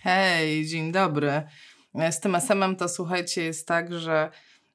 Hej, 0.00 0.66
dzień 0.66 0.92
dobry. 0.92 1.42
Z 2.10 2.20
tym 2.20 2.34
SM-em 2.34 2.76
to 2.76 2.88
słuchajcie, 2.88 3.42
jest 3.42 3.68
tak, 3.68 3.92
że 3.92 4.30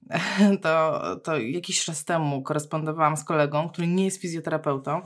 to, 0.63 1.01
to 1.15 1.37
jakiś 1.37 1.85
czas 1.85 2.05
temu 2.05 2.43
korespondowałam 2.43 3.17
z 3.17 3.23
kolegą, 3.23 3.69
który 3.69 3.87
nie 3.87 4.05
jest 4.05 4.21
fizjoterapeutą 4.21 5.01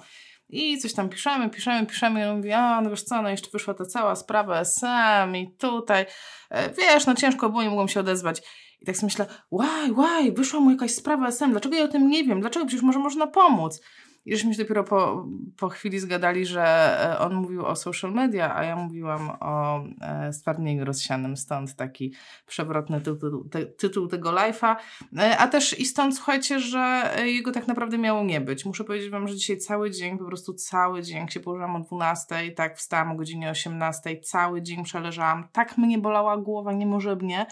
i 0.49 0.78
coś 0.78 0.94
tam 0.94 1.10
piszemy, 1.10 1.49
piszemy, 1.49 1.85
piszemy 1.85 2.21
i 2.21 2.23
on 2.23 2.37
mówi, 2.37 2.51
a 2.51 2.81
no 2.81 2.89
wiesz 2.89 3.03
co, 3.03 3.21
no 3.21 3.29
jeszcze 3.29 3.49
wyszła 3.53 3.73
ta 3.73 3.85
cała 3.85 4.15
sprawa 4.15 4.60
SM 4.60 5.35
i 5.35 5.55
tutaj, 5.57 6.05
e, 6.49 6.73
wiesz, 6.73 7.05
no 7.05 7.15
ciężko 7.15 7.49
było, 7.49 7.63
nie 7.63 7.69
mogłem 7.69 7.87
się 7.87 7.99
odezwać. 7.99 8.41
I 8.81 8.85
tak 8.85 8.96
sobie 8.96 9.07
myślę, 9.07 9.25
łaj, 9.51 9.91
łaj, 9.91 10.31
wyszła 10.31 10.60
mu 10.60 10.71
jakaś 10.71 10.91
sprawa 10.91 11.28
SM, 11.28 11.51
dlaczego 11.51 11.75
ja 11.75 11.83
o 11.83 11.87
tym 11.87 12.10
nie 12.10 12.23
wiem, 12.23 12.41
dlaczego 12.41 12.65
przecież 12.65 12.83
może 12.83 12.99
można 12.99 13.28
pomóc. 13.28 13.81
I 14.26 14.31
żeśmy 14.31 14.53
się 14.53 14.63
dopiero 14.63 14.83
po, 14.83 15.28
po 15.58 15.69
chwili 15.69 15.99
zgadali, 15.99 16.45
że 16.45 16.63
e, 16.63 17.20
on 17.20 17.34
mówił 17.36 17.66
o 17.66 17.76
social 17.76 18.13
media, 18.13 18.55
a 18.55 18.63
ja 18.63 18.76
mówiłam 18.76 19.30
o 19.40 19.84
e, 20.02 20.34
stwardnieniu 20.34 20.86
rozsianym, 20.86 21.38
stąd 21.38 21.76
taki 21.76 22.13
przewrotny 22.48 23.02
tytuł, 23.02 23.49
te, 23.49 23.66
tytuł 23.66 24.08
tego 24.08 24.32
live'a, 24.32 24.76
e, 25.18 25.38
a 25.38 25.48
też 25.48 25.80
i 25.80 25.86
stąd 25.86 26.16
słuchajcie, 26.16 26.59
że 26.59 27.13
jego 27.26 27.52
tak 27.52 27.68
naprawdę 27.68 27.98
miało 27.98 28.23
nie 28.23 28.41
być. 28.41 28.66
Muszę 28.66 28.84
powiedzieć 28.84 29.09
wam, 29.09 29.27
że 29.27 29.36
dzisiaj 29.36 29.58
cały 29.58 29.91
dzień, 29.91 30.18
po 30.18 30.26
prostu 30.26 30.54
cały 30.54 31.02
dzień, 31.02 31.27
się 31.27 31.40
położyłam 31.40 31.76
o 31.76 31.80
12, 31.80 32.52
tak 32.52 32.77
wstałam 32.77 33.12
o 33.12 33.16
godzinie 33.16 33.49
18, 33.49 34.20
cały 34.20 34.62
dzień 34.62 34.84
przeleżałam, 34.84 35.48
tak 35.52 35.77
mnie 35.77 35.98
bolała 35.98 36.38
głowa 36.38 36.74
niemożebnie, 36.74 37.46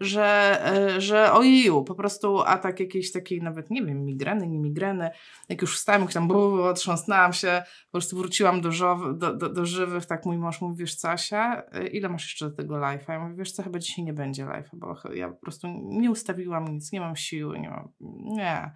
że, 0.00 0.60
e, 0.66 1.00
że 1.00 1.32
ojeju, 1.32 1.84
po 1.84 1.94
prostu 1.94 2.40
atak 2.40 2.80
jakiejś 2.80 3.12
takiej 3.12 3.42
nawet, 3.42 3.70
nie 3.70 3.84
wiem, 3.84 4.04
migreny, 4.04 4.48
nie 4.48 4.58
migreny. 4.58 5.10
Jak 5.48 5.62
już 5.62 5.76
wstałem, 5.76 6.02
jak 6.02 6.12
tam 6.12 6.28
bu, 6.28 6.62
otrząsnęłam 6.62 7.32
się, 7.32 7.62
po 7.86 7.92
prostu 7.92 8.16
wróciłam 8.16 8.60
do, 8.60 8.72
żowy, 8.72 9.14
do, 9.14 9.34
do, 9.34 9.48
do 9.48 9.66
żywych, 9.66 10.06
tak 10.06 10.26
mój 10.26 10.38
mąż 10.38 10.60
mówi, 10.60 10.76
wiesz 10.76 10.94
co 10.94 11.10
Asia, 11.10 11.62
e, 11.72 11.86
ile 11.86 12.08
masz 12.08 12.24
jeszcze 12.24 12.50
do 12.50 12.56
tego 12.56 12.74
live'a? 12.74 13.12
Ja 13.12 13.20
mówię, 13.20 13.34
wiesz 13.34 13.52
co, 13.52 13.62
chyba 13.62 13.78
dzisiaj 13.78 14.04
nie 14.04 14.12
będzie 14.12 14.44
live'a, 14.44 14.70
bo 14.72 14.96
ja 15.14 15.28
po 15.28 15.36
prostu 15.36 15.68
nie 15.82 16.10
ustawiłam 16.10 16.68
nic, 16.68 16.92
nie 16.92 17.00
mam 17.00 17.16
siły, 17.16 17.60
nie 17.60 17.70
mam, 17.70 17.92
nie. 18.36 18.72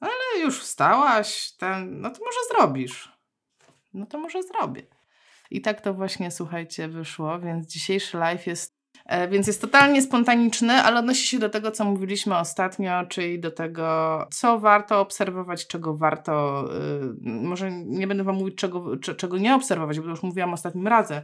Ale 0.00 0.42
już 0.42 0.60
wstałaś, 0.60 1.52
ten, 1.52 2.00
no 2.00 2.10
to 2.10 2.18
może 2.24 2.38
zrobisz. 2.50 3.16
No 3.94 4.06
to 4.06 4.18
może 4.18 4.42
zrobię. 4.42 4.82
I 5.50 5.60
tak 5.60 5.80
to 5.80 5.94
właśnie, 5.94 6.30
słuchajcie, 6.30 6.88
wyszło, 6.88 7.40
więc 7.40 7.66
dzisiejszy 7.66 8.18
live 8.18 8.46
jest 8.46 8.75
więc 9.30 9.46
jest 9.46 9.60
totalnie 9.60 10.02
spontaniczny, 10.02 10.72
ale 10.72 10.98
odnosi 10.98 11.26
się 11.26 11.38
do 11.38 11.48
tego, 11.48 11.70
co 11.70 11.84
mówiliśmy 11.84 12.38
ostatnio, 12.38 13.06
czyli 13.08 13.40
do 13.40 13.50
tego, 13.50 14.26
co 14.30 14.58
warto 14.58 15.00
obserwować, 15.00 15.66
czego 15.66 15.96
warto. 15.96 16.64
Yy, 17.24 17.32
może 17.42 17.70
nie 17.72 18.06
będę 18.06 18.24
Wam 18.24 18.36
mówić, 18.36 18.54
czego, 18.54 18.96
czego 18.96 19.38
nie 19.38 19.54
obserwować, 19.54 20.00
bo 20.00 20.08
już 20.08 20.22
mówiłam 20.22 20.54
ostatnim 20.54 20.86
razem, 20.86 21.22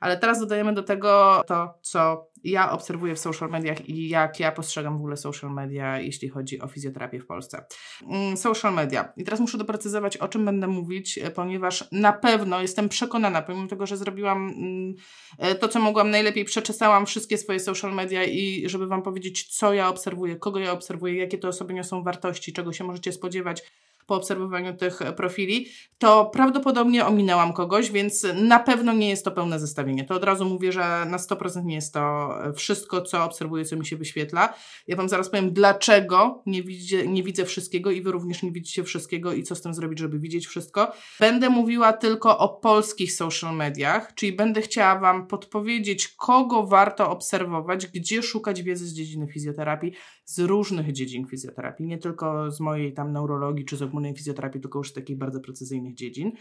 ale 0.00 0.16
teraz 0.16 0.40
dodajemy 0.40 0.72
do 0.72 0.82
tego 0.82 1.42
to, 1.46 1.78
co 1.82 2.26
ja 2.44 2.72
obserwuję 2.72 3.14
w 3.14 3.18
social 3.18 3.50
mediach 3.50 3.88
i 3.88 4.08
jak 4.08 4.40
ja 4.40 4.52
postrzegam 4.52 4.92
w 4.92 4.96
ogóle 4.96 5.16
social 5.16 5.50
media, 5.50 6.00
jeśli 6.00 6.28
chodzi 6.28 6.60
o 6.60 6.68
fizjoterapię 6.68 7.20
w 7.20 7.26
Polsce. 7.26 7.64
Mm, 8.10 8.36
social 8.36 8.74
media. 8.74 9.12
I 9.16 9.24
teraz 9.24 9.40
muszę 9.40 9.58
doprecyzować, 9.58 10.16
o 10.16 10.28
czym 10.28 10.44
będę 10.44 10.66
mówić, 10.66 11.18
e, 11.18 11.30
ponieważ 11.30 11.84
na 11.92 12.12
pewno 12.12 12.60
jestem 12.60 12.88
przekonana, 12.88 13.42
pomimo 13.42 13.68
tego, 13.68 13.86
że 13.86 13.96
zrobiłam 13.96 14.48
mm, 14.48 14.94
e, 15.38 15.54
to, 15.54 15.68
co 15.68 15.80
mogłam 15.80 16.10
najlepiej, 16.10 16.44
przeczesałam 16.44 17.06
wszystkie 17.06 17.38
swoje 17.38 17.60
social 17.60 17.94
media 17.94 18.24
i 18.24 18.68
żeby 18.68 18.86
Wam 18.86 19.02
powiedzieć, 19.02 19.56
co 19.56 19.74
ja 19.74 19.88
obserwuję, 19.88 20.36
kogo 20.36 20.58
ja 20.58 20.72
obserwuję, 20.72 21.16
jakie 21.16 21.38
te 21.38 21.48
osoby 21.48 21.74
niosą 21.74 22.02
wartości, 22.02 22.52
czego 22.52 22.72
się 22.72 22.84
możecie 22.84 23.12
spodziewać 23.12 23.62
po 24.06 24.14
obserwowaniu 24.14 24.76
tych 24.76 25.00
profili, 25.16 25.66
to 25.98 26.24
prawdopodobnie 26.24 27.06
ominęłam 27.06 27.52
kogoś, 27.52 27.90
więc 27.90 28.26
na 28.34 28.58
pewno 28.58 28.92
nie 28.92 29.08
jest 29.08 29.24
to 29.24 29.30
pełne 29.30 29.60
zestawienie. 29.60 30.04
To 30.04 30.14
od 30.14 30.24
razu 30.24 30.44
mówię, 30.44 30.72
że 30.72 31.06
na 31.10 31.16
100% 31.16 31.64
nie 31.64 31.74
jest 31.74 31.94
to 31.94 32.34
wszystko, 32.56 33.02
co 33.02 33.24
obserwuję, 33.24 33.64
co 33.64 33.76
mi 33.76 33.86
się 33.86 33.96
wyświetla. 33.96 34.54
Ja 34.86 34.96
Wam 34.96 35.08
zaraz 35.08 35.30
powiem, 35.30 35.52
dlaczego 35.52 36.42
nie, 36.46 36.62
widzę, 36.62 37.06
nie 37.06 37.22
widzę 37.22 37.44
wszystkiego 37.44 37.90
i 37.90 38.02
Wy 38.02 38.12
również 38.12 38.42
nie 38.42 38.52
widzicie 38.52 38.84
wszystkiego 38.84 39.32
i 39.32 39.42
co 39.42 39.54
z 39.54 39.62
tym 39.62 39.74
zrobić, 39.74 39.98
żeby 39.98 40.18
widzieć 40.18 40.46
wszystko. 40.46 40.92
Będę 41.20 41.50
mówiła 41.50 41.92
tylko 41.92 42.38
o 42.38 42.48
polskich 42.48 43.12
social 43.12 43.56
mediach, 43.56 44.14
czyli 44.14 44.32
będę 44.32 44.60
chciała 44.60 45.00
Wam 45.00 45.26
podpowiedzieć, 45.26 46.08
kogo 46.08 46.66
warto 46.66 47.10
obserwować, 47.10 47.86
gdzie 47.86 48.22
szukać 48.22 48.62
wiedzy 48.62 48.86
z 48.86 48.94
dziedziny 48.94 49.26
fizjoterapii, 49.26 49.92
z 50.24 50.38
różnych 50.38 50.92
dziedzin 50.92 51.26
fizjoterapii, 51.26 51.86
nie 51.86 51.98
tylko 51.98 52.50
z 52.50 52.60
mojej 52.60 52.94
tam 52.94 53.12
neurologii 53.12 53.64
czy 53.64 53.76
z 53.76 53.82
ogólnej 53.94 54.14
fizjoterapii, 54.14 54.60
tylko 54.60 54.78
już 54.78 54.90
z 54.90 54.92
takich 54.92 55.18
bardzo 55.18 55.40
precyzyjnych 55.40 55.94
dziedzin. 55.94 56.32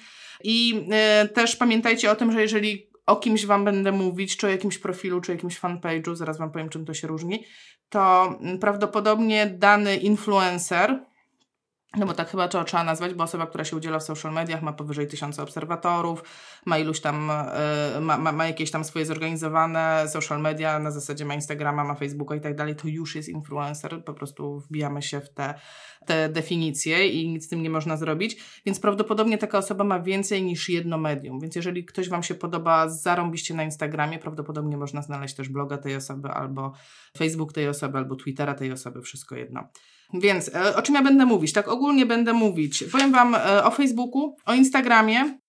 I 0.44 0.86
e, 0.92 1.28
też 1.28 1.56
pamiętajcie 1.56 2.12
o 2.12 2.16
tym, 2.16 2.32
że 2.32 2.42
jeżeli 2.42 2.90
o 3.06 3.16
kimś 3.16 3.46
Wam 3.46 3.66
będę 3.66 3.92
mówić, 3.92 4.38
czy 4.38 4.48
o 4.48 4.50
jakimś 4.50 4.78
profilu, 4.78 5.22
czy 5.22 5.32
o 5.32 5.36
jakimś 5.36 5.60
fanpage'u, 5.60 6.16
zaraz 6.16 6.38
Wam 6.38 6.52
powiem, 6.52 6.70
czym 6.70 6.86
to 6.86 6.94
się 6.94 7.08
różni, 7.08 7.44
to 7.90 8.36
prawdopodobnie 8.62 9.48
dany 9.48 9.98
influencer, 9.98 11.06
no 11.98 12.06
bo 12.06 12.14
tak 12.14 12.30
chyba 12.30 12.48
to 12.48 12.64
trzeba 12.64 12.84
nazwać, 12.84 13.14
bo 13.14 13.24
osoba, 13.24 13.48
która 13.48 13.64
się 13.64 13.76
udziela 13.76 14.00
w 14.00 14.04
social 14.04 14.34
mediach 14.34 14.62
ma 14.62 14.74
powyżej 14.74 15.08
tysiąca 15.08 15.44
obserwatorów, 15.44 16.24
ma 16.66 16.78
iluś 16.78 17.00
tam, 17.00 17.30
y, 17.98 18.02
ma, 18.02 18.18
ma, 18.18 18.32
ma 18.32 18.48
jakieś 18.48 18.72
tam 18.72 18.84
swoje 18.84 19.06
zorganizowane 19.06 20.06
social 20.08 20.42
media, 20.42 20.80
na 20.80 20.92
zasadzie 20.92 21.26
ma 21.26 21.36
Instagrama, 21.36 21.84
ma 21.84 21.96
Facebooka 21.96 22.36
i 22.36 22.42
tak 22.42 22.56
dalej, 22.56 22.76
to 22.76 22.88
już 22.88 23.16
jest 23.16 23.30
influencer, 23.30 24.04
po 24.04 24.14
prostu 24.14 24.60
wbijamy 24.60 25.02
się 25.02 25.22
w 25.22 25.30
te, 25.30 25.54
te 26.06 26.30
definicje 26.30 27.08
i 27.08 27.30
nic 27.30 27.46
z 27.46 27.48
tym 27.48 27.64
nie 27.64 27.70
można 27.70 27.98
zrobić, 27.98 28.44
więc 28.66 28.80
prawdopodobnie 28.80 29.38
taka 29.38 29.58
osoba 29.58 29.84
ma 29.84 30.00
więcej 30.00 30.44
niż 30.44 30.70
jedno 30.70 30.98
medium, 30.98 31.40
więc 31.40 31.56
jeżeli 31.56 31.86
ktoś 31.86 32.10
Wam 32.10 32.24
się 32.24 32.36
podoba, 32.36 32.90
zarąbiście 32.90 33.54
na 33.54 33.64
Instagramie, 33.64 34.20
prawdopodobnie 34.20 34.78
można 34.78 35.02
znaleźć 35.02 35.36
też 35.36 35.50
bloga 35.50 35.78
tej 35.78 35.96
osoby, 35.96 36.30
albo 36.30 36.74
Facebook 37.18 37.54
tej 37.54 37.68
osoby, 37.68 37.98
albo 37.98 38.16
Twittera 38.16 38.54
tej 38.54 38.72
osoby, 38.72 39.02
wszystko 39.02 39.36
jedno. 39.36 39.70
Więc 40.14 40.56
e, 40.56 40.76
o 40.76 40.82
czym 40.82 40.96
ja 40.96 41.02
będę 41.02 41.26
mówić? 41.26 41.54
Tak 41.54 41.68
ogólnie 41.68 42.06
będę 42.06 42.34
mówić. 42.34 42.84
Powiem 42.92 43.12
Wam 43.12 43.36
e, 43.36 43.64
o 43.64 43.72
Facebooku, 43.72 44.36
o 44.46 44.54
Instagramie, 44.54 45.40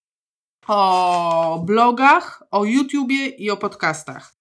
o 0.69 1.63
blogach, 1.67 2.43
o 2.51 2.65
YouTubie 2.65 3.27
i 3.27 3.51
o 3.51 3.57
podcastach. 3.57 4.35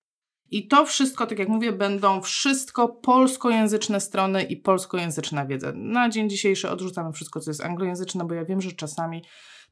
I 0.52 0.68
to 0.68 0.86
wszystko, 0.86 1.28
tak 1.28 1.40
jak 1.40 1.50
mówię, 1.50 1.72
będą 1.72 2.22
wszystko 2.22 2.88
polskojęzyczne 2.90 4.00
strony 4.00 4.44
i 4.44 4.58
polskojęzyczna 4.58 5.46
wiedza. 5.46 5.72
Na 5.76 6.10
dzień 6.10 6.30
dzisiejszy 6.30 6.70
odrzucamy 6.70 7.14
wszystko, 7.14 7.40
co 7.40 7.50
jest 7.50 7.62
anglojęzyczne, 7.62 8.26
bo 8.26 8.34
ja 8.34 8.46
wiem, 8.46 8.62
że 8.62 8.72
czasami 8.72 9.24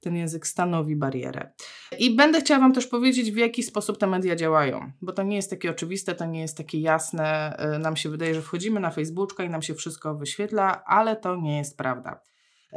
ten 0.01 0.15
język 0.15 0.47
stanowi 0.47 0.95
barierę. 0.95 1.51
I 1.99 2.15
będę 2.15 2.39
chciała 2.41 2.59
Wam 2.59 2.73
też 2.73 2.87
powiedzieć, 2.87 3.31
w 3.31 3.37
jaki 3.37 3.63
sposób 3.63 3.97
te 3.97 4.07
media 4.07 4.35
działają, 4.35 4.91
bo 5.01 5.11
to 5.11 5.23
nie 5.23 5.35
jest 5.35 5.49
takie 5.49 5.71
oczywiste, 5.71 6.15
to 6.15 6.25
nie 6.25 6.41
jest 6.41 6.57
takie 6.57 6.79
jasne. 6.79 7.57
Y, 7.75 7.79
nam 7.79 7.95
się 7.95 8.09
wydaje, 8.09 8.35
że 8.35 8.41
wchodzimy 8.41 8.79
na 8.79 8.91
Facebooka 8.91 9.43
i 9.43 9.49
nam 9.49 9.61
się 9.61 9.75
wszystko 9.75 10.15
wyświetla, 10.15 10.83
ale 10.85 11.15
to 11.15 11.35
nie 11.35 11.57
jest 11.57 11.77
prawda. 11.77 12.21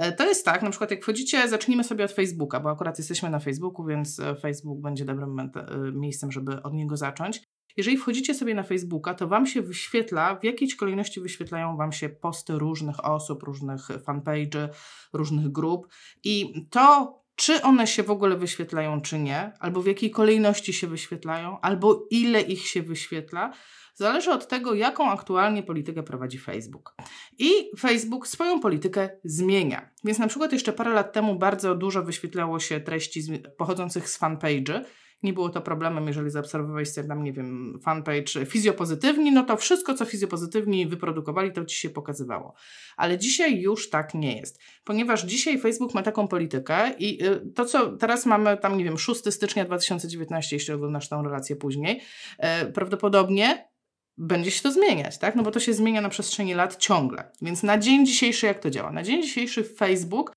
Y, 0.03 0.13
to 0.13 0.29
jest 0.29 0.45
tak, 0.45 0.63
na 0.63 0.71
przykład 0.71 0.91
jak 0.91 1.03
wchodzicie, 1.03 1.49
zacznijmy 1.49 1.85
sobie 1.85 2.05
od 2.05 2.13
Facebooka, 2.13 2.61
bo 2.61 2.71
akurat 2.71 2.99
jesteśmy 2.99 3.31
na 3.31 3.39
Facebooku, 3.39 3.87
więc 3.87 4.19
y, 4.19 4.35
Facebook 4.41 4.81
będzie 4.81 5.05
dobrym 5.05 5.51
miejscem, 5.93 6.33
żeby 6.33 6.63
od 6.63 6.75
niego 6.75 6.97
zacząć. 6.97 7.43
Jeżeli 7.77 7.97
wchodzicie 7.97 8.35
sobie 8.35 8.55
na 8.55 8.63
Facebooka, 8.63 9.15
to 9.15 9.29
Wam 9.29 9.47
się 9.47 9.63
wyświetla, 9.63 10.35
w 10.35 10.45
jakiej 10.45 10.69
kolejności 10.71 11.21
wyświetlają 11.21 11.77
Wam 11.77 11.93
się 11.93 12.09
posty 12.09 12.53
różnych 12.53 13.05
osób, 13.05 13.43
różnych 13.43 13.89
fanpage'y, 13.89 14.69
różnych 15.13 15.53
grup 15.53 15.89
i 16.25 16.55
to, 16.71 17.15
czy 17.37 17.63
one 17.63 17.87
się 17.87 18.03
w 18.03 18.11
ogóle 18.11 18.37
wyświetlają, 18.37 19.01
czy 19.01 19.19
nie, 19.19 19.53
albo 19.61 19.83
w 19.83 19.87
jakiej 19.87 20.11
kolejności 20.11 20.73
się 20.73 20.87
wyświetlają, 20.87 21.61
albo 21.61 22.07
ile 22.11 22.41
ich 22.41 22.67
się 22.67 22.83
wyświetla, 22.83 23.53
zależy 23.95 24.31
od 24.31 24.49
tego, 24.49 24.75
jaką 24.75 25.11
aktualnie 25.11 25.63
politykę 25.63 26.03
prowadzi 26.03 26.39
Facebook. 26.39 26.95
I 27.39 27.71
Facebook 27.79 28.29
swoją 28.29 28.61
politykę 28.61 29.09
zmienia. 29.25 29.91
Więc 30.05 30.19
na 30.19 30.29
przykład 30.29 30.53
jeszcze 30.53 30.73
parę 30.73 30.91
lat 30.91 31.13
temu 31.13 31.39
bardzo 31.39 31.75
dużo 31.75 32.03
wyświetlało 32.03 32.61
się 32.61 32.81
treści 32.81 33.43
pochodzących 33.59 34.09
z 34.09 34.21
fanpage'y, 34.21 34.85
nie 35.25 35.33
było 35.33 35.49
to 35.49 35.61
problemem, 35.61 36.07
jeżeli 36.07 36.31
zaobserwowałeś 36.31 36.89
sobie 36.89 37.09
tam, 37.09 37.25
nie 37.25 37.33
wiem, 37.33 37.79
fanpage 37.83 38.47
fizjopozytywni, 38.47 39.33
no 39.33 39.45
to 39.45 39.57
wszystko, 39.57 39.95
co 39.95 40.05
fizjopozytywni 40.05 40.87
wyprodukowali, 40.87 41.53
to 41.53 41.65
ci 41.65 41.77
się 41.77 41.91
pokazywało. 41.91 42.55
Ale 42.97 43.19
dzisiaj 43.19 43.61
już 43.61 43.91
tak 43.91 44.15
nie 44.15 44.37
jest, 44.37 44.61
ponieważ 44.85 45.25
dzisiaj 45.25 45.59
Facebook 45.59 45.95
ma 45.95 46.03
taką 46.03 46.29
politykę 46.29 46.91
i 46.99 47.25
y, 47.25 47.53
to, 47.55 47.65
co 47.65 47.97
teraz 47.97 48.27
mamy 48.27 48.57
tam, 48.57 48.79
nie 48.79 48.85
wiem, 48.85 48.99
6 48.99 49.33
stycznia 49.33 49.65
2019, 49.65 50.57
jeśli 50.57 50.75
oglądasz 50.75 51.09
tą 51.09 51.23
relację 51.23 51.57
później, 51.57 52.01
y, 52.63 52.73
prawdopodobnie 52.73 53.69
będzie 54.19 54.51
się 54.51 54.63
to 54.63 54.73
zmieniać, 54.73 55.19
tak? 55.19 55.37
No 55.37 55.43
bo 55.43 55.51
to 55.51 55.61
się 55.61 55.75
zmienia 55.75 56.01
na 56.01 56.09
przestrzeni 56.09 56.55
lat 56.55 56.77
ciągle. 56.77 57.31
Więc 57.43 57.63
na 57.63 57.79
dzień 57.79 58.07
dzisiejszy 58.07 58.47
jak 58.47 58.59
to 58.59 58.71
działa? 58.71 58.93
Na 58.93 59.03
dzień 59.03 59.23
dzisiejszy 59.23 59.65
Facebook 59.65 60.33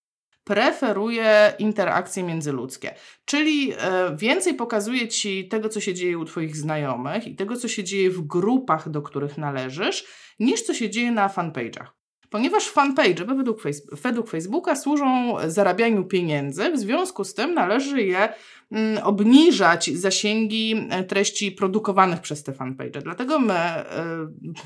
preferuje 0.48 1.54
interakcje 1.60 2.24
międzyludzkie. 2.24 2.94
Czyli 3.26 3.74
e, 3.74 4.16
więcej 4.16 4.54
pokazuje 4.54 5.08
ci 5.08 5.48
tego, 5.48 5.70
co 5.70 5.82
się 5.82 5.94
dzieje 5.94 6.18
u 6.18 6.26
Twoich 6.26 6.58
znajomych 6.58 7.28
i 7.28 7.36
tego, 7.36 7.56
co 7.56 7.68
się 7.68 7.84
dzieje 7.84 8.10
w 8.10 8.22
grupach, 8.22 8.90
do 8.90 9.02
których 9.02 9.38
należysz, 9.38 10.06
niż 10.40 10.62
co 10.62 10.74
się 10.74 10.90
dzieje 10.90 11.12
na 11.12 11.28
fanpage'ach. 11.28 11.88
ponieważ 12.30 12.70
fanpage 12.70 13.26
według, 13.26 13.62
według 13.92 14.30
Facebooka 14.30 14.76
służą 14.76 15.36
zarabianiu 15.48 16.06
pieniędzy, 16.06 16.72
w 16.72 16.80
związku 16.80 17.24
z 17.24 17.34
tym 17.34 17.54
należy 17.54 18.02
je 18.02 18.30
mm, 18.72 19.04
obniżać 19.04 19.90
zasięgi 19.94 20.88
e, 20.90 21.04
treści 21.04 21.52
produkowanych 21.52 22.22
przez 22.22 22.44
te 22.44 22.54
fanpage. 22.54 23.02
Dlatego 23.02 23.40
my, 23.40 23.54
e, 23.54 23.86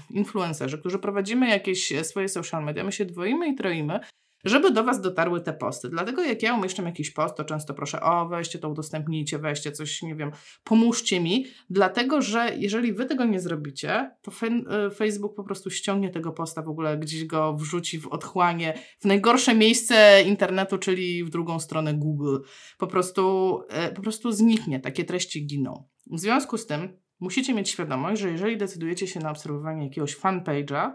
influencerzy, 0.09 0.77
którzy 0.77 0.99
prowadzimy 0.99 1.49
jakieś 1.49 1.93
swoje 2.03 2.29
social 2.29 2.63
media, 2.63 2.83
my 2.83 2.91
się 2.91 3.05
dwoimy 3.05 3.47
i 3.47 3.55
troimy, 3.55 3.99
żeby 4.43 4.71
do 4.71 4.83
Was 4.83 5.01
dotarły 5.01 5.41
te 5.41 5.53
posty. 5.53 5.89
Dlatego 5.89 6.23
jak 6.23 6.43
ja 6.43 6.55
umieszczam 6.55 6.85
jakiś 6.85 7.11
post, 7.11 7.35
to 7.35 7.43
często 7.43 7.73
proszę, 7.73 8.01
o 8.01 8.27
weźcie 8.27 8.59
to, 8.59 8.69
udostępnijcie, 8.69 9.39
weźcie 9.39 9.71
coś, 9.71 10.01
nie 10.01 10.15
wiem, 10.15 10.31
pomóżcie 10.63 11.19
mi, 11.19 11.45
dlatego 11.69 12.21
że 12.21 12.51
jeżeli 12.57 12.93
Wy 12.93 13.05
tego 13.05 13.25
nie 13.25 13.39
zrobicie, 13.39 14.11
to 14.21 14.31
y, 14.31 14.91
Facebook 14.95 15.35
po 15.35 15.43
prostu 15.43 15.69
ściągnie 15.69 16.09
tego 16.09 16.31
posta 16.31 16.61
w 16.61 16.69
ogóle, 16.69 16.97
gdzieś 16.97 17.25
go 17.25 17.53
wrzuci 17.53 17.99
w 17.99 18.07
otchłanie, 18.07 18.73
w 18.99 19.05
najgorsze 19.05 19.55
miejsce 19.55 20.23
internetu, 20.23 20.77
czyli 20.77 21.23
w 21.23 21.29
drugą 21.29 21.59
stronę 21.59 21.93
Google. 21.93 22.37
Po 22.77 22.87
prostu, 22.87 23.59
y, 23.89 23.93
po 23.93 24.01
prostu 24.01 24.31
zniknie, 24.31 24.79
takie 24.79 25.05
treści 25.05 25.45
giną. 25.45 25.87
W 26.11 26.19
związku 26.19 26.57
z 26.57 26.65
tym 26.65 26.97
musicie 27.19 27.53
mieć 27.53 27.69
świadomość, 27.69 28.21
że 28.21 28.31
jeżeli 28.31 28.57
decydujecie 28.57 29.07
się 29.07 29.19
na 29.19 29.31
obserwowanie 29.31 29.83
jakiegoś 29.83 30.17
fanpage'a, 30.17 30.91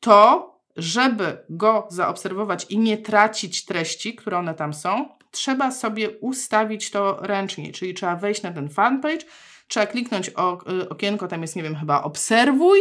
to 0.00 0.59
żeby 0.82 1.38
go 1.48 1.86
zaobserwować 1.90 2.66
i 2.68 2.78
nie 2.78 2.98
tracić 2.98 3.64
treści, 3.64 4.14
które 4.14 4.38
one 4.38 4.54
tam 4.54 4.74
są, 4.74 5.08
trzeba 5.30 5.70
sobie 5.70 6.10
ustawić 6.10 6.90
to 6.90 7.18
ręcznie, 7.20 7.72
czyli 7.72 7.94
trzeba 7.94 8.16
wejść 8.16 8.42
na 8.42 8.52
ten 8.52 8.68
fanpage, 8.68 9.26
trzeba 9.68 9.86
kliknąć 9.86 10.30
o, 10.36 10.58
y, 10.82 10.88
okienko, 10.88 11.28
tam 11.28 11.42
jest, 11.42 11.56
nie 11.56 11.62
wiem, 11.62 11.76
chyba 11.76 12.02
obserwuj 12.02 12.80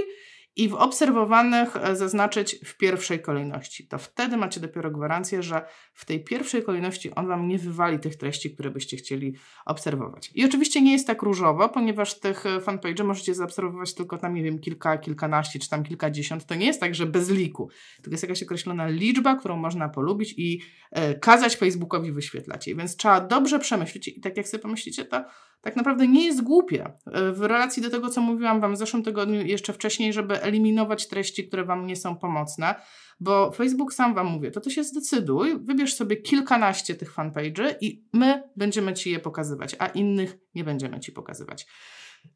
i 0.59 0.69
w 0.69 0.73
obserwowanych 0.73 1.75
e, 1.75 1.95
zaznaczyć 1.95 2.55
w 2.65 2.77
pierwszej 2.77 3.21
kolejności. 3.21 3.87
To 3.87 3.97
wtedy 3.97 4.37
macie 4.37 4.59
dopiero 4.59 4.91
gwarancję, 4.91 5.43
że 5.43 5.61
w 5.93 6.05
tej 6.05 6.23
pierwszej 6.23 6.63
kolejności 6.63 7.15
on 7.15 7.27
Wam 7.27 7.47
nie 7.47 7.57
wywali 7.57 7.99
tych 7.99 8.15
treści, 8.15 8.51
które 8.51 8.69
byście 8.69 8.97
chcieli 8.97 9.35
obserwować. 9.65 10.31
I 10.35 10.45
oczywiście 10.45 10.81
nie 10.81 10.91
jest 10.91 11.07
tak 11.07 11.21
różowo, 11.21 11.69
ponieważ 11.69 12.19
tych 12.19 12.45
e, 12.45 12.61
fanpage 12.61 13.03
możecie 13.03 13.35
zaobserwować 13.35 13.93
tylko 13.93 14.17
tam, 14.17 14.33
nie 14.33 14.43
wiem, 14.43 14.59
kilka, 14.59 14.97
kilkanaście 14.97 15.59
czy 15.59 15.69
tam 15.69 15.83
kilkadziesiąt. 15.83 16.45
To 16.45 16.55
nie 16.55 16.65
jest 16.65 16.79
tak, 16.79 16.95
że 16.95 17.05
bez 17.05 17.29
liku. 17.29 17.69
To 18.03 18.11
jest 18.11 18.23
jakaś 18.23 18.43
określona 18.43 18.87
liczba, 18.87 19.35
którą 19.35 19.57
można 19.57 19.89
polubić 19.89 20.33
i 20.37 20.61
e, 20.91 21.15
kazać 21.15 21.55
Facebookowi 21.55 22.11
wyświetlać. 22.11 22.65
Więc 22.65 22.95
trzeba 22.95 23.21
dobrze 23.21 23.59
przemyśleć 23.59 24.07
i 24.07 24.21
tak 24.21 24.37
jak 24.37 24.47
sobie 24.47 24.61
pomyślicie, 24.61 25.05
to 25.05 25.25
tak 25.61 25.75
naprawdę 25.75 26.07
nie 26.07 26.25
jest 26.25 26.43
głupie 26.43 26.85
e, 26.85 27.31
w 27.31 27.41
relacji 27.41 27.83
do 27.83 27.89
tego, 27.89 28.09
co 28.09 28.21
mówiłam 28.21 28.61
Wam 28.61 28.73
w 28.73 28.77
zeszłym 28.77 29.03
tygodniu, 29.03 29.45
jeszcze 29.45 29.73
wcześniej, 29.73 30.13
żeby 30.13 30.41
eliminować 30.41 31.07
treści, 31.07 31.47
które 31.47 31.65
Wam 31.65 31.87
nie 31.87 31.95
są 31.95 32.15
pomocne, 32.15 32.75
bo 33.19 33.51
Facebook 33.51 33.93
sam 33.93 34.13
Wam 34.13 34.27
mówi, 34.27 34.51
to 34.51 34.61
Ty 34.61 34.71
się 34.71 34.83
zdecyduj, 34.83 35.59
wybierz 35.59 35.95
sobie 35.95 36.15
kilkanaście 36.15 36.95
tych 36.95 37.15
fanpage'y 37.15 37.75
i 37.81 38.03
my 38.13 38.43
będziemy 38.55 38.93
Ci 38.93 39.11
je 39.11 39.19
pokazywać, 39.19 39.75
a 39.79 39.87
innych 39.87 40.37
nie 40.55 40.63
będziemy 40.63 40.99
Ci 40.99 41.11
pokazywać. 41.11 41.67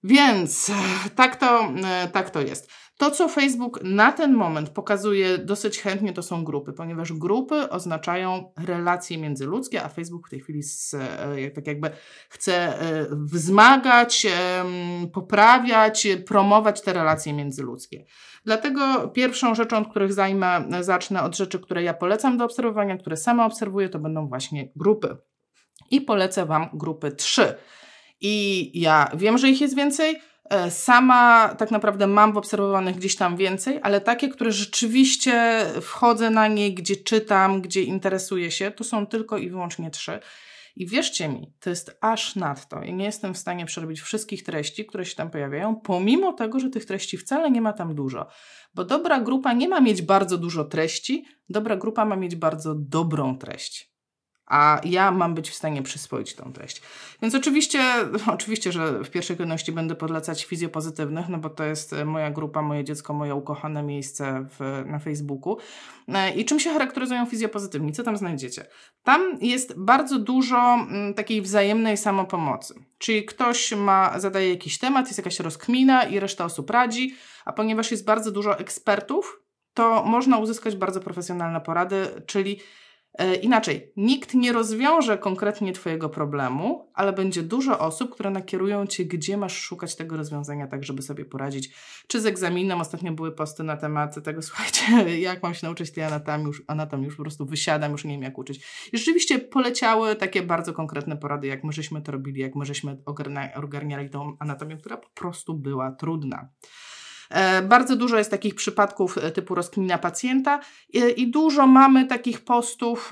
Więc 0.04 0.72
tak 1.16 1.36
to, 1.36 1.74
e, 1.86 2.08
tak 2.08 2.30
to 2.30 2.42
jest. 2.42 2.72
To, 2.98 3.12
co 3.12 3.28
Facebook 3.28 3.80
na 3.84 4.12
ten 4.12 4.34
moment 4.34 4.70
pokazuje 4.70 5.38
dosyć 5.38 5.80
chętnie, 5.80 6.14
to 6.14 6.24
są 6.24 6.44
grupy, 6.44 6.74
ponieważ 6.74 7.14
grupy 7.14 7.70
oznaczają 7.70 8.54
relacje 8.58 9.18
międzyludzkie, 9.18 9.84
a 9.84 9.90
Facebook 9.90 10.28
w 10.28 10.30
tej 10.30 10.40
chwili 10.40 10.64
z, 10.64 10.94
e, 10.94 11.52
tak 11.52 11.68
jakby 11.68 11.90
chce 12.30 12.82
e, 12.82 13.06
wzmagać, 13.12 14.28
poprawiać, 15.14 16.08
promować 16.26 16.82
te 16.82 16.94
relacje 16.94 17.34
międzyludzkie. 17.34 18.06
Dlatego 18.46 19.08
pierwszą 19.08 19.56
rzeczą, 19.56 19.78
od 19.78 19.88
których 19.88 20.14
zajmę, 20.14 20.66
zacznę 20.82 21.24
od 21.24 21.38
rzeczy, 21.38 21.60
które 21.60 21.84
ja 21.84 21.94
polecam 21.94 22.38
do 22.38 22.46
obserwowania, 22.46 22.98
które 22.98 23.18
sama 23.18 23.46
obserwuję, 23.46 23.90
to 23.90 24.00
będą 24.00 24.28
właśnie 24.28 24.70
grupy. 24.76 25.18
I 25.92 26.02
polecę 26.02 26.46
Wam 26.46 26.70
grupy 26.74 27.12
trzy. 27.12 27.54
I 28.22 28.72
ja 28.82 29.12
wiem, 29.16 29.38
że 29.38 29.50
ich 29.50 29.62
jest 29.62 29.76
więcej. 29.76 30.22
E, 30.54 30.72
sama 30.72 31.56
tak 31.58 31.72
naprawdę 31.72 32.08
mam 32.08 32.34
w 32.34 32.38
obserwowanych 32.38 32.96
gdzieś 32.96 33.16
tam 33.16 33.38
więcej, 33.38 33.80
ale 33.84 34.02
takie, 34.02 34.30
które 34.30 34.52
rzeczywiście 34.52 35.66
wchodzę 35.82 36.30
na 36.30 36.48
nie, 36.48 36.74
gdzie 36.74 36.96
czytam, 36.96 37.62
gdzie 37.62 37.82
interesuję 37.82 38.52
się, 38.52 38.72
to 38.72 38.84
są 38.84 39.08
tylko 39.08 39.38
i 39.38 39.50
wyłącznie 39.50 39.92
trzy. 39.92 40.20
I 40.76 40.88
wierzcie 40.88 41.30
mi, 41.30 41.54
to 41.60 41.70
jest 41.70 41.98
aż 42.02 42.36
nadto. 42.36 42.84
Ja 42.84 42.92
nie 42.92 43.06
jestem 43.06 43.34
w 43.34 43.38
stanie 43.38 43.66
przerobić 43.66 44.02
wszystkich 44.02 44.44
treści, 44.44 44.86
które 44.86 45.06
się 45.06 45.16
tam 45.16 45.30
pojawiają, 45.30 45.76
pomimo 45.76 46.34
tego, 46.34 46.60
że 46.60 46.70
tych 46.70 46.86
treści 46.86 47.18
wcale 47.18 47.52
nie 47.52 47.62
ma 47.62 47.74
tam 47.74 47.96
dużo. 47.96 48.28
Bo 48.76 48.84
dobra 48.84 49.20
grupa 49.20 49.54
nie 49.54 49.70
ma 49.70 49.80
mieć 49.80 50.02
bardzo 50.02 50.38
dużo 50.38 50.64
treści, 50.64 51.26
dobra 51.50 51.76
grupa 51.76 52.06
ma 52.06 52.16
mieć 52.16 52.36
bardzo 52.36 52.76
dobrą 52.76 53.38
treść 53.38 53.93
a 54.54 54.82
ja 54.84 55.12
mam 55.12 55.36
być 55.36 55.50
w 55.50 55.54
stanie 55.54 55.82
przyswoić 55.82 56.36
tą 56.36 56.54
treść. 56.54 56.82
Więc 57.22 57.36
oczywiście, 57.36 57.84
oczywiście, 58.36 58.72
że 58.72 59.04
w 59.04 59.10
pierwszej 59.10 59.38
kolejności 59.38 59.72
będę 59.72 59.96
podlecać 59.96 60.46
fizjopozytywnych, 60.46 61.30
no 61.30 61.38
bo 61.38 61.50
to 61.50 61.64
jest 61.64 61.96
moja 62.06 62.32
grupa, 62.32 62.62
moje 62.62 62.84
dziecko, 62.84 63.14
moje 63.14 63.36
ukochane 63.36 63.84
miejsce 63.84 64.46
w, 64.50 64.84
na 64.86 65.00
Facebooku. 65.00 65.58
E, 66.08 66.34
I 66.34 66.46
czym 66.46 66.60
się 66.60 66.70
charakteryzują 66.70 67.26
fizjopozytywni? 67.26 67.92
Co 67.92 68.04
tam 68.04 68.18
znajdziecie? 68.18 68.66
Tam 69.04 69.38
jest 69.42 69.80
bardzo 69.80 70.20
dużo 70.20 70.58
mm, 70.58 71.14
takiej 71.14 71.42
wzajemnej 71.42 71.98
samopomocy. 71.98 72.74
Czyli 72.98 73.26
ktoś 73.26 73.72
ma, 73.72 74.20
zadaje 74.20 74.50
jakiś 74.50 74.80
temat, 74.80 75.08
jest 75.08 75.18
jakaś 75.18 75.40
rozkmina 75.40 76.04
i 76.04 76.20
reszta 76.20 76.46
osób 76.46 76.70
radzi, 76.70 77.16
a 77.46 77.54
ponieważ 77.54 77.92
jest 77.92 78.06
bardzo 78.06 78.32
dużo 78.32 78.60
ekspertów, 78.60 79.40
to 79.74 80.04
można 80.04 80.38
uzyskać 80.38 80.76
bardzo 80.76 81.00
profesjonalne 81.00 81.62
porady, 81.62 82.08
czyli 82.26 82.60
E, 82.60 82.60
inaczej, 83.42 83.92
nikt 83.98 84.34
nie 84.34 84.52
rozwiąże 84.52 85.18
konkretnie 85.18 85.74
Twojego 85.74 86.10
problemu, 86.10 86.92
ale 86.94 87.14
będzie 87.14 87.44
dużo 87.44 87.80
osób, 87.80 88.12
które 88.12 88.30
nakierują 88.30 88.88
Cię, 88.88 89.06
gdzie 89.06 89.38
masz 89.38 89.58
szukać 89.58 89.96
tego 89.96 90.18
rozwiązania, 90.18 90.68
tak 90.68 90.84
żeby 90.84 91.02
sobie 91.02 91.26
poradzić. 91.26 91.76
Czy 92.08 92.22
z 92.22 92.26
egzaminem, 92.26 92.82
ostatnio 92.82 93.12
były 93.12 93.32
posty 93.32 93.64
na 93.64 93.78
temat 93.78 94.24
tego, 94.24 94.42
słuchajcie, 94.52 95.20
jak 95.20 95.44
mam 95.44 95.54
się 95.54 95.68
nauczyć 95.68 95.92
tej 95.92 96.04
anatomii, 96.04 96.48
już, 96.48 96.64
anatomii, 96.68 97.06
już 97.06 97.16
po 97.16 97.24
prostu 97.24 97.46
wysiadam, 97.46 97.92
już 97.92 98.06
nie 98.06 98.12
wiem 98.12 98.24
jak 98.24 98.38
uczyć. 98.38 98.88
I 98.94 98.98
rzeczywiście 98.98 99.40
poleciały 99.40 100.16
takie 100.16 100.44
bardzo 100.44 100.74
konkretne 100.74 101.18
porady, 101.18 101.48
jak 101.48 101.64
my 101.64 101.74
żeśmy 101.74 102.02
to 102.02 102.12
robili, 102.12 102.42
jak 102.42 102.56
my 102.56 102.66
żeśmy 102.66 102.98
ogarniali 103.56 104.10
tą 104.10 104.38
anatomię, 104.40 104.78
która 104.78 104.98
po 104.98 105.10
prostu 105.10 105.54
była 105.54 105.92
trudna. 105.92 106.50
E, 107.34 107.62
bardzo 107.62 107.96
dużo 107.96 108.18
jest 108.18 108.32
takich 108.32 108.56
przypadków 108.56 109.18
e, 109.18 109.32
typu 109.32 109.56
rozkmina 109.56 109.98
pacjenta 109.98 110.60
i 111.16 111.32
dużo 111.32 111.68
mamy 111.68 112.06
takich 112.08 112.44
postów, 112.44 113.12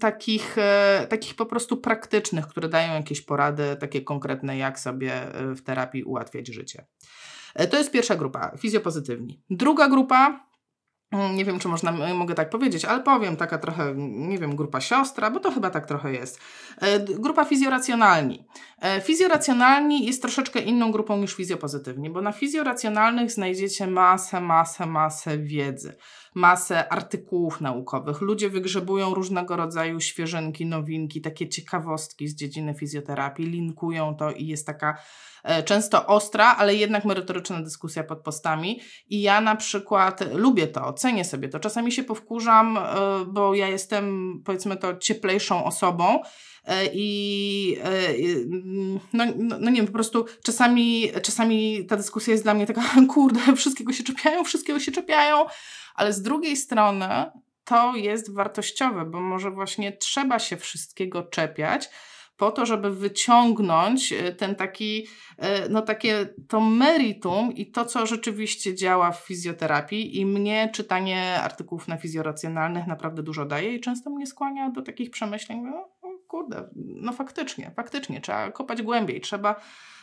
takich, 0.00 0.58
e, 0.58 1.06
takich 1.08 1.34
po 1.34 1.46
prostu 1.46 1.76
praktycznych, 1.76 2.46
które 2.46 2.68
dają 2.68 2.94
jakieś 2.94 3.20
porady 3.20 3.76
takie 3.80 4.00
konkretne, 4.00 4.58
jak 4.58 4.80
sobie 4.80 5.12
w 5.34 5.62
terapii 5.62 6.04
ułatwiać 6.04 6.46
życie. 6.46 6.86
To 7.70 7.78
jest 7.78 7.90
pierwsza 7.90 8.16
grupa, 8.16 8.56
fizjopozytywni. 8.58 9.42
Druga 9.50 9.88
grupa 9.88 10.47
nie 11.12 11.44
wiem, 11.44 11.58
czy 11.58 11.68
można, 11.68 11.92
mogę 11.92 12.34
tak 12.34 12.50
powiedzieć, 12.50 12.84
ale 12.84 13.00
powiem, 13.00 13.36
taka 13.36 13.58
trochę, 13.58 13.94
nie 13.96 14.38
wiem, 14.38 14.56
grupa 14.56 14.80
siostra, 14.80 15.30
bo 15.30 15.40
to 15.40 15.50
chyba 15.50 15.70
tak 15.70 15.86
trochę 15.86 16.12
jest. 16.12 16.40
E, 16.80 17.00
grupa 17.00 17.44
fizjoracjonalni. 17.44 18.46
E, 18.82 19.00
fizjoracjonalni 19.00 20.06
jest 20.06 20.22
troszeczkę 20.22 20.60
inną 20.60 20.92
grupą 20.92 21.16
niż 21.16 21.34
fizjopozytywni, 21.34 22.10
bo 22.10 22.22
na 22.22 22.32
fizjoracjonalnych 22.32 23.32
znajdziecie 23.32 23.86
masę, 23.86 24.40
masę, 24.40 24.86
masę 24.86 25.38
wiedzy, 25.38 25.96
masę 26.34 26.88
artykułów 26.88 27.60
naukowych. 27.60 28.20
Ludzie 28.20 28.50
wygrzebują 28.50 29.14
różnego 29.14 29.56
rodzaju 29.56 30.00
świeżynki, 30.00 30.66
nowinki, 30.66 31.20
takie 31.20 31.48
ciekawostki 31.48 32.28
z 32.28 32.34
dziedziny 32.34 32.74
fizjoterapii, 32.74 33.46
linkują 33.46 34.16
to 34.16 34.30
i 34.30 34.46
jest 34.46 34.66
taka 34.66 34.98
E, 35.42 35.62
często 35.62 36.06
ostra, 36.06 36.56
ale 36.56 36.74
jednak 36.74 37.04
merytoryczna 37.04 37.62
dyskusja 37.62 38.04
pod 38.04 38.18
postami. 38.18 38.80
I 39.10 39.22
ja 39.22 39.40
na 39.40 39.56
przykład 39.56 40.34
lubię 40.34 40.66
to, 40.66 40.92
cenię 40.92 41.24
sobie 41.24 41.48
to. 41.48 41.60
Czasami 41.60 41.92
się 41.92 42.04
powkurzam, 42.04 42.76
e, 42.78 42.82
bo 43.26 43.54
ja 43.54 43.68
jestem, 43.68 44.34
powiedzmy 44.44 44.76
to, 44.76 44.96
cieplejszą 44.96 45.64
osobą. 45.64 46.20
E, 46.64 46.86
I 46.92 47.78
no, 49.12 49.24
no, 49.36 49.56
no, 49.60 49.70
nie 49.70 49.76
wiem, 49.76 49.86
po 49.86 49.92
prostu 49.92 50.24
czasami, 50.44 51.10
czasami 51.22 51.86
ta 51.86 51.96
dyskusja 51.96 52.32
jest 52.32 52.44
dla 52.44 52.54
mnie 52.54 52.66
taka, 52.66 52.82
kurde, 53.14 53.56
wszystkiego 53.56 53.92
się 53.92 54.04
czepiają, 54.04 54.44
wszystkiego 54.44 54.80
się 54.80 54.92
czepiają, 54.92 55.46
ale 55.98 56.12
z 56.12 56.22
drugiej 56.22 56.56
strony 56.56 57.08
to 57.64 57.96
jest 57.96 58.34
wartościowe, 58.34 59.04
bo 59.04 59.20
może 59.20 59.50
właśnie 59.50 59.92
trzeba 59.92 60.38
się 60.38 60.56
wszystkiego 60.56 61.22
czepiać, 61.22 61.90
po 62.38 62.50
to, 62.50 62.66
żeby 62.66 62.90
wyciągnąć 62.90 64.12
e, 64.12 64.32
ten 64.32 64.54
taki, 64.54 65.06
e, 65.38 65.68
no 65.68 65.82
takie 65.82 66.28
to 66.48 66.60
meritum 66.60 67.52
i 67.52 67.70
to, 67.70 67.84
co 67.84 68.06
rzeczywiście 68.06 68.74
działa 68.74 69.12
w 69.12 69.20
fizjoterapii 69.20 70.20
i 70.20 70.26
mnie 70.26 70.70
czytanie 70.72 71.40
artykułów 71.42 71.88
na 71.88 71.96
fizjoracjonalnych 71.96 72.86
naprawdę 72.86 73.22
dużo 73.22 73.44
daje 73.44 73.74
i 73.74 73.80
często 73.80 74.10
mnie 74.10 74.26
skłania 74.26 74.70
do 74.70 74.82
takich 74.82 75.10
przemyśleń, 75.10 75.60
no, 75.60 75.88
kurde, 76.28 76.68
no 76.76 77.12
faktycznie, 77.12 77.72
faktycznie, 77.76 78.20
trzeba 78.20 78.50
kopać 78.50 78.82
głębiej, 78.82 79.20
trzeba 79.20 79.60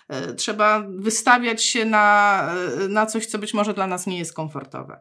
e, 0.08 0.34
trzeba 0.34 0.84
wystawiać 0.90 1.64
się 1.64 1.86
na, 1.86 2.50
na 2.90 3.06
coś, 3.06 3.26
co 3.26 3.40
być 3.40 3.54
może 3.54 3.74
dla 3.74 3.88
nas 3.88 4.08
nie 4.08 4.18
jest 4.18 4.34
komfortowe. 4.34 5.00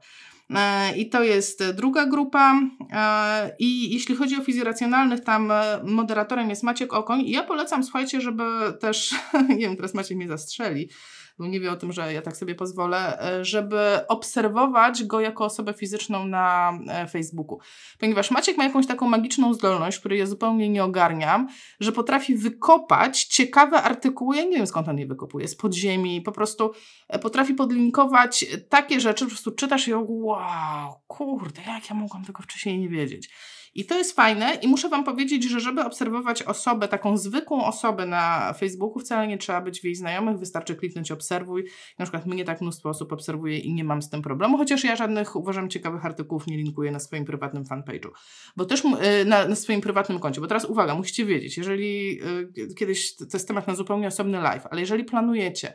E, 0.51 0.97
I 0.97 1.09
to 1.09 1.23
jest 1.23 1.65
druga 1.73 2.07
grupa. 2.07 2.61
E, 2.93 3.57
I 3.59 3.93
jeśli 3.95 4.17
chodzi 4.17 4.37
o 4.37 4.45
fizjoracjonalnych, 4.45 5.21
tam 5.21 5.51
e, 5.51 5.81
moderatorem 5.85 6.51
jest 6.51 6.63
Maciek 6.63 6.93
Okoń. 6.93 7.21
I 7.21 7.31
ja 7.31 7.43
polecam, 7.43 7.85
słuchajcie, 7.85 8.21
żeby 8.21 8.45
też, 8.81 9.15
nie 9.49 9.57
wiem, 9.57 9.77
teraz 9.77 9.95
Maciek 9.95 10.17
mnie 10.17 10.29
zastrzeli, 10.29 10.89
bo 11.39 11.47
nie 11.47 11.61
wie 11.61 11.73
o 11.73 11.77
tym, 11.77 11.93
że 11.93 12.13
ja 12.13 12.23
tak 12.23 12.37
sobie 12.37 12.55
pozwolę, 12.55 13.23
e, 13.23 13.45
żeby 13.45 14.01
obserwować 14.09 15.05
go 15.05 15.21
jako 15.21 15.45
osobę 15.45 15.73
fizyczną 15.75 16.27
na 16.27 16.73
e, 16.89 17.07
Facebooku. 17.09 17.59
Ponieważ 17.99 18.31
Maciek 18.31 18.57
ma 18.57 18.65
jakąś 18.65 18.87
taką 18.87 19.09
magiczną 19.09 19.55
zdolność, 19.55 19.99
której 19.99 20.19
ja 20.19 20.27
zupełnie 20.27 20.69
nie 20.69 20.85
ogarniam, 20.85 21.49
że 21.81 21.93
potrafi 21.93 22.37
wykopać 22.37 23.25
ciekawe 23.25 23.83
artykuły, 23.83 24.37
ja 24.37 24.45
nie 24.45 24.57
wiem 24.57 24.67
skąd 24.67 24.89
on 24.89 24.99
je 24.99 25.07
wykopuje, 25.07 25.49
z 25.49 25.57
podziemi, 25.57 26.21
po 26.21 26.33
prostu 26.33 26.73
e, 27.09 27.19
potrafi 27.19 27.55
podlinkować 27.55 28.47
takie 28.69 29.01
rzeczy, 29.01 29.25
po 29.25 29.31
prostu 29.31 29.51
czytasz 29.51 29.89
i 29.89 29.95
wow, 29.95 30.95
kurde, 31.07 31.63
jak 31.67 31.91
ja 31.91 31.97
mogłam 31.97 32.25
tego 32.25 32.43
wcześniej 32.43 32.79
nie 32.79 32.89
wiedzieć. 32.89 33.31
I 33.75 33.85
to 33.87 33.99
jest 33.99 34.17
fajne 34.17 34.55
i 34.63 34.69
muszę 34.69 34.89
Wam 34.89 35.05
powiedzieć, 35.05 35.45
że 35.45 35.61
żeby 35.61 35.85
obserwować 35.85 36.43
osobę, 36.43 36.89
taką 36.89 37.17
zwykłą 37.17 37.65
osobę 37.65 38.07
na 38.07 38.53
Facebooku, 38.53 38.99
wcale 38.99 39.27
nie 39.27 39.39
trzeba 39.39 39.61
być 39.61 39.81
w 39.81 39.85
jej 39.85 39.95
znajomych, 39.95 40.39
wystarczy 40.39 40.77
kliknąć 40.77 41.11
obserwuj. 41.11 41.65
Na 41.99 42.05
przykład 42.05 42.27
mnie 42.27 42.45
tak 42.45 42.61
mnóstwo 42.61 42.89
osób 42.89 43.13
obserwuje 43.13 43.59
i 43.59 43.75
nie 43.75 43.85
mam 43.85 44.03
z 44.03 44.11
tym 44.11 44.23
problemu, 44.23 44.59
chociaż 44.59 44.85
ja 44.85 44.97
żadnych, 44.97 45.37
uważam, 45.37 45.71
ciekawych 45.71 46.07
artykułów 46.07 46.47
nie 46.47 46.57
linkuję 46.57 46.91
na 46.91 46.99
swoim 46.99 47.25
prywatnym 47.25 47.65
fanpage'u. 47.65 48.09
Bo 48.57 48.65
też 48.65 48.85
y, 48.85 49.25
na, 49.25 49.49
na 49.49 49.57
swoim 49.57 49.81
prywatnym 49.81 50.19
koncie. 50.19 50.41
Bo 50.41 50.47
teraz 50.47 50.65
uwaga, 50.65 50.95
musicie 50.95 51.25
wiedzieć, 51.25 51.57
jeżeli 51.57 52.21
y, 52.59 52.75
kiedyś, 52.75 53.17
to 53.17 53.25
jest 53.33 53.49
temat 53.49 53.67
na 53.67 53.75
zupełnie 53.75 54.09
osobny 54.09 54.41
live, 54.41 54.67
ale 54.71 54.81
jeżeli 54.81 55.05
planujecie 55.05 55.75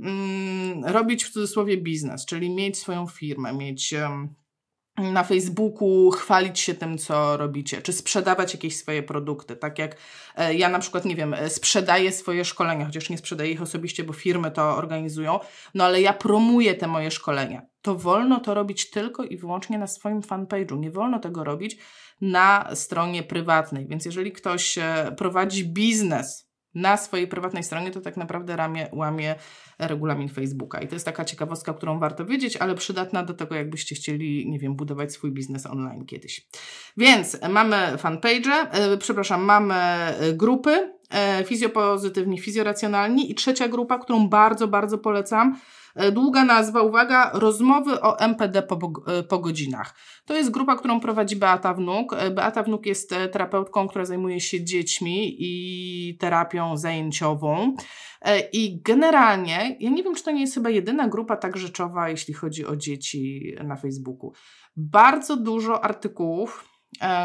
mm, 0.00 0.84
robić 0.84 1.24
w 1.24 1.30
cudzysłowie 1.30 1.76
biznes, 1.76 2.26
czyli 2.26 2.50
mieć 2.50 2.78
swoją 2.78 3.06
firmę, 3.06 3.52
mieć 3.52 3.94
na 4.98 5.24
Facebooku 5.24 6.10
chwalić 6.10 6.60
się 6.60 6.74
tym, 6.74 6.98
co 6.98 7.36
robicie, 7.36 7.82
czy 7.82 7.92
sprzedawać 7.92 8.54
jakieś 8.54 8.76
swoje 8.76 9.02
produkty. 9.02 9.56
Tak 9.56 9.78
jak 9.78 9.96
e, 10.36 10.54
ja 10.54 10.68
na 10.68 10.78
przykład, 10.78 11.04
nie 11.04 11.16
wiem, 11.16 11.34
e, 11.34 11.50
sprzedaję 11.50 12.12
swoje 12.12 12.44
szkolenia, 12.44 12.86
chociaż 12.86 13.10
nie 13.10 13.18
sprzedaję 13.18 13.50
ich 13.50 13.62
osobiście, 13.62 14.04
bo 14.04 14.12
firmy 14.12 14.50
to 14.50 14.76
organizują, 14.76 15.40
no 15.74 15.84
ale 15.84 16.00
ja 16.00 16.12
promuję 16.12 16.74
te 16.74 16.86
moje 16.86 17.10
szkolenia. 17.10 17.62
To 17.82 17.94
wolno 17.94 18.40
to 18.40 18.54
robić 18.54 18.90
tylko 18.90 19.24
i 19.24 19.36
wyłącznie 19.36 19.78
na 19.78 19.86
swoim 19.86 20.20
fanpage'u. 20.20 20.78
Nie 20.78 20.90
wolno 20.90 21.18
tego 21.18 21.44
robić 21.44 21.78
na 22.20 22.70
stronie 22.74 23.22
prywatnej. 23.22 23.86
Więc 23.86 24.04
jeżeli 24.04 24.32
ktoś 24.32 24.78
e, 24.78 25.14
prowadzi 25.16 25.64
biznes 25.68 26.49
na 26.74 26.96
swojej 26.96 27.26
prywatnej 27.26 27.62
stronie, 27.62 27.90
to 27.90 28.00
tak 28.00 28.16
naprawdę 28.16 28.56
ramię, 28.56 28.88
łamie 28.92 29.34
regulamin 29.78 30.28
Facebooka. 30.28 30.80
I 30.80 30.88
to 30.88 30.94
jest 30.94 31.04
taka 31.04 31.24
ciekawostka, 31.24 31.74
którą 31.74 31.98
warto 31.98 32.24
wiedzieć, 32.24 32.56
ale 32.56 32.74
przydatna 32.74 33.22
do 33.22 33.34
tego, 33.34 33.54
jakbyście 33.54 33.94
chcieli, 33.94 34.50
nie 34.50 34.58
wiem, 34.58 34.76
budować 34.76 35.12
swój 35.12 35.32
biznes 35.32 35.66
online 35.66 36.06
kiedyś. 36.06 36.46
Więc 36.96 37.38
mamy 37.48 37.98
fanpage, 37.98 38.68
yy, 38.90 38.98
przepraszam, 38.98 39.42
mamy 39.42 39.74
e, 39.74 40.32
grupy, 40.32 40.70
yy, 41.38 41.44
fizjopozytywni, 41.44 42.38
fizjoracjonalni 42.38 43.30
i 43.30 43.34
trzecia 43.34 43.68
grupa, 43.68 43.98
którą 43.98 44.28
bardzo, 44.28 44.68
bardzo 44.68 44.98
polecam, 44.98 45.56
E, 45.56 45.79
długa 46.12 46.44
nazwa, 46.44 46.82
uwaga, 46.82 47.30
rozmowy 47.34 48.00
o 48.00 48.18
MPD 48.18 48.62
po, 48.62 48.78
e, 49.06 49.22
po 49.22 49.38
godzinach. 49.38 49.94
To 50.24 50.34
jest 50.36 50.50
grupa, 50.50 50.76
którą 50.76 51.00
prowadzi 51.00 51.36
Beata 51.36 51.74
Wnuk. 51.74 52.12
E, 52.12 52.30
Beata 52.30 52.62
Wnuk 52.62 52.86
jest 52.86 53.10
terapeutką, 53.32 53.88
która 53.88 54.04
zajmuje 54.04 54.40
się 54.40 54.64
dziećmi 54.64 55.36
i 55.38 56.16
terapią 56.20 56.76
zajęciową. 56.76 57.74
I 58.52 58.82
generalnie, 58.82 59.76
ja 59.80 59.90
nie 59.90 60.02
wiem, 60.02 60.14
czy 60.14 60.24
to 60.24 60.30
nie 60.30 60.40
jest 60.40 60.54
chyba 60.54 60.70
jedyna 60.70 61.08
grupa 61.08 61.36
tak 61.36 61.56
rzeczowa, 61.56 62.08
jeśli 62.08 62.34
chodzi 62.34 62.66
o 62.66 62.76
dzieci 62.76 63.54
na 63.64 63.76
Facebooku. 63.76 64.32
Bardzo 64.76 65.36
dużo 65.36 65.84
artykułów, 65.84 66.68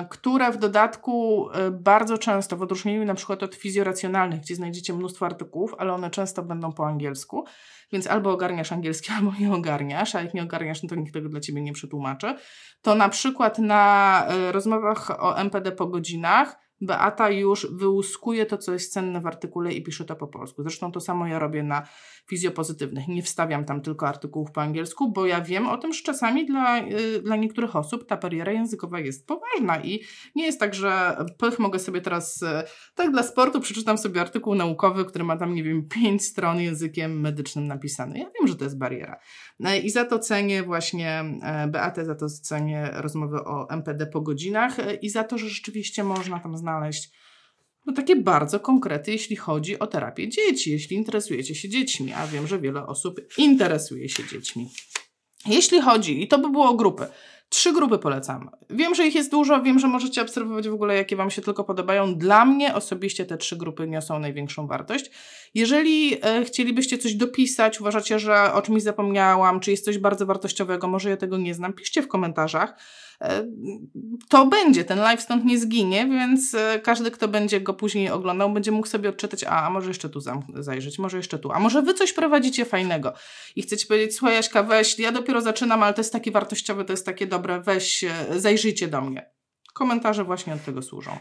które 0.10 0.52
w 0.52 0.58
dodatku 0.58 1.48
bardzo 1.72 2.18
często, 2.18 2.58
w 2.58 2.62
odróżnieniu 2.62 3.06
na 3.06 3.14
przykład 3.14 3.44
od 3.44 3.56
fizjoracjonalnych, 3.56 4.40
gdzie 4.40 4.56
znajdziecie 4.56 4.94
mnóstwo 4.94 5.26
artykułów, 5.26 5.76
ale 5.78 5.94
one 5.94 6.10
często 6.10 6.44
będą 6.44 6.72
po 6.72 6.88
angielsku, 6.88 7.46
więc 7.92 8.08
albo 8.08 8.32
ogarniasz 8.32 8.72
angielski, 8.72 9.12
albo 9.18 9.32
nie 9.40 9.54
ogarniasz, 9.54 10.16
a 10.16 10.22
jak 10.22 10.34
nie 10.34 10.44
ogarniasz, 10.44 10.84
no 10.84 10.90
to 10.90 10.96
nikt 10.96 11.14
tego 11.14 11.30
dla 11.30 11.40
ciebie 11.40 11.62
nie 11.62 11.74
przetłumaczy. 11.74 12.36
To 12.82 12.96
na 12.96 13.10
przykład 13.10 13.60
na 13.60 14.26
e, 14.28 14.52
rozmowach 14.52 15.24
o 15.24 15.38
MPD 15.38 15.72
po 15.72 15.88
godzinach 15.88 16.65
Beata 16.82 17.30
już 17.30 17.68
wyłuskuje 17.72 18.46
to, 18.46 18.58
co 18.58 18.74
jest 18.74 18.94
cenne 18.94 19.22
w 19.22 19.28
artykule 19.28 19.74
i 19.74 19.84
pisze 19.84 20.06
to 20.06 20.16
po 20.16 20.28
polsku. 20.28 20.64
Zresztą 20.64 20.92
to 20.92 21.00
samo 21.00 21.28
ja 21.28 21.40
robię 21.40 21.64
na 21.64 21.88
fizjopozytywnych. 22.30 23.08
Nie 23.08 23.24
wstawiam 23.24 23.66
tam 23.66 23.82
tylko 23.82 24.08
artykułów 24.08 24.52
po 24.52 24.62
angielsku, 24.62 25.12
bo 25.12 25.26
ja 25.26 25.42
wiem 25.42 25.68
o 25.68 25.78
tym, 25.78 25.94
że 25.94 26.04
czasami 26.04 26.46
dla, 26.46 26.78
yy, 26.78 27.22
dla 27.22 27.36
niektórych 27.36 27.76
osób 27.76 28.08
ta 28.08 28.18
bariera 28.18 28.52
językowa 28.52 29.00
jest 29.00 29.28
poważna 29.28 29.80
i 29.84 30.02
nie 30.36 30.46
jest 30.46 30.60
tak, 30.60 30.74
że 30.74 31.18
pych 31.38 31.60
mogę 31.60 31.80
sobie 31.80 32.02
teraz, 32.02 32.42
yy, 32.42 32.64
tak 32.96 33.12
dla 33.12 33.24
sportu 33.24 33.60
przeczytam 33.60 33.98
sobie 33.98 34.22
artykuł 34.22 34.56
naukowy, 34.56 35.06
który 35.06 35.24
ma 35.24 35.38
tam, 35.38 35.56
nie 35.56 35.64
wiem, 35.64 35.88
pięć 35.88 36.24
stron 36.24 36.60
językiem 36.60 37.22
medycznym 37.22 37.68
napisany. 37.68 38.20
Ja 38.20 38.26
wiem, 38.40 38.48
że 38.48 38.56
to 38.56 38.64
jest 38.64 38.78
bariera. 38.78 39.20
Yy, 39.60 39.78
I 39.78 39.90
za 39.90 40.06
to 40.06 40.20
cenię 40.20 40.64
właśnie 40.64 41.24
yy, 41.64 41.72
Beatę, 41.72 42.06
za 42.06 42.16
to 42.16 42.30
cenię 42.30 42.90
rozmowy 42.94 43.38
o 43.38 43.70
MPD 43.70 44.08
po 44.08 44.22
godzinach 44.22 44.78
yy, 44.78 44.94
i 44.94 45.10
za 45.10 45.24
to, 45.24 45.38
że 45.38 45.50
rzeczywiście 45.50 46.04
można 46.04 46.40
tam 46.40 46.58
znaleźć 46.58 46.65
no 47.86 47.94
takie 47.94 48.16
bardzo 48.16 48.60
konkrety, 48.60 49.12
jeśli 49.12 49.36
chodzi 49.36 49.80
o 49.80 49.88
terapię 49.88 50.30
dzieci, 50.30 50.72
jeśli 50.72 50.98
interesujecie 50.98 51.56
się 51.56 51.70
dziećmi, 51.70 52.14
a 52.14 52.28
wiem, 52.28 52.48
że 52.48 52.60
wiele 52.60 52.86
osób 52.86 53.22
interesuje 53.38 54.10
się 54.10 54.28
dziećmi. 54.28 54.70
Jeśli 55.46 55.82
chodzi, 55.82 56.24
i 56.24 56.28
to 56.28 56.38
by 56.38 56.50
było 56.50 56.70
o 56.70 56.74
grupy, 56.74 57.08
trzy 57.50 57.74
grupy 57.74 57.98
polecam. 57.98 58.50
Wiem, 58.70 58.96
że 58.96 59.08
ich 59.08 59.16
jest 59.16 59.32
dużo, 59.32 59.62
wiem, 59.62 59.80
że 59.80 59.88
możecie 59.88 60.22
obserwować 60.22 60.70
w 60.70 60.74
ogóle, 60.74 60.96
jakie 60.96 61.16
Wam 61.16 61.32
się 61.32 61.42
tylko 61.42 61.64
podobają. 61.64 62.16
Dla 62.16 62.46
mnie 62.46 62.76
osobiście 62.76 63.26
te 63.26 63.38
trzy 63.38 63.58
grupy 63.58 63.88
niosą 63.88 64.20
największą 64.20 64.68
wartość. 64.68 65.12
Jeżeli 65.54 66.18
e, 66.22 66.46
chcielibyście 66.46 66.98
coś 66.98 67.16
dopisać, 67.16 67.82
uważacie, 67.82 68.20
że 68.20 68.54
o 68.54 68.62
czymś 68.62 68.84
zapomniałam, 68.84 69.60
czy 69.60 69.72
jest 69.72 69.86
coś 69.86 69.98
bardzo 69.98 70.26
wartościowego, 70.26 70.88
może 70.88 71.10
ja 71.10 71.18
tego 71.18 71.38
nie 71.38 71.54
znam, 71.54 71.74
piszcie 71.74 72.02
w 72.02 72.08
komentarzach. 72.08 72.76
E, 73.22 73.48
to 74.30 74.46
będzie, 74.46 74.84
ten 74.84 75.00
live 75.00 75.22
stąd 75.22 75.46
nie 75.46 75.60
zginie, 75.60 76.06
więc 76.06 76.54
e, 76.54 76.80
każdy, 76.84 77.12
kto 77.12 77.28
będzie 77.28 77.62
go 77.62 77.74
później 77.74 78.10
oglądał, 78.10 78.54
będzie 78.54 78.72
mógł 78.72 78.88
sobie 78.88 79.10
odczytać, 79.10 79.44
a, 79.44 79.66
a 79.66 79.70
może 79.70 79.88
jeszcze 79.88 80.10
tu 80.10 80.20
zajrzeć, 80.56 81.00
może 81.00 81.18
jeszcze 81.18 81.40
tu, 81.40 81.52
a 81.52 81.60
może 81.60 81.82
wy 81.82 81.94
coś 81.94 82.14
prowadzicie 82.14 82.66
fajnego 82.66 83.14
i 83.56 83.62
chcecie 83.62 83.88
powiedzieć, 83.88 84.16
słuchaj 84.16 84.36
Jaśka, 84.36 84.64
weź, 84.64 85.00
ja 85.00 85.12
dopiero 85.12 85.42
zaczynam, 85.42 85.84
ale 85.84 85.94
to 85.94 86.00
jest 86.00 86.14
takie 86.14 86.32
wartościowe, 86.32 86.86
to 86.86 86.94
jest 86.94 87.06
takie 87.06 87.28
dobre, 87.28 87.62
weź, 87.62 88.04
e, 88.04 88.40
zajrzyjcie 88.40 88.88
do 88.88 89.02
mnie. 89.02 89.30
Komentarze 89.74 90.24
właśnie 90.24 90.54
od 90.54 90.66
tego 90.66 90.82
służą. 90.82 91.18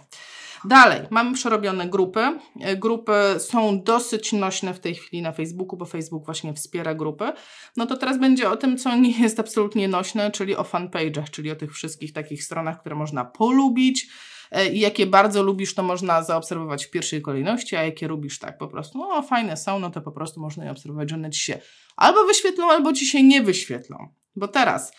Dalej, 0.64 1.00
mamy 1.10 1.34
przerobione 1.34 1.88
grupy. 1.88 2.38
E, 2.60 2.76
grupy 2.76 3.12
są 3.38 3.82
dosyć 3.82 4.32
nośne 4.32 4.74
w 4.74 4.80
tej 4.80 4.94
chwili 4.94 5.22
na 5.22 5.32
Facebooku, 5.32 5.78
bo 5.78 5.84
Facebook 5.84 6.24
właśnie 6.24 6.54
wspiera 6.54 6.94
grupy. 6.94 7.32
No 7.76 7.86
to 7.86 7.96
teraz 7.96 8.18
będzie 8.18 8.50
o 8.50 8.56
tym, 8.56 8.78
co 8.78 8.96
nie 8.96 9.20
jest 9.22 9.40
absolutnie 9.40 9.88
nośne, 9.88 10.30
czyli 10.30 10.56
o 10.56 10.62
fanpage'ach, 10.62 11.30
czyli 11.30 11.50
o 11.50 11.56
tych 11.56 11.72
wszystkich 11.72 12.12
takich 12.12 12.44
stronach, 12.44 12.80
które 12.80 12.96
można 12.96 13.24
polubić, 13.24 14.08
e, 14.50 14.68
i 14.68 14.80
jakie 14.80 15.06
bardzo 15.06 15.42
lubisz, 15.42 15.74
to 15.74 15.82
można 15.82 16.22
zaobserwować 16.22 16.86
w 16.86 16.90
pierwszej 16.90 17.22
kolejności, 17.22 17.76
a 17.76 17.84
jakie 17.84 18.08
lubisz 18.08 18.38
tak 18.38 18.58
po 18.58 18.68
prostu, 18.68 18.98
no 18.98 19.22
fajne 19.22 19.56
są, 19.56 19.78
no 19.78 19.90
to 19.90 20.00
po 20.00 20.12
prostu 20.12 20.40
można 20.40 20.64
je 20.64 20.70
obserwować, 20.70 21.10
że 21.10 21.16
one 21.16 21.30
ci 21.30 21.40
się 21.40 21.58
albo 21.96 22.24
wyświetlą, 22.24 22.70
albo 22.70 22.92
ci 22.92 23.06
się 23.06 23.22
nie 23.22 23.42
wyświetlą. 23.42 24.08
Bo 24.36 24.48
teraz 24.48 24.92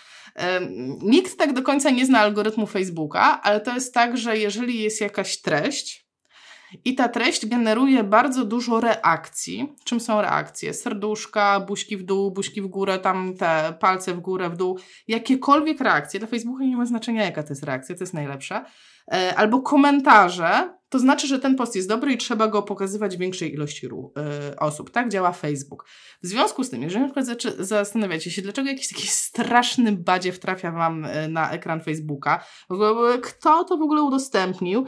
Nikt 1.01 1.38
tak 1.38 1.54
do 1.54 1.62
końca 1.62 1.89
nie 1.89 2.06
zna 2.06 2.20
algorytmu 2.20 2.68
Facebooka, 2.68 3.42
ale 3.42 3.62
to 3.62 3.74
jest 3.74 3.94
tak, 3.94 4.18
że 4.18 4.38
jeżeli 4.38 4.82
jest 4.82 5.01
jakaś 5.01 5.42
treść, 5.42 6.06
i 6.86 6.96
ta 6.96 7.08
treść 7.10 7.46
generuje 7.46 8.04
bardzo 8.04 8.46
dużo 8.46 8.80
reakcji. 8.80 9.74
Czym 9.84 10.00
są 10.00 10.22
reakcje? 10.22 10.74
Serduszka, 10.74 11.60
buźki 11.60 11.98
w 11.98 12.04
dół, 12.04 12.32
buźki 12.32 12.62
w 12.62 12.68
górę, 12.68 13.00
tam 13.00 13.34
te 13.38 13.77
palce 13.80 14.13
w 14.13 14.20
górę, 14.20 14.50
w 14.50 14.58
dół. 14.58 14.80
Jakiekolwiek 15.08 15.82
reakcje. 15.82 16.20
Dla 16.20 16.30
Facebooka 16.30 16.63
nie 16.63 16.77
ma 16.77 16.86
znaczenia, 16.86 17.25
jaka 17.25 17.44
to 17.44 17.50
jest 17.50 17.63
reakcja, 17.63 17.96
to 17.96 18.04
jest 18.04 18.13
najlepsze. 18.13 18.65
E, 19.12 19.35
albo 19.35 19.62
komentarze, 19.62 20.75
to 20.89 21.00
znaczy, 21.00 21.27
że 21.27 21.39
ten 21.39 21.55
post 21.55 21.75
jest 21.75 21.88
dobry 21.88 22.13
i 22.13 22.17
trzeba 22.17 22.47
go 22.47 22.63
pokazywać 22.63 23.17
większej 23.17 23.53
ilości 23.53 23.88
y, 23.88 23.89
osób. 24.59 24.91
Tak 24.91 25.09
działa 25.09 25.31
Facebook. 25.31 25.85
W 26.24 26.27
związku 26.27 26.63
z 26.63 26.69
tym, 26.69 26.81
jeżeli 26.81 27.01
na 27.05 27.07
przykład 27.07 27.41
zastanawiacie 27.59 28.31
się, 28.31 28.41
dlaczego 28.41 28.69
jakiś 28.69 28.88
taki 28.88 29.07
straszny 29.07 29.91
badziew 29.91 30.39
trafia 30.39 30.71
Wam 30.71 31.05
y, 31.05 31.27
na 31.27 31.51
ekran 31.51 31.81
Facebooka, 31.81 32.45
kto 33.24 33.63
to 33.63 33.77
w 33.77 33.81
ogóle 33.81 34.01
udostępnił, 34.01 34.85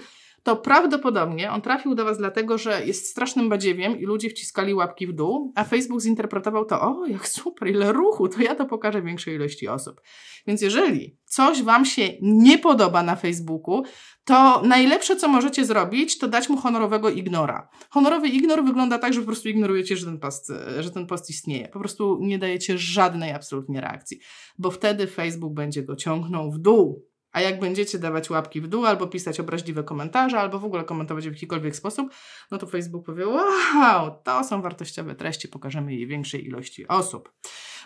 to 0.47 0.55
prawdopodobnie 0.55 1.51
on 1.51 1.61
trafił 1.61 1.95
do 1.95 2.05
Was 2.05 2.17
dlatego, 2.17 2.57
że 2.57 2.85
jest 2.85 3.09
strasznym 3.09 3.49
badziewiem 3.49 3.99
i 3.99 4.05
ludzie 4.05 4.29
wciskali 4.29 4.73
łapki 4.73 5.07
w 5.07 5.13
dół, 5.13 5.53
a 5.55 5.63
Facebook 5.63 6.01
zinterpretował 6.01 6.65
to, 6.65 6.81
o, 6.81 7.05
jak 7.05 7.27
super, 7.27 7.69
ile 7.69 7.91
ruchu, 7.93 8.27
to 8.27 8.41
ja 8.41 8.55
to 8.55 8.65
pokażę 8.65 9.01
większej 9.01 9.35
ilości 9.35 9.67
osób. 9.67 10.01
Więc 10.47 10.61
jeżeli 10.61 11.17
coś 11.25 11.63
Wam 11.63 11.85
się 11.85 12.09
nie 12.21 12.57
podoba 12.57 13.03
na 13.03 13.15
Facebooku, 13.15 13.83
to 14.25 14.61
najlepsze, 14.61 15.15
co 15.15 15.27
możecie 15.27 15.65
zrobić, 15.65 16.17
to 16.17 16.27
dać 16.27 16.49
mu 16.49 16.57
honorowego 16.57 17.09
ignora. 17.09 17.69
Honorowy 17.89 18.27
ignor 18.27 18.63
wygląda 18.63 18.99
tak, 18.99 19.13
że 19.13 19.19
po 19.19 19.25
prostu 19.25 19.49
ignorujecie, 19.49 19.97
że 19.97 20.05
ten 20.05 20.19
post, 20.19 20.51
że 20.79 20.91
ten 20.91 21.07
post 21.07 21.29
istnieje. 21.29 21.67
Po 21.67 21.79
prostu 21.79 22.17
nie 22.21 22.39
dajecie 22.39 22.77
żadnej 22.77 23.31
absolutnie 23.31 23.81
reakcji, 23.81 24.19
bo 24.57 24.71
wtedy 24.71 25.07
Facebook 25.07 25.53
będzie 25.53 25.83
go 25.83 25.95
ciągnął 25.95 26.51
w 26.51 26.57
dół. 26.57 27.07
A 27.31 27.41
jak 27.41 27.59
będziecie 27.59 27.99
dawać 27.99 28.29
łapki 28.29 28.61
w 28.61 28.67
dół, 28.67 28.85
albo 28.85 29.07
pisać 29.07 29.39
obraźliwe 29.39 29.83
komentarze, 29.83 30.39
albo 30.39 30.59
w 30.59 30.65
ogóle 30.65 30.83
komentować 30.83 31.27
w 31.29 31.33
jakikolwiek 31.33 31.75
sposób, 31.75 32.13
no 32.51 32.57
to 32.57 32.67
Facebook 32.67 33.05
powie: 33.05 33.27
Wow, 33.27 34.21
to 34.23 34.43
są 34.43 34.61
wartościowe 34.61 35.15
treści, 35.15 35.47
pokażemy 35.47 35.95
je 35.95 36.07
większej 36.07 36.45
ilości 36.45 36.87
osób. 36.87 37.33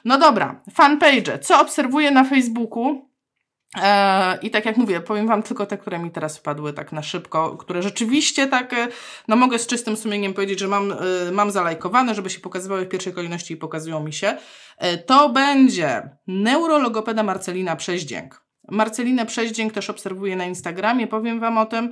No 0.05 0.17
dobra, 0.17 0.63
fanpage. 0.73 1.39
Co 1.39 1.61
obserwuję 1.61 2.11
na 2.11 2.23
Facebooku? 2.23 3.11
E, 3.77 4.37
I 4.41 4.51
tak 4.51 4.65
jak 4.65 4.77
mówię, 4.77 5.01
powiem 5.01 5.27
Wam 5.27 5.43
tylko 5.43 5.65
te, 5.65 5.77
które 5.77 5.99
mi 5.99 6.11
teraz 6.11 6.37
wpadły 6.37 6.73
tak 6.73 6.91
na 6.91 7.03
szybko, 7.03 7.57
które 7.57 7.83
rzeczywiście 7.83 8.47
tak, 8.47 8.73
e, 8.73 8.87
no 9.27 9.35
mogę 9.35 9.59
z 9.59 9.67
czystym 9.67 9.97
sumieniem 9.97 10.33
powiedzieć, 10.33 10.59
że 10.59 10.67
mam, 10.67 10.91
e, 10.91 10.95
mam 11.31 11.51
zalajkowane, 11.51 12.15
żeby 12.15 12.29
się 12.29 12.39
pokazywały 12.39 12.85
w 12.85 12.89
pierwszej 12.89 13.13
kolejności 13.13 13.53
i 13.53 13.57
pokazują 13.57 14.03
mi 14.03 14.13
się. 14.13 14.37
To 15.05 15.29
będzie 15.29 16.09
neurologopeda 16.27 17.23
Marcelina 17.23 17.75
Przeździęk. 17.75 18.50
Marcelinę 18.71 19.25
Przeździęk 19.25 19.73
też 19.73 19.89
obserwuję 19.89 20.35
na 20.35 20.45
Instagramie, 20.45 21.07
powiem 21.07 21.39
Wam 21.39 21.57
o 21.57 21.65
tym, 21.65 21.89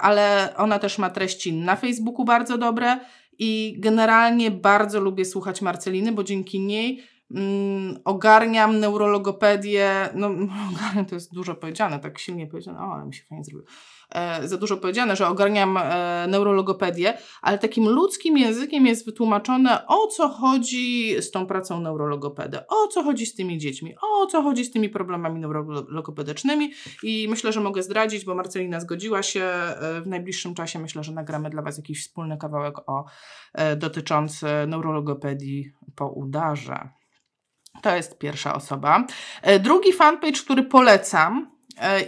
ale 0.00 0.54
ona 0.56 0.78
też 0.78 0.98
ma 0.98 1.10
treści 1.10 1.52
na 1.52 1.76
Facebooku 1.76 2.24
bardzo 2.24 2.58
dobre 2.58 3.00
i 3.38 3.76
generalnie 3.78 4.50
bardzo 4.50 5.00
lubię 5.00 5.24
słuchać 5.24 5.62
Marceliny, 5.62 6.12
bo 6.12 6.24
dzięki 6.24 6.60
niej 6.60 7.02
mm, 7.30 7.98
ogarniam 8.04 8.80
neurologopedię, 8.80 10.08
no 10.14 10.26
ogarniam 10.72 11.06
to 11.06 11.14
jest 11.14 11.34
dużo 11.34 11.54
powiedziane, 11.54 11.98
tak 11.98 12.18
silnie 12.18 12.46
powiedziane, 12.46 12.78
o, 12.78 12.94
ale 12.94 13.06
mi 13.06 13.14
się 13.14 13.22
fajnie 13.24 13.44
zrobiło, 13.44 13.64
e, 13.68 13.93
za 14.44 14.56
dużo 14.56 14.76
powiedziane, 14.76 15.16
że 15.16 15.28
ogarniam 15.28 15.76
e, 15.76 16.26
neurologopedię, 16.28 17.18
ale 17.42 17.58
takim 17.58 17.88
ludzkim 17.88 18.38
językiem 18.38 18.86
jest 18.86 19.06
wytłumaczone, 19.06 19.86
o 19.86 20.06
co 20.06 20.28
chodzi 20.28 21.14
z 21.22 21.30
tą 21.30 21.46
pracą 21.46 21.80
neurologopedy, 21.80 22.58
o 22.68 22.88
co 22.88 23.02
chodzi 23.02 23.26
z 23.26 23.34
tymi 23.34 23.58
dziećmi, 23.58 23.94
o 24.02 24.26
co 24.26 24.42
chodzi 24.42 24.64
z 24.64 24.70
tymi 24.70 24.88
problemami 24.88 25.40
neurologopedycznymi 25.40 26.72
i 27.02 27.26
myślę, 27.28 27.52
że 27.52 27.60
mogę 27.60 27.82
zdradzić, 27.82 28.24
bo 28.24 28.34
Marcelina 28.34 28.80
zgodziła 28.80 29.22
się, 29.22 29.44
e, 29.44 30.00
w 30.00 30.06
najbliższym 30.06 30.54
czasie 30.54 30.78
myślę, 30.78 31.04
że 31.04 31.12
nagramy 31.12 31.50
dla 31.50 31.62
Was 31.62 31.76
jakiś 31.76 32.02
wspólny 32.02 32.38
kawałek 32.38 32.78
o, 32.86 33.04
e, 33.54 33.76
dotyczący 33.76 34.46
neurologopedii 34.66 35.72
po 35.94 36.08
udarze. 36.08 36.88
To 37.82 37.96
jest 37.96 38.18
pierwsza 38.18 38.54
osoba. 38.54 39.06
E, 39.42 39.60
drugi 39.60 39.92
fanpage, 39.92 40.40
który 40.44 40.62
polecam 40.62 41.50
e, 41.50 41.53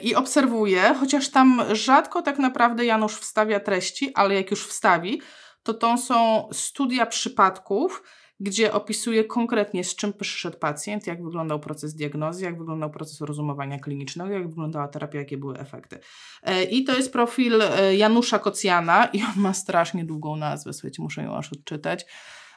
i 0.03 0.15
obserwuję, 0.15 0.95
chociaż 1.01 1.29
tam 1.29 1.63
rzadko 1.73 2.23
tak 2.23 2.39
naprawdę 2.39 2.85
Janusz 2.85 3.15
wstawia 3.15 3.61
treści, 3.61 4.15
ale 4.15 4.35
jak 4.35 4.51
już 4.51 4.67
wstawi, 4.67 5.21
to 5.63 5.75
to 5.75 5.99
są 5.99 6.49
studia 6.53 7.07
przypadków, 7.07 8.03
gdzie 8.41 8.73
opisuje 8.73 9.25
konkretnie, 9.25 9.85
z 9.85 9.97
czym 9.97 10.13
przyszedł 10.13 10.59
pacjent, 10.59 11.07
jak 11.07 11.25
wyglądał 11.25 11.61
proces 11.61 11.95
diagnozy, 11.95 12.45
jak 12.45 12.59
wyglądał 12.59 12.91
proces 12.91 13.21
rozumowania 13.21 13.79
klinicznego, 13.79 14.33
jak 14.33 14.49
wyglądała 14.49 14.89
terapia, 14.89 15.19
jakie 15.19 15.37
były 15.37 15.59
efekty. 15.59 15.99
E, 16.43 16.65
I 16.65 16.85
to 16.85 16.97
jest 16.97 17.13
profil 17.13 17.63
Janusza 17.97 18.39
Kocjana 18.39 19.07
i 19.13 19.23
on 19.23 19.43
ma 19.43 19.55
strasznie 19.55 20.05
długą 20.05 20.37
nazwę, 20.37 20.73
słuchajcie, 20.73 21.03
muszę 21.03 21.23
ją 21.23 21.37
aż 21.37 21.53
odczytać. 21.53 22.07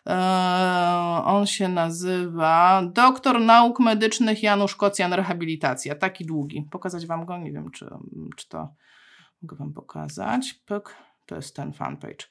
Eee, 0.06 1.24
on 1.25 1.46
się 1.46 1.68
nazywa 1.68 2.84
Doktor 2.94 3.41
Nauk 3.41 3.79
Medycznych 3.79 4.44
Janusz 4.44 4.75
Kocjan 4.75 5.13
Rehabilitacja. 5.13 5.96
Taki 5.96 6.25
długi. 6.25 6.68
Pokazać 6.72 7.08
Wam 7.08 7.25
go? 7.25 7.38
Nie 7.38 7.51
wiem, 7.51 7.72
czy, 7.72 7.89
czy 8.38 8.50
to 8.50 8.74
mogę 9.41 9.56
Wam 9.56 9.74
pokazać. 9.74 10.53
Pyk. 10.53 10.96
To 11.25 11.36
jest 11.36 11.56
ten 11.56 11.74
fanpage. 11.74 12.25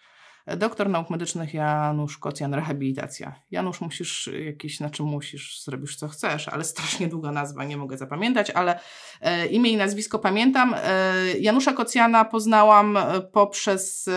Doktor 0.56 0.88
nauk 0.88 1.10
medycznych 1.10 1.54
Janusz 1.54 2.18
Kocjan, 2.18 2.54
rehabilitacja. 2.54 3.34
Janusz, 3.50 3.80
musisz 3.80 4.30
jakiś, 4.44 4.76
znaczy 4.76 5.02
musisz, 5.02 5.62
zrobisz 5.64 5.96
co 5.96 6.08
chcesz, 6.08 6.48
ale 6.48 6.64
strasznie 6.64 7.08
długa 7.08 7.32
nazwa, 7.32 7.64
nie 7.64 7.76
mogę 7.76 7.98
zapamiętać, 7.98 8.50
ale 8.50 8.80
e, 9.20 9.46
imię 9.46 9.70
i 9.70 9.76
nazwisko 9.76 10.18
pamiętam. 10.18 10.74
E, 10.74 11.14
Janusza 11.38 11.72
Kocjana 11.72 12.24
poznałam 12.24 12.96
e, 12.96 13.20
poprzez 13.20 14.10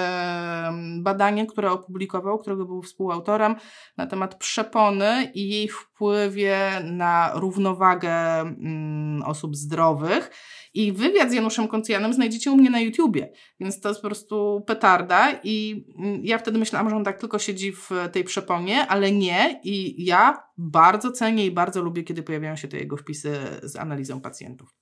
badanie, 0.99 1.45
które 1.45 1.71
opublikował, 1.71 2.39
którego 2.39 2.65
był 2.65 2.81
współautorem 2.81 3.55
na 3.97 4.07
temat 4.07 4.35
przepony 4.35 5.31
i 5.33 5.49
jej 5.49 5.67
wpływie 5.69 6.81
na 6.83 7.31
równowagę 7.33 8.39
mm, 8.39 9.23
osób 9.23 9.55
zdrowych. 9.55 10.31
I 10.73 10.91
wywiad 10.91 11.29
z 11.29 11.33
Januszem 11.33 11.67
Koncjanem 11.67 12.13
znajdziecie 12.13 12.51
u 12.51 12.55
mnie 12.55 12.69
na 12.69 12.79
YouTubie, 12.79 13.31
więc 13.59 13.79
to 13.79 13.89
jest 13.89 14.01
po 14.01 14.07
prostu 14.07 14.63
petarda 14.67 15.39
i 15.43 15.85
mm, 15.97 16.21
ja 16.25 16.37
wtedy 16.37 16.59
myślałam, 16.59 16.89
że 16.89 16.95
on 16.95 17.03
tak 17.03 17.19
tylko 17.19 17.39
siedzi 17.39 17.71
w 17.71 17.89
tej 18.11 18.23
przeponie, 18.23 18.87
ale 18.87 19.11
nie 19.11 19.59
i 19.63 20.05
ja 20.05 20.43
bardzo 20.57 21.11
cenię 21.11 21.45
i 21.45 21.51
bardzo 21.51 21.81
lubię, 21.81 22.03
kiedy 22.03 22.23
pojawiają 22.23 22.55
się 22.55 22.67
te 22.67 22.77
jego 22.77 22.97
wpisy 22.97 23.37
z 23.63 23.75
analizą 23.75 24.21
pacjentów. 24.21 24.75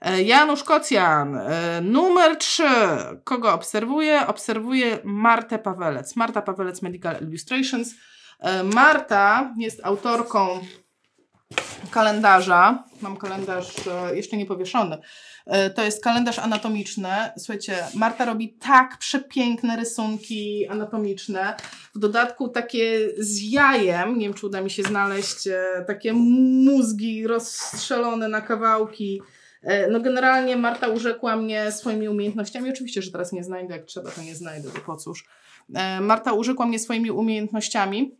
E, 0.00 0.22
Janusz 0.22 0.64
Kocjan, 0.64 1.36
e, 1.36 1.80
numer 1.80 2.36
3. 2.36 2.64
Kogo 3.24 3.54
obserwuję? 3.54 4.26
Obserwuję 4.26 4.98
Martę 5.04 5.58
Pawelec. 5.58 6.16
Marta 6.16 6.42
Pawelec 6.42 6.82
Medical 6.82 7.22
Illustrations. 7.22 7.94
E, 8.40 8.62
Marta 8.62 9.54
jest 9.58 9.80
autorką 9.84 10.60
kalendarza. 11.90 12.84
Mam 13.02 13.16
kalendarz 13.16 13.74
jeszcze 14.14 14.36
nie 14.36 14.46
powieszony. 14.46 14.98
E, 15.46 15.70
to 15.70 15.82
jest 15.82 16.04
kalendarz 16.04 16.38
anatomiczny. 16.38 17.08
Słuchajcie, 17.38 17.76
Marta 17.94 18.24
robi 18.24 18.52
tak 18.52 18.98
przepiękne 18.98 19.76
rysunki 19.76 20.66
anatomiczne. 20.68 21.56
W 21.94 21.98
dodatku 21.98 22.48
takie 22.48 23.08
z 23.18 23.42
jajem, 23.42 24.18
nie 24.18 24.26
wiem 24.26 24.34
czy 24.34 24.46
uda 24.46 24.60
mi 24.60 24.70
się 24.70 24.82
znaleźć, 24.82 25.46
e, 25.46 25.84
takie 25.86 26.12
mózgi 26.12 27.26
rozstrzelone 27.26 28.28
na 28.28 28.40
kawałki. 28.40 29.22
E, 29.62 29.90
no 29.90 30.00
generalnie 30.00 30.56
Marta 30.56 30.88
urzekła 30.88 31.36
mnie 31.36 31.72
swoimi 31.72 32.08
umiejętnościami. 32.08 32.70
Oczywiście, 32.70 33.02
że 33.02 33.10
teraz 33.10 33.32
nie 33.32 33.44
znajdę, 33.44 33.76
jak 33.76 33.84
trzeba, 33.84 34.10
to 34.10 34.22
nie 34.22 34.34
znajdę, 34.34 34.68
bo 34.74 34.80
po 34.80 34.96
cóż. 34.96 35.26
Marta 36.00 36.32
urzekła 36.32 36.66
mnie 36.66 36.78
swoimi 36.78 37.10
umiejętnościami. 37.10 38.16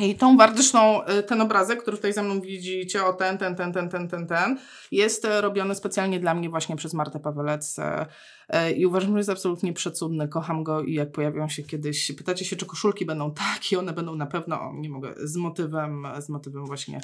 I 0.00 0.14
tą 0.14 0.36
zresztą 0.54 1.06
y, 1.06 1.22
ten 1.22 1.40
obrazek, 1.40 1.82
który 1.82 1.96
tutaj 1.96 2.12
za 2.12 2.22
mną 2.22 2.40
widzicie, 2.40 3.04
o 3.04 3.12
ten, 3.12 3.38
ten, 3.38 3.56
ten, 3.56 3.72
ten, 3.72 3.88
ten, 3.88 4.08
ten, 4.08 4.26
ten, 4.26 4.58
jest 4.90 5.24
e, 5.24 5.40
robiony 5.40 5.74
specjalnie 5.74 6.20
dla 6.20 6.34
mnie 6.34 6.50
właśnie 6.50 6.76
przez 6.76 6.94
Martę 6.94 7.20
Pawelec 7.20 7.78
e, 7.78 8.06
e, 8.48 8.72
i 8.72 8.86
uważam, 8.86 9.12
że 9.12 9.18
jest 9.18 9.30
absolutnie 9.30 9.72
przecudny, 9.72 10.28
kocham 10.28 10.64
go 10.64 10.82
i 10.82 10.94
jak 10.94 11.12
pojawią 11.12 11.48
się 11.48 11.62
kiedyś, 11.62 12.12
pytacie 12.12 12.44
się, 12.44 12.56
czy 12.56 12.66
koszulki 12.66 13.06
będą 13.06 13.34
takie, 13.54 13.78
one 13.78 13.92
będą 13.92 14.14
na 14.14 14.26
pewno, 14.26 14.72
nie 14.74 14.88
mogę, 14.88 15.14
z 15.16 15.36
motywem, 15.36 16.06
z 16.18 16.28
motywem 16.28 16.66
właśnie 16.66 17.00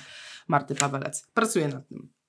Marty 0.49 0.75
Pawelec. 0.75 1.27
Pracuję 1.35 1.69
nad 1.69 1.89
tym. 1.89 2.20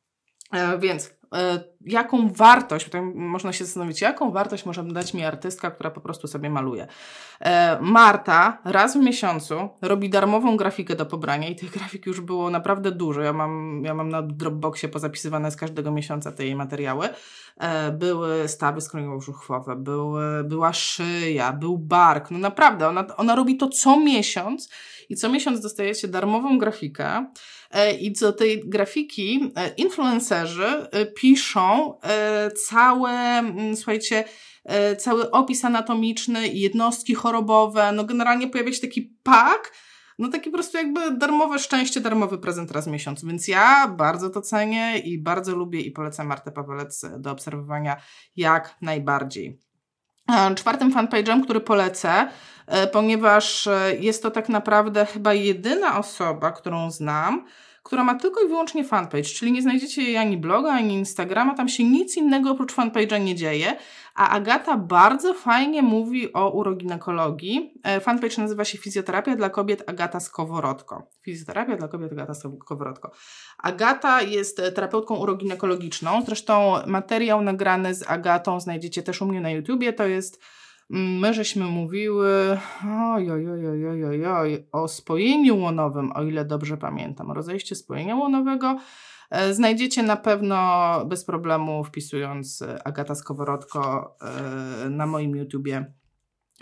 Więc 0.79 1.13
E, 1.35 1.63
jaką 1.85 2.29
wartość, 2.29 2.85
tutaj 2.85 3.01
można 3.01 3.53
się 3.53 3.65
zastanowić, 3.65 4.01
jaką 4.01 4.31
wartość 4.31 4.65
może 4.65 4.83
dać 4.83 5.13
mi 5.13 5.25
artystka, 5.25 5.71
która 5.71 5.91
po 5.91 6.01
prostu 6.01 6.27
sobie 6.27 6.49
maluje. 6.49 6.87
E, 7.39 7.77
Marta 7.81 8.61
raz 8.65 8.97
w 8.97 8.99
miesiącu 8.99 9.69
robi 9.81 10.09
darmową 10.09 10.57
grafikę 10.57 10.95
do 10.95 11.05
pobrania 11.05 11.47
i 11.47 11.55
tych 11.55 11.71
grafik 11.71 12.05
już 12.05 12.21
było 12.21 12.49
naprawdę 12.49 12.91
dużo. 12.91 13.21
Ja 13.21 13.33
mam, 13.33 13.83
ja 13.85 13.93
mam 13.93 14.09
na 14.09 14.21
Dropboxie 14.21 14.89
pozapisywane 14.89 15.51
z 15.51 15.55
każdego 15.55 15.91
miesiąca 15.91 16.31
te 16.31 16.45
jej 16.45 16.55
materiały. 16.55 17.09
E, 17.57 17.91
były 17.91 18.47
stawy 18.47 18.81
skroniowo-brzuchwowe, 18.81 19.75
były, 19.75 20.43
była 20.43 20.73
szyja, 20.73 21.53
był 21.53 21.77
bark. 21.77 22.31
No 22.31 22.37
naprawdę, 22.37 22.87
ona, 22.87 23.15
ona 23.17 23.35
robi 23.35 23.57
to 23.57 23.67
co 23.69 23.99
miesiąc 23.99 24.69
i 25.09 25.15
co 25.15 25.29
miesiąc 25.29 25.61
dostajecie 25.61 26.07
darmową 26.07 26.57
grafikę 26.57 27.25
i 27.99 28.12
do 28.12 28.34
tej 28.34 28.69
grafiki 28.69 29.51
influencerzy 29.77 30.88
piszą 31.15 31.99
e, 32.01 32.51
całe, 32.51 33.12
mm, 33.12 33.75
słuchajcie, 33.75 34.23
e, 34.63 34.95
cały 34.95 35.31
opis 35.31 35.65
anatomiczny, 35.65 36.47
jednostki 36.47 37.15
chorobowe, 37.15 37.91
no 37.91 38.03
generalnie 38.03 38.47
pojawia 38.47 38.73
się 38.73 38.81
taki 38.81 39.17
pak, 39.23 39.71
no 40.19 40.27
taki 40.27 40.49
po 40.49 40.57
prostu 40.57 40.77
jakby 40.77 41.12
darmowe 41.12 41.60
szczęście, 41.60 42.01
darmowy 42.01 42.38
prezent 42.38 42.71
raz 42.71 42.86
w 42.86 42.91
miesiącu. 42.91 43.27
Więc 43.27 43.47
ja 43.47 43.88
bardzo 43.88 44.29
to 44.29 44.41
cenię 44.41 44.97
i 44.99 45.21
bardzo 45.21 45.55
lubię 45.55 45.81
i 45.81 45.91
polecam 45.91 46.27
Martę 46.27 46.51
Pawelec 46.51 47.05
do 47.19 47.31
obserwowania 47.31 48.01
jak 48.36 48.77
najbardziej. 48.81 49.70
E, 50.32 50.56
czwartym 50.56 50.94
fanpage'em, 50.94 51.44
który 51.44 51.60
polecę, 51.60 52.28
ponieważ 52.91 53.70
jest 54.00 54.24
to 54.24 54.32
tak 54.32 54.50
naprawdę 54.50 55.06
chyba 55.06 55.34
jedyna 55.34 56.00
osoba, 56.00 56.52
którą 56.52 56.91
znam, 56.91 57.46
która 57.84 58.04
ma 58.04 58.15
tylko 58.15 58.41
i 58.41 58.48
wyłącznie 58.48 58.84
fanpage, 58.84 59.24
czyli 59.24 59.52
nie 59.52 59.62
znajdziecie 59.62 60.02
jej 60.02 60.17
ani 60.17 60.38
bloga, 60.38 60.72
ani 60.72 60.94
Instagrama, 60.94 61.56
tam 61.56 61.70
się 61.70 61.84
nic 61.84 62.17
innego 62.17 62.52
oprócz 62.52 62.74
fanpage'a 62.74 63.24
nie 63.24 63.36
dzieje, 63.36 63.76
a 64.15 64.30
Agata 64.30 64.78
bardzo 64.78 65.34
fajnie 65.34 65.82
mówi 65.82 66.34
o 66.34 66.50
uroginekologii. 66.50 67.74
E, 67.84 68.00
fanpage 68.00 68.41
nazywa 68.41 68.65
się 68.65 68.78
Fizjoterapia 68.78 69.36
dla 69.36 69.50
kobiet 69.50 69.84
Agata 69.89 70.20
Skoworodko. 70.20 71.08
Fizjoterapia 71.22 71.78
dla 71.78 71.88
kobiet 71.88 72.12
Agata 72.12 72.34
Skoworodko. 72.34 73.12
Agata 73.58 74.22
jest 74.22 74.58
terapeutką 74.76 75.15
uroginekologiczną, 75.15 76.22
zresztą 76.26 76.74
materiał 76.88 77.41
nagrany 77.41 77.96
z 77.96 78.10
Agatą 78.10 78.60
znajdziecie 78.60 79.04
też 79.04 79.22
u 79.22 79.26
mnie 79.26 79.41
na 79.41 79.50
YouTubie, 79.50 79.94
to 79.94 80.08
jest 80.08 80.44
my 80.93 81.34
żeśmy 81.34 81.65
mówiły 81.65 82.58
o 84.71 84.88
spojeniu 84.88 85.58
łonowym, 85.58 86.12
o 86.12 86.23
ile 86.23 86.45
dobrze 86.45 86.77
pamiętam, 86.77 87.32
rozejście 87.32 87.75
spojenia 87.75 88.15
łonowego. 88.15 88.77
E, 89.30 89.54
znajdziecie 89.54 90.04
na 90.04 90.17
pewno 90.17 90.58
bez 91.06 91.25
problemu 91.25 91.84
wpisując 91.84 92.62
e, 92.62 92.88
Agata 92.88 93.15
Skoworodko 93.15 94.15
e, 94.86 94.89
na 94.89 95.06
moim 95.06 95.36
YouTubie 95.36 95.93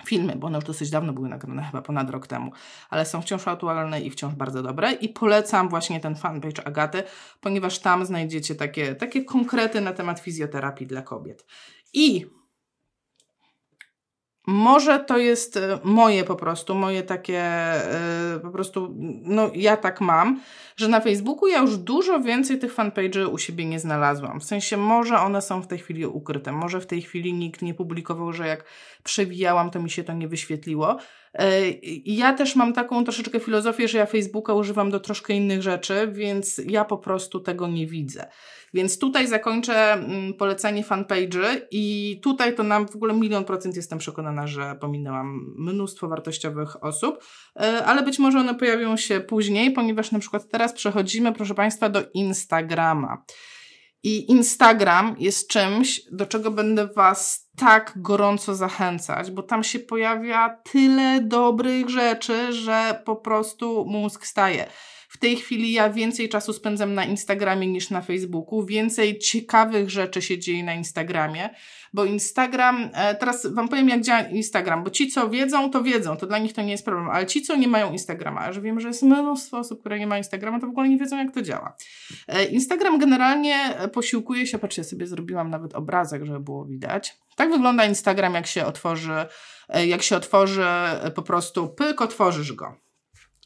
filmy, 0.06 0.36
bo 0.36 0.48
one 0.48 0.58
już 0.58 0.66
dosyć 0.66 0.90
dawno 0.90 1.14
były 1.14 1.30
nagrane, 1.30 1.64
chyba 1.64 1.82
ponad 1.82 2.10
rok 2.10 2.28
temu, 2.28 2.52
ale 2.90 3.06
są 3.06 3.22
wciąż 3.22 3.48
aktualne 3.48 4.02
i 4.02 4.12
wciąż 4.12 4.36
bardzo 4.36 4.64
dobre 4.64 4.92
i 4.92 5.10
polecam 5.10 5.70
właśnie 5.70 6.00
ten 6.00 6.16
fanpage 6.16 6.68
Agaty, 6.68 7.04
ponieważ 7.42 7.80
tam 7.80 8.06
znajdziecie 8.06 8.56
takie, 8.56 8.96
takie 8.96 9.24
konkrety 9.24 9.82
na 9.82 9.94
temat 9.94 10.20
fizjoterapii 10.20 10.88
dla 10.88 11.02
kobiet. 11.02 11.46
I 11.94 12.26
może 14.50 15.00
to 15.00 15.18
jest 15.18 15.58
e, 15.58 15.80
moje 15.84 16.24
po 16.24 16.36
prostu, 16.36 16.76
moje 16.76 17.04
takie 17.04 17.40
e, 17.40 18.40
po 18.42 18.50
prostu, 18.50 18.96
no 19.24 19.52
ja 19.56 19.78
tak 19.78 20.02
mam, 20.02 20.42
że 20.78 20.88
na 20.88 21.00
Facebooku 21.00 21.48
ja 21.48 21.60
już 21.60 21.78
dużo 21.78 22.20
więcej 22.20 22.60
tych 22.60 22.76
fanpage'y 22.76 23.28
u 23.28 23.38
siebie 23.38 23.66
nie 23.66 23.80
znalazłam. 23.80 24.40
W 24.40 24.44
sensie 24.44 24.78
może 24.78 25.20
one 25.20 25.42
są 25.42 25.62
w 25.62 25.68
tej 25.68 25.80
chwili 25.80 26.06
ukryte, 26.06 26.52
może 26.52 26.82
w 26.82 26.86
tej 26.86 27.02
chwili 27.02 27.34
nikt 27.34 27.62
nie 27.62 27.74
publikował, 27.74 28.34
że 28.34 28.48
jak 28.48 28.66
przewijałam, 29.04 29.72
to 29.72 29.80
mi 29.80 29.90
się 29.90 30.04
to 30.04 30.14
nie 30.14 30.28
wyświetliło. 30.28 30.98
E, 31.34 31.62
ja 32.06 32.34
też 32.34 32.56
mam 32.56 32.74
taką 32.74 33.04
troszeczkę 33.04 33.40
filozofię, 33.40 33.88
że 33.88 33.98
ja 33.98 34.06
Facebooka 34.06 34.54
używam 34.54 34.92
do 34.92 35.00
troszkę 35.00 35.34
innych 35.34 35.62
rzeczy, 35.62 36.10
więc 36.12 36.62
ja 36.66 36.86
po 36.86 36.98
prostu 36.98 37.40
tego 37.40 37.68
nie 37.68 37.88
widzę. 37.88 38.30
Więc 38.74 39.00
tutaj 39.00 39.28
zakończę 39.28 39.94
mm, 39.94 40.34
polecenie 40.34 40.84
fanpage'y 40.84 41.62
i 41.72 42.20
tutaj 42.24 42.56
to 42.56 42.64
nam 42.64 42.88
w 42.88 42.96
ogóle 42.96 43.14
milion 43.14 43.46
procent 43.46 43.76
jestem 43.76 44.00
przekonana, 44.00 44.48
że 44.48 44.76
pominęłam 44.82 45.56
mnóstwo 45.58 46.08
wartościowych 46.08 46.84
osób, 46.84 47.24
e, 47.56 47.86
ale 47.86 48.04
być 48.04 48.20
może 48.20 48.40
one 48.40 48.56
pojawią 48.56 48.98
się 48.98 49.20
później, 49.20 49.72
ponieważ 49.72 50.12
na 50.12 50.20
przykład 50.20 50.50
teraz 50.50 50.74
przechodzimy, 50.74 51.34
proszę 51.34 51.56
Państwa, 51.56 51.90
do 51.90 52.04
Instagrama. 52.14 53.24
I 54.04 54.32
Instagram 54.32 55.16
jest 55.20 55.50
czymś, 55.50 56.02
do 56.12 56.26
czego 56.26 56.52
będę 56.52 56.88
Was 56.88 57.50
tak 57.58 57.94
gorąco 57.96 58.56
zachęcać, 58.56 59.32
bo 59.32 59.44
tam 59.44 59.64
się 59.64 59.80
pojawia 59.80 60.58
tyle 60.72 61.22
dobrych 61.22 61.90
rzeczy, 61.90 62.54
że 62.54 63.02
po 63.06 63.16
prostu 63.16 63.86
mózg 63.86 64.26
staje. 64.26 64.66
W 65.10 65.18
tej 65.18 65.38
chwili 65.38 65.72
ja 65.72 65.90
więcej 65.90 66.30
czasu 66.30 66.54
spędzam 66.54 66.94
na 66.94 67.06
Instagramie 67.06 67.68
niż 67.68 67.90
na 67.90 68.02
Facebooku. 68.02 68.66
Więcej 68.66 69.20
ciekawych 69.20 69.90
rzeczy 69.90 70.22
się 70.22 70.40
dzieje 70.40 70.64
na 70.64 70.74
Instagramie, 70.74 71.50
bo 71.94 72.06
Instagram, 72.06 72.90
e, 72.94 73.16
teraz 73.16 73.48
Wam 73.48 73.70
powiem 73.70 73.90
jak 73.90 74.02
działa 74.02 74.22
Instagram, 74.22 74.84
bo 74.84 74.90
ci 74.90 75.08
co 75.08 75.30
wiedzą, 75.30 75.72
to 75.72 75.84
wiedzą, 75.84 76.18
to 76.18 76.28
dla 76.28 76.38
nich 76.38 76.54
to 76.54 76.62
nie 76.62 76.72
jest 76.72 76.86
problem, 76.86 77.10
ale 77.10 77.26
ci 77.26 77.42
co 77.42 77.56
nie 77.56 77.68
mają 77.68 77.92
Instagrama, 77.92 78.42
a 78.42 78.54
że 78.54 78.62
wiem, 78.62 78.80
że 78.80 78.88
jest 78.88 79.04
mnóstwo 79.04 79.58
osób, 79.58 79.80
które 79.80 80.00
nie 80.00 80.08
mają 80.08 80.20
Instagrama, 80.20 80.60
to 80.60 80.68
w 80.68 80.70
ogóle 80.70 80.90
nie 80.90 80.98
wiedzą 80.98 81.18
jak 81.18 81.34
to 81.34 81.42
działa. 81.42 81.76
E, 82.28 82.46
Instagram 82.46 83.00
generalnie 83.00 83.74
posiłkuje 83.94 84.48
się, 84.48 84.60
patrzcie, 84.60 84.84
sobie 84.84 85.08
zrobiłam 85.08 85.50
nawet 85.50 85.76
obrazek, 85.76 86.26
żeby 86.26 86.40
było 86.40 86.66
widać. 86.66 87.18
Tak 87.36 87.52
wygląda 87.52 87.86
Instagram, 87.86 88.34
jak 88.34 88.48
się 88.48 88.66
otworzy, 88.66 89.26
e, 89.70 89.88
jak 89.88 90.02
się 90.02 90.16
otworzy 90.16 90.66
po 91.16 91.22
prostu 91.22 91.70
pyk, 91.70 92.02
otworzysz 92.02 92.54
go. 92.54 92.76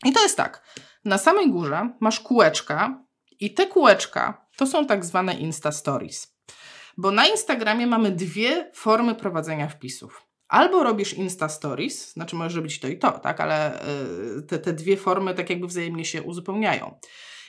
I 0.05 0.11
to 0.11 0.23
jest 0.23 0.37
tak. 0.37 0.63
Na 1.05 1.17
samej 1.17 1.51
górze 1.51 1.89
masz 1.99 2.19
kółeczka 2.19 3.03
i 3.39 3.53
te 3.53 3.67
kółeczka 3.67 4.47
to 4.57 4.67
są 4.67 4.85
tak 4.85 5.05
zwane 5.05 5.33
Insta 5.33 5.71
Stories. 5.71 6.35
Bo 6.97 7.11
na 7.11 7.27
Instagramie 7.27 7.87
mamy 7.87 8.11
dwie 8.11 8.71
formy 8.73 9.15
prowadzenia 9.15 9.67
wpisów. 9.67 10.27
Albo 10.47 10.83
robisz 10.83 11.13
Insta 11.13 11.49
Stories, 11.49 12.13
znaczy 12.13 12.35
możesz 12.35 12.55
robić 12.55 12.79
to 12.79 12.87
i 12.87 12.99
to, 12.99 13.11
tak, 13.11 13.41
ale 13.41 13.81
y, 14.37 14.41
te, 14.41 14.59
te 14.59 14.73
dwie 14.73 14.97
formy 14.97 15.33
tak 15.33 15.49
jakby 15.49 15.67
wzajemnie 15.67 16.05
się 16.05 16.21
uzupełniają. 16.21 16.99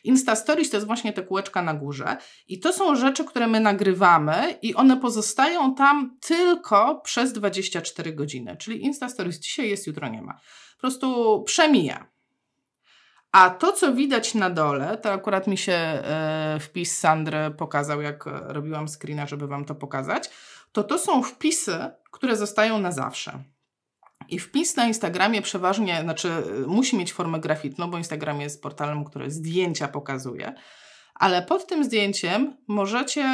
Insta 0.05 0.37
Stories 0.37 0.71
to 0.71 0.77
jest 0.77 0.87
właśnie 0.87 1.13
te 1.13 1.23
kółeczka 1.23 1.63
na 1.63 1.75
górze 1.75 2.17
i 2.49 2.61
to 2.61 2.73
są 2.73 2.97
rzeczy, 2.97 3.25
które 3.25 3.47
my 3.47 3.61
nagrywamy 3.61 4.59
i 4.63 4.75
one 4.75 4.97
pozostają 4.97 5.75
tam 5.75 6.17
tylko 6.21 7.01
przez 7.05 7.33
24 7.33 8.13
godziny. 8.13 8.57
Czyli 8.57 8.85
Insta 8.85 9.09
Stories 9.09 9.39
dzisiaj 9.39 9.71
jest, 9.71 9.87
jutro 9.87 10.09
nie 10.09 10.23
ma. 10.23 10.33
Po 10.75 10.81
prostu 10.81 11.43
przemija. 11.47 12.14
A 13.35 13.51
to, 13.51 13.73
co 13.73 13.95
widać 13.95 14.35
na 14.35 14.51
dole, 14.51 14.99
to 14.99 15.13
akurat 15.13 15.47
mi 15.47 15.59
się 15.59 15.73
e, 15.73 16.59
wpis 16.61 16.99
Sandry 16.99 17.51
pokazał, 17.59 18.03
jak 18.03 18.25
robiłam 18.27 18.89
screena, 18.89 19.27
żeby 19.27 19.47
Wam 19.47 19.65
to 19.65 19.75
pokazać, 19.75 20.31
to 20.73 20.85
to 20.85 20.99
są 20.99 21.23
wpisy, 21.23 21.91
które 22.11 22.37
zostają 22.37 22.79
na 22.79 22.93
zawsze. 22.93 23.43
I 24.29 24.39
wpis 24.39 24.77
na 24.77 24.87
Instagramie 24.87 25.43
przeważnie, 25.43 26.01
znaczy 26.03 26.29
musi 26.67 26.97
mieć 26.97 27.13
formę 27.13 27.41
graficzną, 27.41 27.91
bo 27.91 27.99
Instagram 27.99 28.41
jest 28.41 28.63
portalem, 28.63 29.05
który 29.05 29.31
zdjęcia 29.31 29.89
pokazuje 29.89 30.55
ale 31.15 31.43
pod 31.43 31.67
tym 31.67 31.85
zdjęciem 31.85 32.57
możecie 32.67 33.25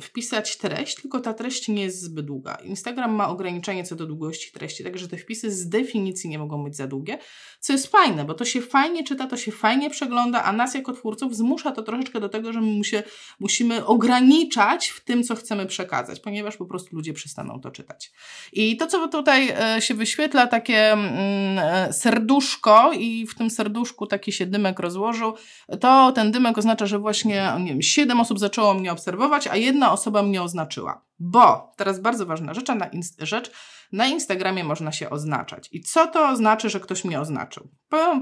wpisać 0.00 0.56
treść, 0.56 0.94
tylko 0.94 1.20
ta 1.20 1.34
treść 1.34 1.68
nie 1.68 1.82
jest 1.82 2.02
zbyt 2.02 2.26
długa. 2.26 2.54
Instagram 2.54 3.14
ma 3.14 3.28
ograniczenie 3.28 3.84
co 3.84 3.96
do 3.96 4.06
długości 4.06 4.52
treści, 4.52 4.84
także 4.84 5.08
te 5.08 5.16
wpisy 5.16 5.50
z 5.50 5.68
definicji 5.68 6.30
nie 6.30 6.38
mogą 6.38 6.64
być 6.64 6.76
za 6.76 6.86
długie, 6.86 7.18
co 7.60 7.72
jest 7.72 7.86
fajne, 7.86 8.24
bo 8.24 8.34
to 8.34 8.44
się 8.44 8.60
fajnie 8.60 9.04
czyta, 9.04 9.26
to 9.26 9.36
się 9.36 9.52
fajnie 9.52 9.90
przegląda, 9.90 10.44
a 10.44 10.52
nas 10.52 10.74
jako 10.74 10.92
twórców 10.92 11.36
zmusza 11.36 11.72
to 11.72 11.82
troszeczkę 11.82 12.20
do 12.20 12.28
tego, 12.28 12.52
że 12.52 12.60
my 12.60 12.72
musie, 12.72 13.02
musimy 13.40 13.86
ograniczać 13.86 14.88
w 14.88 15.04
tym, 15.04 15.22
co 15.22 15.34
chcemy 15.34 15.66
przekazać, 15.66 16.20
ponieważ 16.20 16.56
po 16.56 16.66
prostu 16.66 16.96
ludzie 16.96 17.12
przestaną 17.12 17.60
to 17.60 17.70
czytać. 17.70 18.12
I 18.52 18.76
to, 18.76 18.86
co 18.86 19.08
tutaj 19.08 19.48
e, 19.48 19.82
się 19.82 19.94
wyświetla, 19.94 20.46
takie 20.46 20.92
mm, 20.92 21.58
e, 21.58 21.92
serduszko 21.92 22.92
i 22.92 23.26
w 23.26 23.34
tym 23.34 23.50
serduszku 23.50 24.06
taki 24.06 24.32
się 24.32 24.46
dymek 24.46 24.80
rozłożył, 24.80 25.34
to 25.80 26.12
ten 26.12 26.32
dymek 26.32 26.58
oznacza, 26.58 26.86
że 26.86 26.98
właśnie 26.98 27.15
właśnie, 27.16 27.52
nie 27.60 27.68
wiem, 27.68 27.82
siedem 27.82 28.20
osób 28.20 28.38
zaczęło 28.38 28.74
mnie 28.74 28.92
obserwować, 28.92 29.46
a 29.46 29.56
jedna 29.56 29.92
osoba 29.92 30.22
mnie 30.22 30.42
oznaczyła. 30.42 31.04
Bo, 31.18 31.72
teraz 31.76 32.00
bardzo 32.00 32.26
ważna 32.26 32.54
rzecz, 32.54 32.68
na, 32.68 32.90
rzecz, 33.18 33.50
na 33.92 34.06
Instagramie 34.06 34.64
można 34.64 34.92
się 34.92 35.10
oznaczać. 35.10 35.68
I 35.72 35.80
co 35.80 36.06
to 36.06 36.36
znaczy, 36.36 36.70
że 36.70 36.80
ktoś 36.80 37.04
mnie 37.04 37.20
oznaczył? 37.20 37.68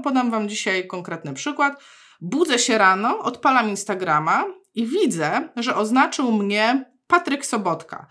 Podam 0.03 0.31
Wam 0.31 0.49
dzisiaj 0.49 0.87
konkretny 0.87 1.33
przykład. 1.33 1.83
Budzę 2.21 2.59
się 2.59 2.77
rano, 2.77 3.19
odpalam 3.19 3.69
Instagrama 3.69 4.45
i 4.75 4.85
widzę, 4.85 5.49
że 5.55 5.75
oznaczył 5.75 6.31
mnie 6.31 6.85
Patryk 7.07 7.45
Sobotka. 7.45 8.07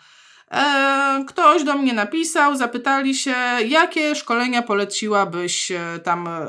E, 0.50 1.24
ktoś 1.28 1.64
do 1.64 1.74
mnie 1.74 1.92
napisał, 1.92 2.56
zapytali 2.56 3.14
się, 3.14 3.34
jakie 3.66 4.14
szkolenia 4.14 4.62
poleciłabyś 4.62 5.70
e, 5.70 5.98
tam 5.98 6.28
e, 6.28 6.46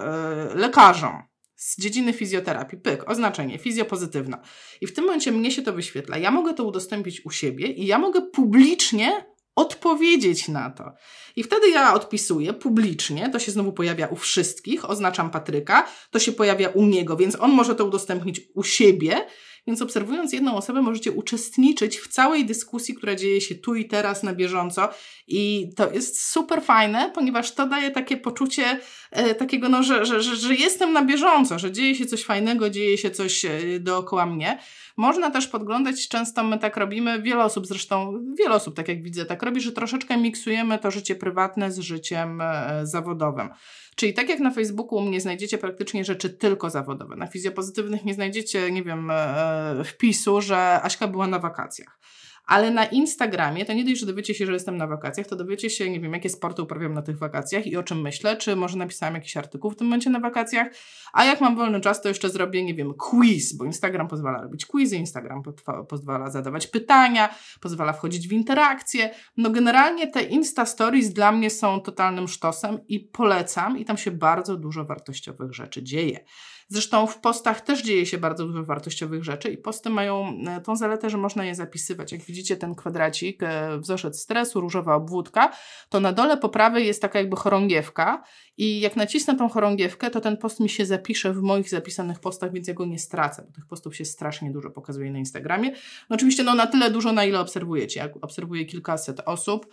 lekarzom 0.55 1.34
z 1.65 1.77
dziedziny 1.77 2.13
fizjoterapii, 2.13 2.77
pyk, 2.77 3.09
oznaczenie, 3.09 3.59
fizjopozytywna. 3.59 4.41
I 4.81 4.87
w 4.87 4.93
tym 4.93 5.05
momencie 5.05 5.31
mnie 5.31 5.51
się 5.51 5.61
to 5.61 5.73
wyświetla. 5.73 6.17
Ja 6.17 6.31
mogę 6.31 6.53
to 6.53 6.63
udostępnić 6.63 7.25
u 7.25 7.31
siebie 7.31 7.67
i 7.67 7.85
ja 7.85 7.99
mogę 7.99 8.21
publicznie 8.21 9.25
odpowiedzieć 9.55 10.47
na 10.47 10.69
to. 10.69 10.91
I 11.35 11.43
wtedy 11.43 11.69
ja 11.69 11.93
odpisuję 11.93 12.53
publicznie, 12.53 13.29
to 13.29 13.39
się 13.39 13.51
znowu 13.51 13.73
pojawia 13.73 14.07
u 14.07 14.15
wszystkich, 14.15 14.89
oznaczam 14.89 15.31
Patryka, 15.31 15.87
to 16.11 16.19
się 16.19 16.31
pojawia 16.31 16.69
u 16.69 16.85
niego, 16.85 17.17
więc 17.17 17.35
on 17.39 17.51
może 17.51 17.75
to 17.75 17.85
udostępnić 17.85 18.41
u 18.55 18.63
siebie 18.63 19.25
więc 19.67 19.81
obserwując 19.81 20.33
jedną 20.33 20.55
osobę, 20.55 20.81
możecie 20.81 21.11
uczestniczyć 21.11 21.97
w 21.97 22.07
całej 22.07 22.45
dyskusji, 22.45 22.95
która 22.95 23.15
dzieje 23.15 23.41
się 23.41 23.55
tu 23.55 23.75
i 23.75 23.85
teraz 23.85 24.23
na 24.23 24.33
bieżąco. 24.33 24.89
I 25.27 25.69
to 25.75 25.91
jest 25.91 26.21
super 26.21 26.61
fajne, 26.61 27.11
ponieważ 27.15 27.51
to 27.51 27.67
daje 27.67 27.91
takie 27.91 28.17
poczucie 28.17 28.79
e, 29.11 29.35
takiego, 29.35 29.69
no, 29.69 29.83
że, 29.83 30.05
że, 30.05 30.23
że, 30.23 30.35
że 30.35 30.55
jestem 30.55 30.93
na 30.93 31.05
bieżąco, 31.05 31.59
że 31.59 31.71
dzieje 31.71 31.95
się 31.95 32.05
coś 32.05 32.23
fajnego, 32.23 32.69
dzieje 32.69 32.97
się 32.97 33.11
coś 33.11 33.45
e, 33.45 33.79
dookoła 33.79 34.25
mnie. 34.25 34.59
Można 34.97 35.31
też 35.31 35.47
podglądać, 35.47 36.07
często 36.07 36.43
my 36.43 36.59
tak 36.59 36.77
robimy, 36.77 37.21
wiele 37.21 37.43
osób 37.43 37.67
zresztą, 37.67 38.13
wiele 38.39 38.55
osób 38.55 38.75
tak 38.75 38.87
jak 38.87 39.03
widzę, 39.03 39.25
tak 39.25 39.43
robi, 39.43 39.61
że 39.61 39.71
troszeczkę 39.71 40.17
miksujemy 40.17 40.79
to 40.79 40.91
życie 40.91 41.15
prywatne 41.15 41.71
z 41.71 41.79
życiem 41.79 42.41
e, 42.41 42.79
zawodowym. 42.83 43.49
Czyli 43.95 44.13
tak 44.13 44.29
jak 44.29 44.39
na 44.39 44.51
Facebooku 44.51 44.97
u 44.97 45.01
mnie 45.01 45.21
znajdziecie 45.21 45.57
praktycznie 45.57 46.05
rzeczy 46.05 46.29
tylko 46.29 46.69
zawodowe. 46.69 47.15
Na 47.15 47.27
fizjopozytywnych 47.27 48.05
nie 48.05 48.13
znajdziecie, 48.13 48.71
nie 48.71 48.83
wiem, 48.83 49.11
e, 49.11 49.83
wpisu, 49.85 50.41
że 50.41 50.81
Aśka 50.83 51.07
była 51.07 51.27
na 51.27 51.39
wakacjach. 51.39 51.99
Ale 52.47 52.71
na 52.71 52.85
Instagramie 52.85 53.65
to 53.65 53.73
nie 53.73 53.85
dość, 53.85 53.99
że 53.99 54.05
dowiecie 54.05 54.33
się, 54.35 54.45
że 54.45 54.53
jestem 54.53 54.77
na 54.77 54.87
wakacjach, 54.87 55.27
to 55.27 55.35
dowiecie 55.35 55.69
się, 55.69 55.89
nie 55.89 55.99
wiem, 55.99 56.13
jakie 56.13 56.29
sporty 56.29 56.61
uprawiam 56.61 56.93
na 56.93 57.01
tych 57.01 57.17
wakacjach 57.17 57.67
i 57.67 57.77
o 57.77 57.83
czym 57.83 58.01
myślę, 58.01 58.37
czy 58.37 58.55
może 58.55 58.77
napisałam 58.77 59.15
jakiś 59.15 59.37
artykuł 59.37 59.71
w 59.71 59.75
tym 59.75 59.87
momencie 59.87 60.09
na 60.09 60.19
wakacjach, 60.19 60.67
a 61.13 61.25
jak 61.25 61.41
mam 61.41 61.55
wolny 61.55 61.81
czas, 61.81 62.01
to 62.01 62.09
jeszcze 62.09 62.29
zrobię, 62.29 62.63
nie 62.63 62.73
wiem, 62.73 62.93
quiz, 62.93 63.57
bo 63.57 63.65
Instagram 63.65 64.07
pozwala 64.07 64.41
robić 64.41 64.65
quizy, 64.65 64.97
Instagram 64.97 65.43
pozwala 65.89 66.29
zadawać 66.29 66.67
pytania, 66.67 67.35
pozwala 67.61 67.93
wchodzić 67.93 68.27
w 68.27 68.31
interakcje. 68.31 69.09
No 69.37 69.49
generalnie 69.49 70.07
te 70.07 70.23
Insta 70.23 70.65
Stories 70.65 71.13
dla 71.13 71.31
mnie 71.31 71.49
są 71.49 71.79
totalnym 71.79 72.27
sztosem 72.27 72.79
i 72.87 72.99
polecam 72.99 73.77
i 73.77 73.85
tam 73.85 73.97
się 73.97 74.11
bardzo 74.11 74.57
dużo 74.57 74.85
wartościowych 74.85 75.53
rzeczy 75.53 75.83
dzieje. 75.83 76.25
Zresztą 76.67 77.07
w 77.07 77.19
postach 77.19 77.61
też 77.61 77.83
dzieje 77.83 78.05
się 78.05 78.17
bardzo 78.17 78.45
dużo 78.45 78.63
wartościowych 78.63 79.23
rzeczy 79.23 79.49
i 79.49 79.57
posty 79.57 79.89
mają 79.89 80.37
e, 80.47 80.61
tą 80.61 80.75
zaletę, 80.75 81.09
że 81.09 81.17
można 81.17 81.45
je 81.45 81.55
zapisywać. 81.55 82.11
Jak 82.11 82.21
widzicie 82.21 82.57
ten 82.57 82.75
kwadracik, 82.75 83.43
e, 83.43 83.77
wzorzec 83.77 84.19
stresu, 84.21 84.61
różowa 84.61 84.95
obwódka, 84.95 85.51
to 85.89 85.99
na 85.99 86.13
dole 86.13 86.37
po 86.37 86.49
prawej 86.49 86.87
jest 86.87 87.01
taka 87.01 87.19
jakby 87.19 87.35
chorągiewka 87.35 88.23
i 88.57 88.79
jak 88.79 88.95
nacisnę 88.95 89.35
tą 89.35 89.49
chorągiewkę, 89.49 90.09
to 90.09 90.21
ten 90.21 90.37
post 90.37 90.59
mi 90.59 90.69
się 90.69 90.85
zapisze 90.85 91.33
w 91.33 91.41
moich 91.41 91.69
zapisanych 91.69 92.19
postach, 92.19 92.51
więc 92.51 92.67
ja 92.67 92.73
go 92.73 92.85
nie 92.85 92.99
stracę, 92.99 93.43
bo 93.47 93.51
tych 93.51 93.65
postów 93.67 93.95
się 93.95 94.05
strasznie 94.05 94.51
dużo 94.51 94.69
pokazuje 94.69 95.11
na 95.11 95.19
Instagramie. 95.19 95.71
No 96.09 96.15
oczywiście 96.15 96.43
no 96.43 96.55
na 96.55 96.67
tyle 96.67 96.91
dużo, 96.91 97.11
na 97.11 97.25
ile 97.25 97.39
obserwujecie. 97.39 97.99
Jak 97.99 98.11
obserwuję 98.21 98.65
kilkaset 98.65 99.21
osób, 99.25 99.65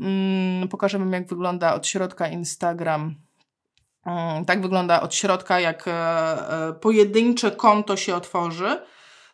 mm, 0.00 0.68
pokażę 0.68 0.98
Wam 0.98 1.12
jak 1.12 1.28
wygląda 1.28 1.74
od 1.74 1.86
środka 1.86 2.28
Instagram 2.28 3.29
tak 4.46 4.62
wygląda 4.62 5.00
od 5.00 5.14
środka, 5.14 5.60
jak 5.60 5.88
e, 5.88 5.92
e, 5.92 6.72
pojedyncze 6.72 7.50
konto 7.50 7.96
się 7.96 8.14
otworzy, 8.14 8.80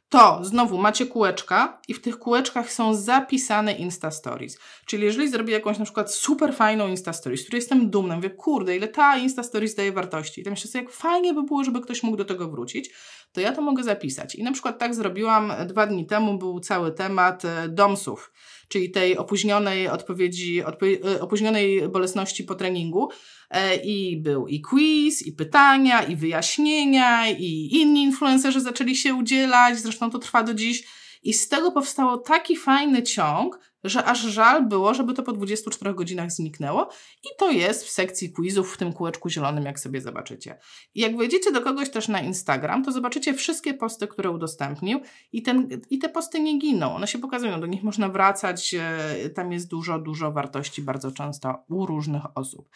to 0.09 0.41
znowu 0.43 0.79
macie 0.79 1.07
kółeczka 1.07 1.81
i 1.89 1.95
w 1.95 2.01
tych 2.01 2.19
kółeczkach 2.19 2.73
są 2.73 2.95
zapisane 2.95 3.73
Insta 3.73 4.11
Stories. 4.11 4.59
Czyli 4.87 5.05
jeżeli 5.05 5.29
zrobię 5.29 5.53
jakąś 5.53 5.79
na 5.79 5.85
przykład 5.85 6.15
super 6.15 6.55
fajną 6.55 6.89
Insta 6.89 7.13
Stories, 7.13 7.43
której 7.43 7.59
jestem 7.59 7.91
dumna, 7.91 8.17
mówię, 8.17 8.31
kurde, 8.31 8.77
ile 8.77 8.89
ta 8.89 9.17
Insta 9.17 9.43
Stories 9.43 9.75
daje 9.75 9.93
wartości. 9.93 10.41
I 10.41 10.45
to 10.45 10.51
myślę 10.51 10.71
sobie, 10.71 10.85
jak 10.85 10.93
fajnie 10.93 11.35
by 11.35 11.43
było, 11.43 11.65
żeby 11.65 11.81
ktoś 11.81 12.03
mógł 12.03 12.17
do 12.17 12.25
tego 12.25 12.49
wrócić, 12.49 12.91
to 13.33 13.41
ja 13.41 13.53
to 13.53 13.63
mogę 13.63 13.83
zapisać. 13.83 14.35
I 14.35 14.43
na 14.43 14.53
przykład 14.53 14.79
tak 14.79 14.95
zrobiłam 14.95 15.53
dwa 15.67 15.87
dni 15.87 16.07
temu, 16.07 16.39
był 16.39 16.61
cały 16.61 16.93
temat 16.93 17.45
e, 17.45 17.69
domsów 17.69 18.33
czyli 18.69 18.91
tej 18.91 19.17
opóźnionej 19.17 19.89
odpowiedzi, 19.89 20.63
odpo- 20.65 21.21
opóźnionej 21.21 21.89
bolesności 21.89 22.45
po 22.45 22.55
treningu. 22.55 23.09
E, 23.51 23.77
I 23.77 24.17
był 24.17 24.47
i 24.47 24.61
quiz, 24.61 25.27
i 25.27 25.33
pytania, 25.33 26.03
i 26.03 26.17
wyjaśnienia, 26.17 27.31
i 27.31 27.69
inni 27.73 28.03
influencerzy 28.03 28.61
zaczęli 28.61 28.97
się 28.97 29.15
udzielać, 29.15 29.79
zresztą 29.79 30.11
to 30.11 30.19
trwa 30.19 30.43
do 30.43 30.55
dziś. 30.55 30.85
I 31.27 31.33
z 31.33 31.49
tego 31.49 31.73
powstało 31.73 32.19
taki 32.19 32.57
fajny 32.57 33.03
ciąg, 33.03 33.61
że 33.85 34.05
aż 34.05 34.21
żal 34.21 34.69
było, 34.69 34.95
żeby 34.95 35.15
to 35.15 35.23
po 35.23 35.33
24 35.33 35.95
godzinach 35.95 36.33
zniknęło. 36.33 36.89
I 37.25 37.29
to 37.39 37.51
jest 37.51 37.85
w 37.85 37.91
sekcji 37.91 38.33
quizów 38.33 38.75
w 38.75 38.77
tym 38.77 38.93
kółeczku 38.93 39.29
zielonym, 39.29 39.65
jak 39.65 39.81
sobie 39.81 40.01
zobaczycie. 40.01 40.59
I 40.95 41.01
jak 41.01 41.17
wejdziecie 41.17 41.53
do 41.53 41.61
kogoś 41.61 41.91
też 41.91 42.09
na 42.09 42.21
Instagram, 42.21 42.85
to 42.85 42.93
zobaczycie 42.93 43.35
wszystkie 43.35 43.75
posty, 43.75 44.07
które 44.07 44.31
udostępnił 44.31 45.01
i, 45.33 45.43
ten, 45.43 45.69
i 45.91 45.99
te 45.99 46.09
posty 46.09 46.41
nie 46.41 46.59
giną. 46.59 46.95
One 46.95 47.07
się 47.07 47.19
pokazują, 47.19 47.61
do 47.61 47.67
nich 47.67 47.83
można 47.83 48.09
wracać. 48.09 48.75
E, 48.75 49.31
tam 49.31 49.53
jest 49.53 49.69
dużo, 49.69 49.99
dużo 49.99 50.33
wartości 50.33 50.83
bardzo 50.83 51.13
często 51.13 51.65
u 51.69 51.87
różnych 51.87 52.23
osób. 52.35 52.69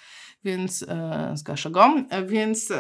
Więc 0.45 0.85
e, 0.89 1.33
zgaszę 1.35 1.71
go. 1.71 1.95
Więc 2.27 2.73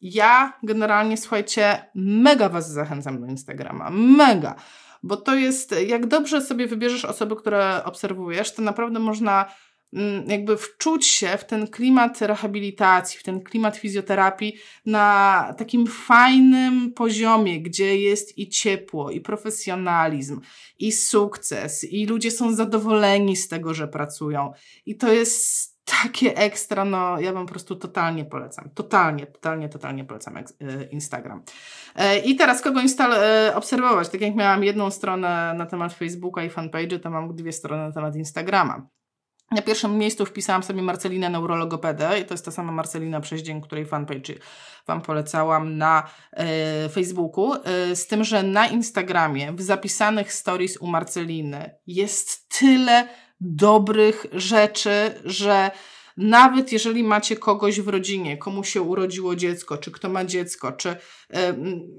ja 0.00 0.58
generalnie, 0.62 1.16
słuchajcie, 1.16 1.90
mega 1.94 2.48
Was 2.48 2.72
zachęcam 2.72 3.20
do 3.20 3.26
Instagrama. 3.26 3.90
Mega 3.90 4.56
bo 5.02 5.16
to 5.16 5.34
jest, 5.34 5.74
jak 5.86 6.06
dobrze 6.06 6.40
sobie 6.40 6.66
wybierzesz 6.66 7.04
osoby, 7.04 7.36
które 7.36 7.84
obserwujesz, 7.84 8.54
to 8.54 8.62
naprawdę 8.62 8.98
można 8.98 9.54
mm, 9.92 10.30
jakby 10.30 10.56
wczuć 10.56 11.06
się 11.06 11.28
w 11.38 11.44
ten 11.44 11.66
klimat 11.66 12.20
rehabilitacji, 12.20 13.20
w 13.20 13.22
ten 13.22 13.40
klimat 13.40 13.76
fizjoterapii 13.76 14.56
na 14.86 15.54
takim 15.58 15.86
fajnym 15.86 16.92
poziomie, 16.92 17.62
gdzie 17.62 17.98
jest 17.98 18.38
i 18.38 18.48
ciepło, 18.48 19.10
i 19.10 19.20
profesjonalizm, 19.20 20.40
i 20.78 20.92
sukces, 20.92 21.84
i 21.84 22.06
ludzie 22.06 22.30
są 22.30 22.54
zadowoleni 22.54 23.36
z 23.36 23.48
tego, 23.48 23.74
że 23.74 23.88
pracują. 23.88 24.52
I 24.86 24.96
to 24.96 25.12
jest 25.12 25.71
takie 26.02 26.36
ekstra, 26.36 26.84
no 26.84 27.20
ja 27.20 27.32
wam 27.32 27.46
po 27.46 27.52
prostu 27.52 27.76
totalnie 27.76 28.24
polecam. 28.24 28.70
Totalnie, 28.74 29.26
totalnie, 29.26 29.68
totalnie 29.68 30.04
polecam 30.04 30.36
e, 30.36 30.42
Instagram. 30.90 31.42
E, 31.96 32.18
I 32.18 32.36
teraz 32.36 32.62
kogo 32.62 32.80
instal 32.80 33.12
e, 33.12 33.54
obserwować? 33.54 34.08
Tak 34.08 34.20
jak 34.20 34.34
miałam 34.34 34.64
jedną 34.64 34.90
stronę 34.90 35.54
na 35.56 35.66
temat 35.66 35.92
Facebooka 35.92 36.44
i 36.44 36.50
fanpage, 36.50 36.98
to 36.98 37.10
mam 37.10 37.36
dwie 37.36 37.52
strony 37.52 37.82
na 37.88 37.92
temat 37.92 38.16
Instagrama. 38.16 38.86
Na 39.50 39.62
pierwszym 39.62 39.98
miejscu 39.98 40.26
wpisałam 40.26 40.62
sobie 40.62 40.82
Marcelinę 40.82 41.30
Neurologopedę 41.30 42.20
i 42.20 42.24
to 42.24 42.34
jest 42.34 42.44
ta 42.44 42.50
sama 42.50 42.72
Marcelina 42.72 43.20
Przeździeń, 43.20 43.60
której 43.60 43.86
fanpage 43.86 44.34
Wam 44.86 45.00
polecałam 45.00 45.78
na 45.78 46.10
e, 46.32 46.88
Facebooku. 46.88 47.54
E, 47.54 47.96
z 47.96 48.06
tym, 48.06 48.24
że 48.24 48.42
na 48.42 48.66
Instagramie 48.66 49.52
w 49.52 49.62
zapisanych 49.62 50.32
stories 50.32 50.76
u 50.76 50.86
Marceliny 50.86 51.70
jest 51.86 52.48
tyle 52.58 53.08
dobrych 53.42 54.26
rzeczy, 54.32 55.14
że 55.24 55.70
nawet 56.16 56.72
jeżeli 56.72 57.04
macie 57.04 57.36
kogoś 57.36 57.80
w 57.80 57.88
rodzinie, 57.88 58.36
komu 58.36 58.64
się 58.64 58.82
urodziło 58.82 59.36
dziecko, 59.36 59.78
czy 59.78 59.90
kto 59.90 60.08
ma 60.08 60.24
dziecko, 60.24 60.72
czy 60.72 60.96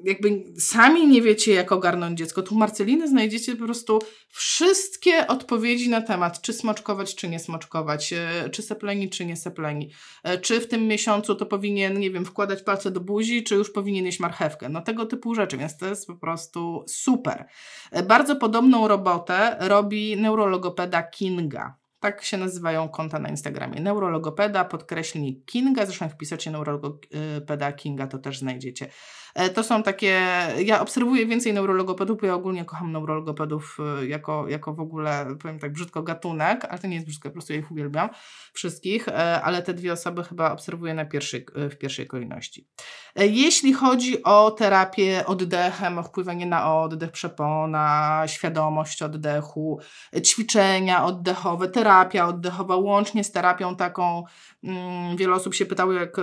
jakby 0.03 0.43
sami 0.59 1.07
nie 1.07 1.21
wiecie, 1.21 1.53
jak 1.53 1.71
ogarnąć 1.71 2.19
dziecko, 2.19 2.41
tu 2.41 2.55
Marceliny 2.55 3.07
znajdziecie 3.07 3.55
po 3.55 3.65
prostu 3.65 3.99
wszystkie 4.29 5.27
odpowiedzi 5.27 5.89
na 5.89 6.01
temat, 6.01 6.41
czy 6.41 6.53
smoczkować, 6.53 7.15
czy 7.15 7.29
nie 7.29 7.39
smoczkować, 7.39 8.13
e, 8.13 8.49
czy 8.49 8.61
sepleni, 8.61 9.09
czy 9.09 9.25
nie 9.25 9.35
sepleni, 9.35 9.91
e, 10.23 10.37
czy 10.37 10.59
w 10.59 10.67
tym 10.67 10.87
miesiącu 10.87 11.35
to 11.35 11.45
powinien, 11.45 11.99
nie 11.99 12.11
wiem, 12.11 12.25
wkładać 12.25 12.63
palce 12.63 12.91
do 12.91 12.99
buzi, 12.99 13.43
czy 13.43 13.55
już 13.55 13.71
powinien 13.71 14.05
jeść 14.05 14.19
marchewkę. 14.19 14.69
No 14.69 14.81
tego 14.81 15.05
typu 15.05 15.35
rzeczy, 15.35 15.57
więc 15.57 15.77
to 15.77 15.85
jest 15.85 16.07
po 16.07 16.15
prostu 16.15 16.83
super. 16.87 17.45
E, 17.91 18.03
bardzo 18.03 18.35
podobną 18.35 18.87
robotę 18.87 19.57
robi 19.59 20.17
neurologopeda 20.17 21.03
Kinga. 21.03 21.82
Tak 22.03 22.23
się 22.23 22.37
nazywają 22.37 22.89
konta 22.89 23.19
na 23.19 23.29
Instagramie. 23.29 23.81
Neurologopeda, 23.81 24.65
podkreślnik 24.65 25.45
Kinga. 25.45 25.85
Zresztą 25.85 26.05
jak 26.05 26.13
wpisacie 26.13 26.51
neurologopeda 26.51 27.71
Kinga, 27.73 28.07
to 28.07 28.17
też 28.17 28.39
znajdziecie. 28.39 28.87
E, 29.33 29.49
to 29.49 29.63
są 29.63 29.83
takie, 29.83 30.21
ja 30.65 30.81
obserwuję 30.81 31.25
więcej 31.25 31.53
neurologopedów, 31.53 32.21
bo 32.21 32.27
ja 32.27 32.33
ogólnie 32.33 32.65
kocham 32.65 32.91
neurologopedów 32.91 33.77
e, 34.01 34.05
jako, 34.05 34.47
jako 34.47 34.73
w 34.73 34.79
ogóle, 34.79 35.35
powiem 35.41 35.59
tak 35.59 35.73
brzydko, 35.73 36.03
gatunek, 36.03 36.65
ale 36.65 36.79
to 36.79 36.87
nie 36.87 36.95
jest 36.95 37.07
brzydko, 37.07 37.29
po 37.29 37.33
prostu 37.33 37.53
ja 37.53 37.59
ich 37.59 37.71
uwielbiam, 37.71 38.09
wszystkich, 38.53 39.07
e, 39.07 39.41
ale 39.41 39.61
te 39.61 39.73
dwie 39.73 39.93
osoby 39.93 40.23
chyba 40.23 40.51
obserwuję 40.51 40.93
na 40.93 41.05
pierwszej, 41.05 41.45
w 41.55 41.75
pierwszej 41.75 42.07
kolejności. 42.07 42.67
Jeśli 43.15 43.73
chodzi 43.73 44.23
o 44.23 44.51
terapię 44.51 45.23
oddechem, 45.25 46.03
wpływanie 46.03 46.45
na 46.45 46.75
oddech, 46.75 47.11
przepona, 47.11 48.23
świadomość 48.27 49.01
oddechu, 49.01 49.79
ćwiczenia 50.25 51.05
oddechowe, 51.05 51.67
terapia 51.67 52.27
oddechowa, 52.27 52.75
łącznie 52.75 53.23
z 53.23 53.31
terapią 53.31 53.75
taką 53.75 54.23
Mm, 54.63 55.17
wiele 55.17 55.35
osób 55.35 55.53
się 55.53 55.65
pytało, 55.65 55.93
jak, 55.93 56.17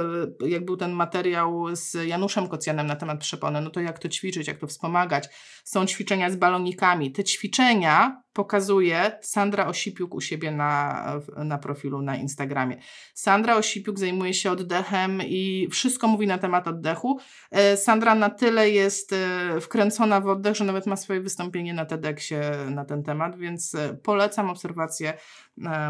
jak 0.47 0.65
był 0.65 0.77
ten 0.77 0.93
materiał 0.93 1.77
z 1.77 1.95
Januszem 1.95 2.49
Kocjanem 2.49 2.87
na 2.87 2.97
temat 3.01 3.21
przepony, 3.21 3.61
no 3.61 3.71
to 3.71 3.81
jak 3.81 3.99
to 3.99 4.09
ćwiczyć, 4.09 4.49
jak 4.49 4.59
to 4.59 4.67
wspomagać. 4.67 5.29
Są 5.65 5.87
ćwiczenia 5.87 6.31
z 6.31 6.37
balonikami. 6.37 7.13
Te 7.13 7.25
ćwiczenia 7.25 8.23
pokazuje 8.33 9.19
Sandra 9.23 9.67
Osipiuk 9.67 10.15
u 10.15 10.21
siebie 10.21 10.51
na, 10.51 11.05
na 11.37 11.59
profilu 11.59 12.03
na 12.03 12.17
Instagramie. 12.17 12.77
Sandra 13.15 13.57
Osipiuk 13.57 13.99
zajmuje 13.99 14.35
się 14.35 14.51
oddechem 14.51 15.23
i 15.23 15.69
wszystko 15.71 16.09
mówi 16.09 16.27
na 16.27 16.39
temat 16.39 16.69
oddechu. 16.69 17.19
E, 17.51 17.77
Sandra 17.77 18.15
na 18.15 18.31
tyle 18.31 18.71
jest 18.71 19.13
e, 19.13 19.61
wkręcona 19.61 20.21
w 20.21 20.27
oddech, 20.29 20.57
że 20.57 20.65
nawet 20.65 20.87
ma 20.87 20.97
swoje 20.97 21.21
wystąpienie 21.21 21.75
na 21.75 21.87
TEDxie 21.87 22.41
na 22.71 22.85
ten 22.85 23.03
temat, 23.03 23.39
więc 23.39 23.75
e, 23.75 23.95
polecam 24.03 24.51
obserwację 24.51 25.13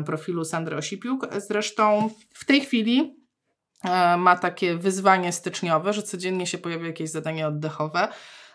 profilu 0.06 0.44
Sandry 0.44 0.76
Osipiuk. 0.76 1.26
Zresztą 1.38 2.10
w 2.34 2.44
tej 2.44 2.60
chwili 2.60 3.19
ma 4.18 4.36
takie 4.36 4.76
wyzwanie 4.76 5.32
styczniowe, 5.32 5.92
że 5.92 6.02
codziennie 6.02 6.46
się 6.46 6.58
pojawia 6.58 6.86
jakieś 6.86 7.10
zadanie 7.10 7.46
oddechowe. 7.46 8.08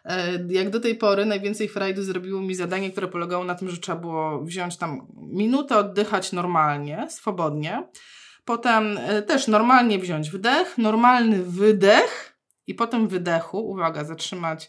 E, 0.05 0.39
jak 0.49 0.69
do 0.69 0.79
tej 0.79 0.95
pory 0.95 1.25
najwięcej 1.25 1.69
frajdy 1.69 2.03
zrobiło 2.03 2.41
mi 2.41 2.55
zadanie, 2.55 2.91
które 2.91 3.07
polegało 3.07 3.43
na 3.43 3.55
tym, 3.55 3.69
że 3.69 3.77
trzeba 3.77 3.99
było 4.01 4.43
wziąć 4.43 4.77
tam 4.77 5.07
minutę, 5.15 5.77
oddychać 5.77 6.31
normalnie, 6.31 7.07
swobodnie. 7.09 7.87
Potem 8.45 8.97
e, 8.97 9.21
też 9.21 9.47
normalnie 9.47 9.99
wziąć 9.99 10.31
wdech, 10.31 10.77
normalny 10.77 11.43
wydech 11.43 12.37
i 12.67 12.75
potem 12.75 13.07
wydechu, 13.07 13.69
uwaga, 13.69 14.03
zatrzymać, 14.03 14.67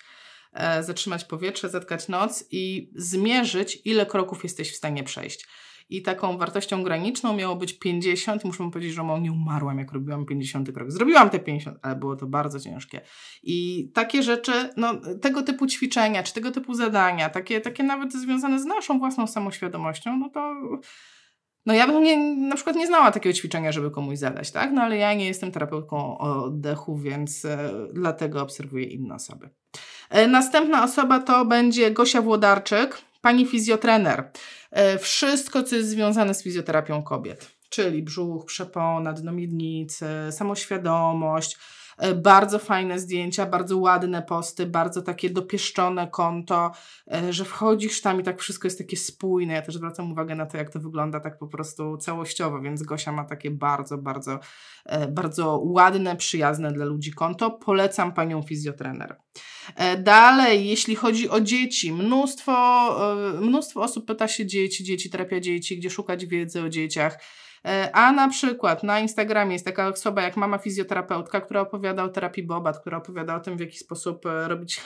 e, 0.52 0.82
zatrzymać 0.82 1.24
powietrze, 1.24 1.68
zatkać 1.68 2.08
noc 2.08 2.44
i 2.50 2.90
zmierzyć, 2.94 3.78
ile 3.84 4.06
kroków 4.06 4.44
jesteś 4.44 4.72
w 4.72 4.76
stanie 4.76 5.04
przejść. 5.04 5.48
I 5.88 6.02
taką 6.02 6.38
wartością 6.38 6.82
graniczną 6.82 7.36
miało 7.36 7.56
być 7.56 7.78
50. 7.78 8.44
Muszę 8.44 8.70
powiedzieć, 8.70 8.94
że 8.94 9.20
nie 9.20 9.32
umarłam, 9.32 9.78
jak 9.78 9.92
robiłam 9.92 10.26
50 10.26 10.72
krok. 10.72 10.90
Zrobiłam 10.90 11.30
te 11.30 11.38
50, 11.38 11.78
ale 11.82 11.96
było 11.96 12.16
to 12.16 12.26
bardzo 12.26 12.60
ciężkie. 12.60 13.00
I 13.42 13.88
takie 13.94 14.22
rzeczy, 14.22 14.52
no, 14.76 14.94
tego 15.22 15.42
typu 15.42 15.66
ćwiczenia, 15.66 16.22
czy 16.22 16.34
tego 16.34 16.50
typu 16.50 16.74
zadania, 16.74 17.28
takie, 17.28 17.60
takie 17.60 17.82
nawet 17.82 18.12
związane 18.12 18.60
z 18.60 18.64
naszą 18.64 18.98
własną 18.98 19.26
samoświadomością, 19.26 20.16
no 20.16 20.30
to 20.30 20.54
no 21.66 21.74
ja 21.74 21.86
bym 21.86 22.02
nie, 22.02 22.18
na 22.48 22.54
przykład 22.54 22.76
nie 22.76 22.86
znała 22.86 23.10
takiego 23.12 23.34
ćwiczenia, 23.34 23.72
żeby 23.72 23.90
komuś 23.90 24.18
zadać, 24.18 24.50
tak? 24.50 24.72
No 24.72 24.82
ale 24.82 24.96
ja 24.96 25.14
nie 25.14 25.26
jestem 25.26 25.52
terapeutką 25.52 26.18
oddechu, 26.18 26.96
więc 26.96 27.44
e, 27.44 27.70
dlatego 27.92 28.42
obserwuję 28.42 28.84
inne 28.84 29.14
osoby. 29.14 29.50
E, 30.10 30.28
następna 30.28 30.84
osoba 30.84 31.18
to 31.18 31.44
będzie 31.44 31.90
Gosia 31.90 32.22
Włodarczyk, 32.22 32.98
pani 33.20 33.46
fizjotrener. 33.46 34.30
E, 34.70 34.98
wszystko, 34.98 35.62
co 35.62 35.76
jest 35.76 35.88
związane 35.88 36.34
z 36.34 36.42
fizjoterapią 36.42 37.02
kobiet, 37.02 37.50
czyli 37.68 38.02
brzuch, 38.02 38.44
przepona, 38.46 39.12
dno 39.12 39.32
miednicy, 39.32 40.06
samoświadomość, 40.30 41.58
bardzo 42.16 42.58
fajne 42.58 42.98
zdjęcia, 42.98 43.46
bardzo 43.46 43.78
ładne 43.78 44.22
posty, 44.22 44.66
bardzo 44.66 45.02
takie 45.02 45.30
dopieszczone 45.30 46.08
konto, 46.08 46.72
e, 47.12 47.32
że 47.32 47.44
wchodzisz 47.44 48.00
tam 48.00 48.20
i 48.20 48.24
tak 48.24 48.40
wszystko 48.40 48.66
jest 48.66 48.78
takie 48.78 48.96
spójne. 48.96 49.54
Ja 49.54 49.62
też 49.62 49.74
zwracam 49.74 50.12
uwagę 50.12 50.34
na 50.34 50.46
to, 50.46 50.56
jak 50.56 50.70
to 50.70 50.80
wygląda 50.80 51.20
tak 51.20 51.38
po 51.38 51.46
prostu 51.46 51.96
całościowo, 51.96 52.60
więc 52.60 52.82
Gosia 52.82 53.12
ma 53.12 53.24
takie 53.24 53.50
bardzo, 53.50 53.98
bardzo, 53.98 54.40
e, 54.84 55.08
bardzo 55.08 55.58
ładne, 55.64 56.16
przyjazne 56.16 56.72
dla 56.72 56.84
ludzi 56.84 57.12
konto. 57.12 57.50
Polecam 57.50 58.12
panią 58.12 58.42
fizjotrener. 58.42 59.16
Dalej, 59.98 60.68
jeśli 60.68 60.94
chodzi 60.94 61.28
o 61.28 61.40
dzieci, 61.40 61.92
mnóstwo, 61.92 62.52
mnóstwo 63.40 63.82
osób 63.82 64.06
pyta 64.06 64.28
się 64.28 64.46
dzieci, 64.46 64.84
dzieci, 64.84 65.10
terapia 65.10 65.40
dzieci, 65.40 65.78
gdzie 65.78 65.90
szukać 65.90 66.26
wiedzy 66.26 66.62
o 66.62 66.68
dzieciach. 66.68 67.18
E, 67.64 67.90
a 67.92 68.12
na 68.12 68.28
przykład 68.28 68.82
na 68.82 69.00
Instagramie 69.00 69.52
jest 69.52 69.64
taka 69.64 69.88
osoba 69.88 70.22
jak 70.22 70.36
mama 70.36 70.58
fizjoterapeutka, 70.58 71.40
która 71.40 71.60
opowiada 71.60 72.04
o 72.04 72.08
terapii 72.08 72.42
Bobat, 72.42 72.78
która 72.78 72.98
opowiada 72.98 73.36
o 73.36 73.40
tym, 73.40 73.56
w 73.56 73.60
jaki 73.60 73.78
sposób 73.78 74.26
e, 74.26 74.48
robić 74.48 74.80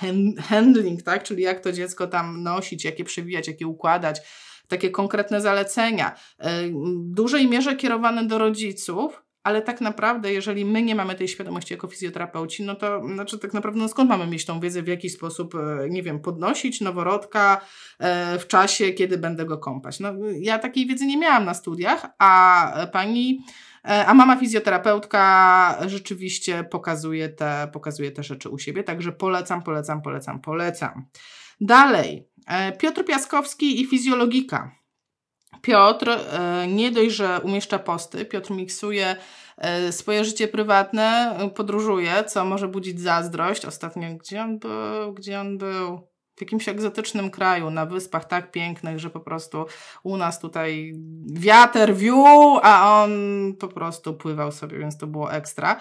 handling, 0.49 1.03
tak? 1.03 1.23
czyli 1.23 1.43
jak 1.43 1.61
to 1.61 1.73
dziecko 1.73 2.07
tam 2.07 2.43
nosić, 2.43 2.85
jakie 2.85 3.05
przewijać, 3.05 3.49
jakie 3.49 3.67
układać, 3.67 4.21
takie 4.69 4.91
konkretne 4.91 5.41
zalecenia. 5.41 6.15
E, 6.39 6.69
w 6.69 7.15
dużej 7.15 7.49
mierze 7.49 7.77
kierowane 7.77 8.27
do 8.27 8.39
rodziców, 8.39 9.23
ale 9.43 9.63
tak 9.63 9.81
naprawdę, 9.81 10.33
jeżeli 10.33 10.65
my 10.65 10.83
nie 10.83 10.95
mamy 10.95 11.15
tej 11.15 11.29
świadomości 11.29 11.75
jako 11.75 11.89
fizjoterapeuci, 11.89 12.63
no 12.63 12.75
to 12.75 13.03
znaczy 13.15 13.39
tak 13.39 13.55
naprawdę 13.55 13.81
no 13.81 13.89
skąd 13.89 14.11
mamy 14.11 14.27
mieć 14.27 14.47
tą 14.47 14.61
wiedzę, 14.61 14.83
w 14.83 14.89
jaki 14.89 15.11
sposób, 15.11 15.55
e, 15.55 15.91
nie 15.91 16.03
wiem, 16.03 16.21
podnosić 16.21 16.81
noworodka 16.81 17.61
e, 17.99 18.39
w 18.39 18.47
czasie, 18.47 18.93
kiedy 18.93 19.19
będę 19.19 19.45
go 19.45 19.59
kąpać. 19.59 20.01
No, 20.01 20.13
ja 20.41 20.59
takiej 20.59 20.87
wiedzy 20.87 21.07
nie 21.07 21.17
miałam 21.17 21.45
na 21.45 21.55
studiach, 21.55 22.07
a 22.19 22.73
pani, 22.93 23.45
e, 23.85 24.07
a 24.07 24.15
mama 24.15 24.37
fizjoterapeutka 24.37 25.79
rzeczywiście 25.87 26.65
pokazuje 26.65 27.29
te, 27.29 27.69
pokazuje 27.73 28.13
te 28.13 28.23
rzeczy 28.23 28.49
u 28.49 28.59
siebie, 28.59 28.85
także 28.85 29.13
polecam, 29.13 29.63
polecam, 29.63 30.03
polecam, 30.03 30.41
polecam. 30.41 31.05
Dalej, 31.61 32.29
Piotr 32.79 33.05
Piaskowski 33.05 33.81
i 33.81 33.87
fizjologika. 33.87 34.80
Piotr 35.63 36.09
e, 36.09 36.67
nie 36.67 36.91
dość, 36.91 37.15
że 37.15 37.41
umieszcza 37.43 37.79
posty, 37.79 38.25
Piotr 38.25 38.51
miksuje 38.51 39.17
e, 39.59 39.93
swoje 39.93 40.25
życie 40.25 40.49
prywatne, 40.49 41.39
podróżuje, 41.55 42.25
co 42.25 42.45
może 42.45 42.69
budzić 42.69 43.01
zazdrość. 43.01 43.65
Ostatnio, 43.65 44.09
gdzie 44.15 44.43
on 44.43 44.59
był? 44.59 45.15
Gdzie 45.15 45.41
on 45.41 45.59
był? 45.59 46.11
w 46.37 46.43
jakimś 46.43 46.69
egzotycznym 46.69 47.31
kraju, 47.31 47.71
na 47.71 47.87
wyspach 47.87 48.25
tak 48.25 48.51
pięknych, 48.51 48.99
że 48.99 49.11
po 49.11 49.21
prostu 49.21 49.67
u 50.03 50.17
nas 50.17 50.41
tutaj 50.41 50.93
wiatr 51.33 51.95
wiół, 51.95 52.59
a 52.63 53.03
on 53.03 53.11
po 53.59 53.69
prostu 53.69 54.15
pływał 54.15 54.53
sobie, 54.53 54.79
więc 54.79 54.99
to 54.99 55.07
było 55.07 55.33
ekstra. 55.33 55.81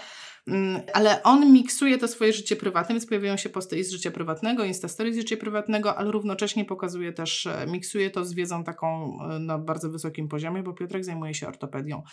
Mm, 0.50 0.82
ale 0.94 1.24
on 1.24 1.54
miksuje 1.54 1.98
to 1.98 2.08
swoje 2.08 2.34
życie 2.34 2.56
prywatne, 2.56 2.96
więc 2.96 3.06
pojawiają 3.06 3.38
się 3.38 3.50
posty 3.50 3.84
z 3.84 3.92
życia 3.92 4.12
prywatnego, 4.12 4.64
Instastory 4.64 5.14
z 5.14 5.18
życia 5.18 5.38
prywatnego, 5.38 5.98
ale 5.98 6.12
równocześnie 6.12 6.66
pokazuje 6.66 7.14
też, 7.14 7.46
e, 7.46 7.68
miksuje 7.68 8.10
to 8.10 8.26
z 8.26 8.34
wiedzą 8.34 8.64
taką 8.64 9.18
e, 9.22 9.40
na 9.40 9.58
bardzo 9.58 9.90
wysokim 9.90 10.28
poziomie, 10.28 10.64
bo 10.64 10.74
Piotrek 10.74 11.06
zajmuje 11.06 11.34
się 11.34 11.48
ortopedią. 11.48 12.04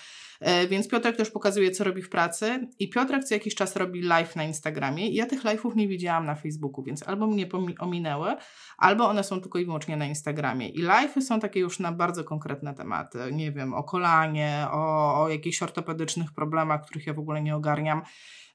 E, 0.40 0.68
więc 0.68 0.88
Piotrek 0.88 1.16
też 1.16 1.31
pokazuje, 1.31 1.70
co 1.70 1.85
robi 1.85 2.03
w 2.03 2.09
pracy 2.09 2.68
i 2.79 2.90
Piotrek 2.90 3.25
co 3.25 3.35
jakiś 3.35 3.55
czas 3.55 3.77
robi 3.77 4.03
live 4.03 4.37
na 4.37 4.44
Instagramie. 4.44 5.11
Ja 5.11 5.27
tych 5.27 5.44
live'ów 5.44 5.77
nie 5.77 5.88
widziałam 5.88 6.27
na 6.27 6.35
Facebooku, 6.35 6.85
więc 6.85 7.09
albo 7.09 7.27
mnie 7.27 7.49
ominęły, 7.79 8.37
albo 8.79 9.09
one 9.09 9.25
są 9.25 9.40
tylko 9.40 9.59
i 9.59 9.64
wyłącznie 9.64 9.96
na 9.96 10.07
Instagramie. 10.07 10.68
I 10.68 10.85
live'y 10.85 11.20
są 11.20 11.40
takie 11.40 11.61
już 11.61 11.79
na 11.81 11.92
bardzo 11.92 12.25
konkretne 12.25 12.75
tematy, 12.75 13.18
nie 13.33 13.53
wiem, 13.53 13.75
o 13.75 13.85
kolanie, 13.85 14.66
o, 14.70 15.14
o 15.22 15.29
jakichś 15.29 15.62
ortopedycznych 15.62 16.33
problemach, 16.33 16.83
których 16.85 17.07
ja 17.07 17.14
w 17.14 17.18
ogóle 17.18 17.42
nie 17.42 17.57
ogarniam. 17.57 18.03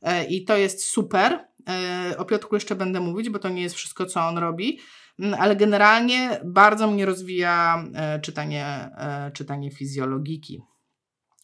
E, 0.02 0.26
I 0.26 0.46
to 0.46 0.58
jest 0.58 0.84
super. 0.84 1.48
E, 1.70 2.18
o 2.18 2.26
Piotrku 2.26 2.56
jeszcze 2.56 2.76
będę 2.76 3.00
mówić, 3.00 3.30
bo 3.30 3.40
to 3.40 3.50
nie 3.50 3.62
jest 3.62 3.76
wszystko, 3.76 4.06
co 4.06 4.28
on 4.28 4.38
robi, 4.38 4.80
mm, 5.20 5.40
ale 5.42 5.56
generalnie 5.56 6.42
bardzo 6.46 6.88
mnie 6.88 7.06
rozwija 7.06 7.86
e, 7.96 8.20
czytanie, 8.20 8.90
czytanie 9.34 9.72
fizjologiki. 9.72 10.62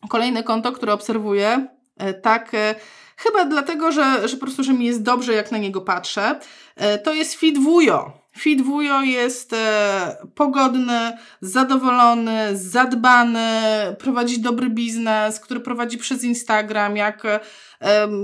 Kolejne 0.09 0.43
konto, 0.43 0.71
które 0.71 0.93
obserwuję, 0.93 1.67
tak 2.21 2.51
chyba 3.17 3.45
dlatego, 3.45 3.91
że, 3.91 4.27
że 4.27 4.37
po 4.37 4.45
prostu, 4.45 4.63
że 4.63 4.73
mi 4.73 4.85
jest 4.85 5.03
dobrze, 5.03 5.33
jak 5.33 5.51
na 5.51 5.57
niego 5.57 5.81
patrzę, 5.81 6.39
to 7.03 7.13
jest 7.13 7.35
Fidwujo. 8.37 8.67
Fidwujo 8.67 9.01
jest 9.01 9.55
pogodny, 10.35 11.17
zadowolony, 11.41 12.57
zadbany, 12.57 13.49
prowadzi 13.99 14.41
dobry 14.41 14.69
biznes, 14.69 15.39
który 15.39 15.59
prowadzi 15.59 15.97
przez 15.97 16.23
Instagram, 16.23 16.97
jak 16.97 17.23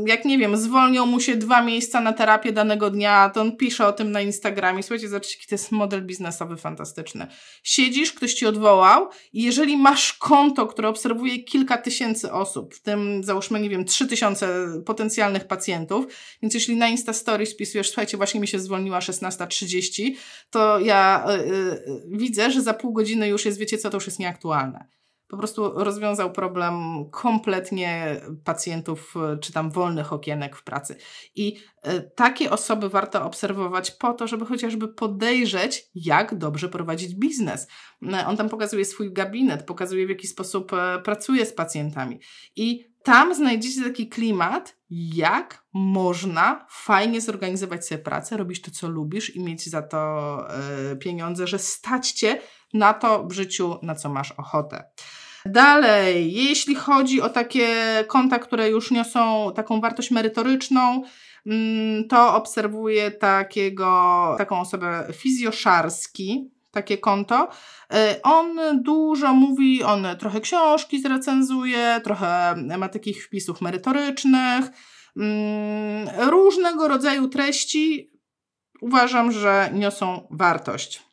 jak 0.05 0.25
nie 0.25 0.37
wiem, 0.37 0.57
zwolnią 0.57 1.05
mu 1.05 1.19
się 1.19 1.35
dwa 1.35 1.61
miejsca 1.61 2.01
na 2.01 2.13
terapię 2.13 2.51
danego 2.51 2.89
dnia, 2.89 3.31
to 3.33 3.41
on 3.41 3.57
pisze 3.57 3.87
o 3.87 3.93
tym 3.93 4.11
na 4.11 4.21
Instagramie. 4.21 4.83
Słuchajcie, 4.83 5.09
zobaczcie, 5.09 5.35
jaki 5.37 5.47
to 5.47 5.55
jest 5.55 5.71
model 5.71 6.05
biznesowy 6.05 6.57
fantastyczny. 6.57 7.27
Siedzisz, 7.63 8.13
ktoś 8.13 8.33
ci 8.33 8.45
odwołał 8.45 9.09
i 9.33 9.43
jeżeli 9.43 9.77
masz 9.77 10.13
konto, 10.13 10.67
które 10.67 10.87
obserwuje 10.87 11.43
kilka 11.43 11.77
tysięcy 11.77 12.31
osób, 12.31 12.75
w 12.75 12.81
tym 12.81 13.23
załóżmy, 13.23 13.59
nie 13.59 13.69
wiem, 13.69 13.85
trzy 13.85 14.07
tysiące 14.07 14.67
potencjalnych 14.85 15.47
pacjentów, 15.47 16.05
więc 16.41 16.53
jeśli 16.53 16.75
na 16.75 16.87
Instastory 16.87 17.45
spisujesz, 17.45 17.87
słuchajcie, 17.87 18.17
właśnie 18.17 18.39
mi 18.39 18.47
się 18.47 18.59
zwolniła 18.59 18.99
16.30, 18.99 20.02
to 20.49 20.79
ja 20.79 21.25
yy, 21.45 22.17
widzę, 22.17 22.51
że 22.51 22.61
za 22.61 22.73
pół 22.73 22.93
godziny 22.93 23.27
już 23.27 23.45
jest, 23.45 23.57
wiecie 23.57 23.77
co, 23.77 23.89
to 23.89 23.97
już 23.97 24.05
jest 24.05 24.19
nieaktualne 24.19 24.87
po 25.33 25.37
prostu 25.37 25.71
rozwiązał 25.75 26.31
problem 26.31 26.75
kompletnie 27.11 28.21
pacjentów 28.43 29.13
czy 29.41 29.53
tam 29.53 29.71
wolnych 29.71 30.13
okienek 30.13 30.55
w 30.55 30.63
pracy. 30.63 30.95
I 31.35 31.57
e, 31.81 32.01
takie 32.01 32.51
osoby 32.51 32.89
warto 32.89 33.25
obserwować 33.25 33.91
po 33.91 34.13
to, 34.13 34.27
żeby 34.27 34.45
chociażby 34.45 34.87
podejrzeć, 34.87 35.89
jak 35.95 36.35
dobrze 36.35 36.69
prowadzić 36.69 37.15
biznes. 37.15 37.67
E, 38.13 38.27
on 38.27 38.37
tam 38.37 38.49
pokazuje 38.49 38.85
swój 38.85 39.13
gabinet, 39.13 39.63
pokazuje 39.63 40.05
w 40.05 40.09
jaki 40.09 40.27
sposób 40.27 40.73
e, 40.73 41.01
pracuje 41.03 41.45
z 41.45 41.53
pacjentami. 41.53 42.19
I 42.55 42.92
tam 43.03 43.35
znajdziecie 43.35 43.83
taki 43.83 44.09
klimat, 44.09 44.77
jak 44.89 45.63
można 45.73 46.65
fajnie 46.69 47.21
zorganizować 47.21 47.87
sobie 47.87 48.03
pracę, 48.03 48.37
robić 48.37 48.61
to, 48.61 48.71
co 48.71 48.87
lubisz 48.87 49.35
i 49.35 49.43
mieć 49.43 49.69
za 49.69 49.81
to 49.81 50.37
pieniądze, 50.99 51.47
że 51.47 51.59
stać 51.59 52.11
cię 52.11 52.41
na 52.73 52.93
to 52.93 53.23
w 53.23 53.31
życiu, 53.31 53.79
na 53.81 53.95
co 53.95 54.09
masz 54.09 54.31
ochotę. 54.31 54.83
Dalej, 55.45 56.33
jeśli 56.33 56.75
chodzi 56.75 57.21
o 57.21 57.29
takie 57.29 57.67
konta, 58.07 58.39
które 58.39 58.69
już 58.69 58.91
niosą 58.91 59.51
taką 59.55 59.81
wartość 59.81 60.11
merytoryczną, 60.11 61.03
mm, 61.45 62.07
to 62.07 62.35
obserwuję 62.35 63.11
takiego, 63.11 64.35
taką 64.37 64.59
osobę 64.59 65.07
fizjoszarski, 65.13 66.51
takie 66.73 66.97
konto. 66.97 67.49
E, 67.93 68.19
on 68.23 68.59
dużo 68.83 69.33
mówi, 69.33 69.83
on 69.83 70.07
trochę 70.19 70.41
książki 70.41 71.01
zrecenzuje, 71.01 72.01
trochę 72.03 72.55
ma 72.77 72.89
takich 72.89 73.25
wpisów 73.25 73.61
merytorycznych, 73.61 74.65
mm, 75.17 76.09
różnego 76.29 76.87
rodzaju 76.87 77.27
treści. 77.27 78.11
Uważam, 78.81 79.31
że 79.31 79.69
niosą 79.73 80.27
wartość. 80.31 81.03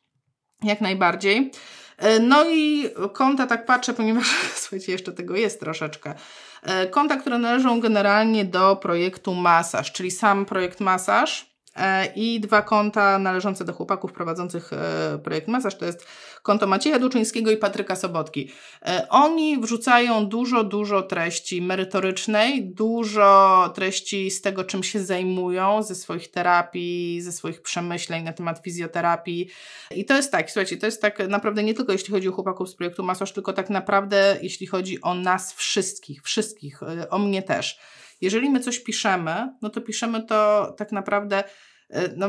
Jak 0.62 0.80
najbardziej. 0.80 1.52
E, 1.98 2.18
no 2.20 2.44
i 2.50 2.90
konta, 3.12 3.46
tak 3.46 3.66
patrzę, 3.66 3.94
ponieważ 3.94 4.26
słuchajcie, 4.62 4.92
jeszcze 4.92 5.12
tego 5.12 5.36
jest 5.36 5.60
troszeczkę. 5.60 6.14
E, 6.62 6.86
konta, 6.86 7.16
które 7.16 7.38
należą 7.38 7.80
generalnie 7.80 8.44
do 8.44 8.76
projektu 8.76 9.34
Masaż, 9.34 9.92
czyli 9.92 10.10
sam 10.10 10.46
projekt 10.46 10.80
Masaż. 10.80 11.49
E, 11.76 12.06
i 12.14 12.40
dwa 12.40 12.62
konta 12.62 13.18
należące 13.18 13.64
do 13.64 13.72
chłopaków 13.72 14.12
prowadzących 14.12 14.72
e, 14.72 15.18
projekt 15.24 15.48
Masaż, 15.48 15.74
to 15.74 15.84
jest 15.84 16.06
konto 16.42 16.66
Macieja 16.66 16.98
Duczyńskiego 16.98 17.50
i 17.50 17.56
Patryka 17.56 17.96
Sobotki. 17.96 18.50
E, 18.82 19.06
oni 19.10 19.58
wrzucają 19.58 20.26
dużo, 20.26 20.64
dużo 20.64 21.02
treści 21.02 21.62
merytorycznej, 21.62 22.64
dużo 22.64 23.72
treści 23.74 24.30
z 24.30 24.40
tego, 24.40 24.64
czym 24.64 24.82
się 24.82 25.00
zajmują, 25.00 25.82
ze 25.82 25.94
swoich 25.94 26.30
terapii, 26.30 27.20
ze 27.20 27.32
swoich 27.32 27.62
przemyśleń 27.62 28.24
na 28.24 28.32
temat 28.32 28.62
fizjoterapii. 28.64 29.48
I 29.90 30.04
to 30.04 30.16
jest 30.16 30.32
tak, 30.32 30.50
słuchajcie, 30.50 30.76
to 30.76 30.86
jest 30.86 31.02
tak 31.02 31.28
naprawdę 31.28 31.62
nie 31.62 31.74
tylko 31.74 31.92
jeśli 31.92 32.14
chodzi 32.14 32.28
o 32.28 32.32
chłopaków 32.32 32.68
z 32.68 32.74
projektu 32.74 33.02
Masaż, 33.02 33.32
tylko 33.32 33.52
tak 33.52 33.70
naprawdę 33.70 34.38
jeśli 34.42 34.66
chodzi 34.66 35.00
o 35.00 35.14
nas 35.14 35.52
wszystkich, 35.52 36.22
wszystkich, 36.22 36.80
o 37.10 37.18
mnie 37.18 37.42
też 37.42 37.80
jeżeli 38.20 38.50
my 38.50 38.60
coś 38.60 38.78
piszemy, 38.78 39.54
no 39.62 39.70
to 39.70 39.80
piszemy 39.80 40.22
to 40.22 40.72
tak 40.78 40.92
naprawdę, 40.92 41.44
e, 41.90 42.14
no, 42.16 42.28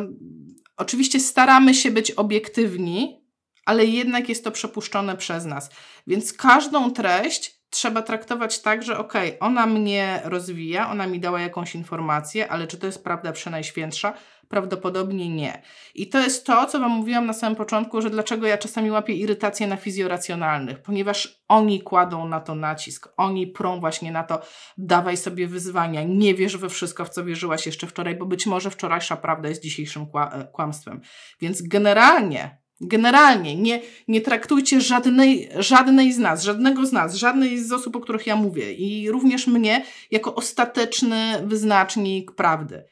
oczywiście 0.78 1.20
staramy 1.20 1.74
się 1.74 1.92
być 1.92 2.12
obiektywni, 2.12 3.26
ale 3.66 3.86
jednak 3.86 4.30
jest 4.30 4.44
to 4.44 4.52
przepuszczone 4.52 5.18
przez 5.18 5.46
nas. 5.46 5.70
Więc 6.08 6.34
każdą 6.34 6.92
treść 6.92 7.61
trzeba 7.72 8.02
traktować 8.02 8.60
tak, 8.60 8.84
że 8.84 8.98
okej, 8.98 9.28
okay, 9.28 9.40
ona 9.40 9.66
mnie 9.66 10.22
rozwija, 10.24 10.90
ona 10.90 11.08
mi 11.08 11.20
dała 11.20 11.42
jakąś 11.42 11.76
informację, 11.76 12.52
ale 12.52 12.68
czy 12.68 12.78
to 12.78 12.86
jest 12.86 13.04
prawda 13.04 13.32
przenajświętsza? 13.32 14.14
Prawdopodobnie 14.48 15.30
nie. 15.30 15.62
I 15.96 16.10
to 16.10 16.20
jest 16.20 16.46
to, 16.46 16.66
co 16.66 16.80
Wam 16.80 16.92
mówiłam 16.92 17.26
na 17.26 17.34
samym 17.34 17.56
początku, 17.56 18.02
że 18.02 18.10
dlaczego 18.10 18.48
ja 18.48 18.58
czasami 18.58 18.92
łapię 18.92 19.14
irytację 19.14 19.68
na 19.68 19.78
fizjoracjonalnych, 19.78 20.80
ponieważ 20.80 21.44
oni 21.48 21.82
kładą 21.82 22.28
na 22.28 22.40
to 22.40 22.56
nacisk, 22.56 23.10
oni 23.18 23.48
prą 23.48 23.80
właśnie 23.80 24.12
na 24.12 24.24
to, 24.24 24.42
dawaj 24.78 25.18
sobie 25.18 25.48
wyzwania, 25.48 26.04
nie 26.04 26.36
wierz 26.36 26.58
we 26.58 26.70
wszystko, 26.70 27.06
w 27.06 27.10
co 27.10 27.26
wierzyłaś 27.26 27.66
jeszcze 27.66 27.88
wczoraj, 27.88 28.16
bo 28.16 28.26
być 28.26 28.46
może 28.46 28.70
wczorajsza 28.70 29.18
prawda 29.18 29.50
jest 29.50 29.64
dzisiejszym 29.64 30.06
e, 30.16 30.48
kłamstwem. 30.52 31.02
Więc 31.42 31.62
generalnie 31.62 32.61
Generalnie 32.84 33.56
nie, 33.56 33.82
nie 34.08 34.22
traktujcie 34.22 34.82
żadnej, 34.82 35.50
żadnej 35.60 36.14
z 36.14 36.18
nas, 36.18 36.44
żadnego 36.44 36.86
z 36.86 36.92
nas, 36.92 37.16
żadnej 37.16 37.64
z 37.64 37.72
osób, 37.72 37.96
o 37.96 38.00
których 38.00 38.28
ja 38.28 38.36
mówię 38.36 38.74
i 38.74 39.12
również 39.12 39.48
mnie 39.48 39.86
jako 40.12 40.36
ostateczny 40.36 41.44
wyznacznik 41.44 42.32
prawdy. 42.32 42.84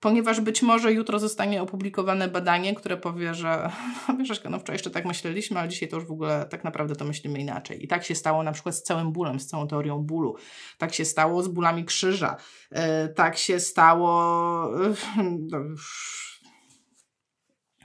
Ponieważ 0.00 0.40
być 0.40 0.62
może 0.62 0.92
jutro 0.92 1.18
zostanie 1.18 1.62
opublikowane 1.62 2.28
badanie, 2.28 2.74
które 2.74 2.96
powie, 2.96 3.34
że 3.34 3.70
no 4.08 4.16
wiesz, 4.16 4.42
no 4.50 4.58
wczoraj 4.58 4.74
jeszcze 4.74 4.90
tak 4.90 5.04
myśleliśmy, 5.04 5.60
ale 5.60 5.68
dzisiaj 5.68 5.88
to 5.88 5.96
już 5.96 6.06
w 6.06 6.12
ogóle 6.12 6.46
tak 6.50 6.64
naprawdę 6.64 6.96
to 6.96 7.04
myślimy 7.04 7.40
inaczej. 7.40 7.84
I 7.84 7.88
tak 7.88 8.04
się 8.04 8.14
stało 8.14 8.42
na 8.42 8.52
przykład 8.52 8.74
z 8.74 8.82
całym 8.82 9.12
bólem, 9.12 9.40
z 9.40 9.46
całą 9.46 9.68
teorią 9.68 9.98
bólu. 9.98 10.36
Tak 10.78 10.94
się 10.94 11.04
stało 11.04 11.42
z 11.42 11.48
bólami 11.48 11.84
krzyża. 11.84 12.36
Yy, 12.70 12.78
tak 13.16 13.38
się 13.38 13.60
stało... 13.60 14.70
Yy, 14.78 15.74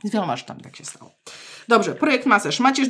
z 0.04 0.12
wieloma 0.12 0.38
tam 0.38 0.60
tak 0.60 0.76
się 0.76 0.86
stało. 0.86 1.12
Dobrze, 1.68 1.96
projekt 1.96 2.26
Masaż. 2.26 2.60
Maciej, 2.60 2.86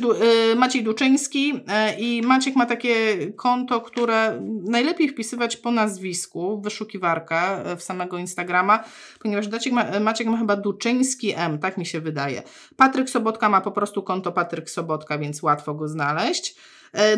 y, 0.52 0.56
Maciej 0.56 0.84
Duczyński 0.84 1.52
y, 1.54 2.00
i 2.00 2.22
Maciek 2.22 2.56
ma 2.56 2.66
takie 2.66 3.16
konto, 3.32 3.80
które 3.80 4.40
najlepiej 4.68 5.08
wpisywać 5.08 5.56
po 5.56 5.70
nazwisku, 5.70 6.60
wyszukiwarkę 6.60 7.72
y, 7.72 7.76
w 7.76 7.82
samego 7.82 8.18
Instagrama, 8.18 8.84
ponieważ 9.20 9.46
ma, 9.72 10.00
Maciek 10.00 10.26
ma 10.26 10.38
chyba 10.38 10.56
Duczyński 10.56 11.34
M, 11.36 11.58
tak 11.58 11.78
mi 11.78 11.86
się 11.86 12.00
wydaje. 12.00 12.42
Patryk 12.76 13.10
Sobotka 13.10 13.48
ma 13.48 13.60
po 13.60 13.72
prostu 13.72 14.02
konto 14.02 14.32
Patryk 14.32 14.70
Sobotka, 14.70 15.18
więc 15.18 15.42
łatwo 15.42 15.74
go 15.74 15.88
znaleźć. 15.88 16.54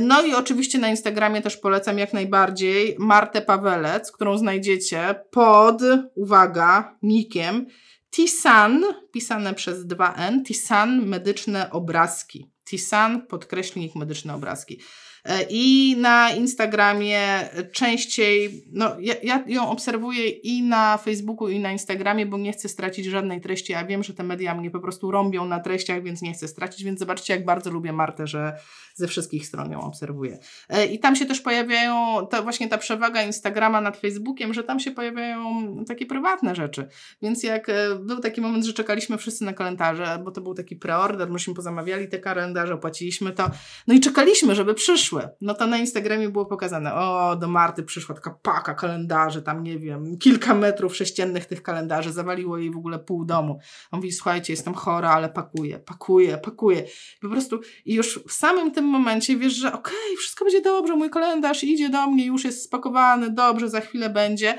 No 0.01 0.22
i 0.22 0.34
oczywiście 0.34 0.78
na 0.78 0.88
Instagramie 0.88 1.43
też 1.43 1.57
polecam 1.57 1.99
jak 1.99 2.12
najbardziej 2.12 2.97
Martę 2.99 3.43
Pawelec, 3.43 4.12
którą 4.12 4.38
znajdziecie 4.38 5.14
pod, 5.30 5.82
uwaga, 6.14 6.97
nikiem 7.03 7.66
Tisan, 8.11 8.84
pisane 9.12 9.54
przez 9.54 9.86
2N, 9.86 10.44
Tisan 10.44 11.06
medyczne 11.06 11.70
obrazki. 11.70 12.52
Tisan, 12.64 13.26
podkreślnik 13.26 13.94
medyczne 13.94 14.34
obrazki. 14.34 14.80
E, 15.25 15.43
I 15.51 15.97
na 15.97 16.31
Instagramie 16.31 17.49
częściej, 17.73 18.64
no 18.73 18.97
ja, 19.01 19.14
ja, 19.23 19.45
ją 19.47 19.71
obserwuję 19.71 20.29
i 20.29 20.62
na 20.62 20.99
Facebooku, 20.99 21.49
i 21.49 21.61
na 21.61 21.73
Instagramie, 21.73 22.27
bo 22.27 22.39
nie 22.39 22.53
chcę 22.53 22.68
stracić 22.68 23.07
żadnej 23.07 23.41
treści. 23.41 23.73
Ja 23.73 23.85
wiem, 23.85 24.03
że 24.03 24.14
te 24.14 24.23
media 24.23 24.55
mnie 24.55 24.71
po 24.71 24.81
prostu 24.81 25.11
rąbią 25.11 25.45
na 25.45 25.61
treściach, 25.61 26.03
więc 26.03 26.23
nie 26.23 26.33
chcę 26.33 26.49
stracić. 26.49 26.85
Więc 26.85 26.99
zobaczcie, 26.99 27.35
jak 27.35 27.45
bardzo 27.45 27.71
lubię 27.71 27.93
Martę, 27.93 28.27
że 28.27 28.57
ze 28.95 29.09
wszystkich 29.09 29.47
stron 29.47 29.73
ją 29.73 29.81
obserwuję. 29.81 30.39
E, 30.68 30.87
I 30.87 30.99
tam 30.99 31.16
się 31.16 31.27
też 31.27 31.41
pojawiają, 31.41 32.27
to 32.27 32.43
właśnie 32.43 32.68
ta 32.68 32.79
przewaga 32.79 33.23
Instagrama 33.23 33.81
nad 33.81 33.97
Facebookiem, 33.97 34.55
że 34.55 34.64
tam 34.64 34.81
się 34.81 34.91
pojawiają 34.91 35.41
takie 35.89 36.07
prywatne 36.07 36.55
rzeczy. 36.55 36.89
Więc 37.23 37.43
jak 37.43 37.68
e, 37.68 37.95
był 37.95 38.21
taki 38.21 38.41
moment, 38.41 38.64
że 38.64 38.73
czekaliśmy 38.73 39.18
wszyscy 39.18 39.45
na 39.45 39.53
kalendarze, 39.53 40.21
bo 40.25 40.31
to 40.31 40.41
był 40.41 40.55
taki 40.55 40.77
preorder, 40.77 41.31
myśmy 41.31 41.55
pozamawiali 41.55 42.09
te 42.09 42.18
kalendarze, 42.18 42.75
opłaciliśmy 42.75 43.33
to, 43.33 43.51
no 43.87 43.95
i 43.95 44.01
czekaliśmy, 44.01 44.55
żeby 44.55 44.75
przyszły. 45.11 45.28
No 45.40 45.54
to 45.54 45.66
na 45.66 45.78
Instagramie 45.78 46.28
było 46.28 46.46
pokazane, 46.46 46.94
o, 46.94 47.36
do 47.36 47.48
Marty 47.48 47.82
przyszła 47.82 48.14
taka 48.14 48.30
paka 48.30 48.74
kalendarzy, 48.74 49.42
tam 49.42 49.62
nie 49.62 49.78
wiem, 49.78 50.18
kilka 50.18 50.54
metrów 50.54 50.96
sześciennych 50.96 51.46
tych 51.46 51.62
kalendarzy, 51.62 52.12
zawaliło 52.12 52.58
jej 52.58 52.70
w 52.70 52.76
ogóle 52.76 52.98
pół 52.98 53.24
domu. 53.24 53.58
On 53.90 53.98
mówi, 53.98 54.12
słuchajcie, 54.12 54.52
jestem 54.52 54.74
chora, 54.74 55.11
ale 55.11 55.28
pakuję, 55.28 55.78
pakuję, 55.78 56.38
pakuję. 56.38 56.80
I 57.16 57.20
po 57.22 57.28
prostu 57.28 57.61
i 57.84 57.94
już 57.94 58.20
w 58.28 58.32
samym 58.32 58.72
tym 58.72 58.84
momencie 58.84 59.36
wiesz, 59.36 59.52
że 59.52 59.68
okej, 59.68 59.80
okay, 59.80 60.16
wszystko 60.18 60.44
będzie 60.44 60.61
dobrze, 60.61 60.96
mój 60.96 61.11
kalendarz 61.11 61.64
idzie 61.64 61.88
do 61.88 62.06
mnie, 62.06 62.26
już 62.26 62.44
jest 62.44 62.64
spakowany, 62.64 63.30
dobrze, 63.30 63.68
za 63.68 63.80
chwilę 63.80 64.11
będzie. 64.11 64.58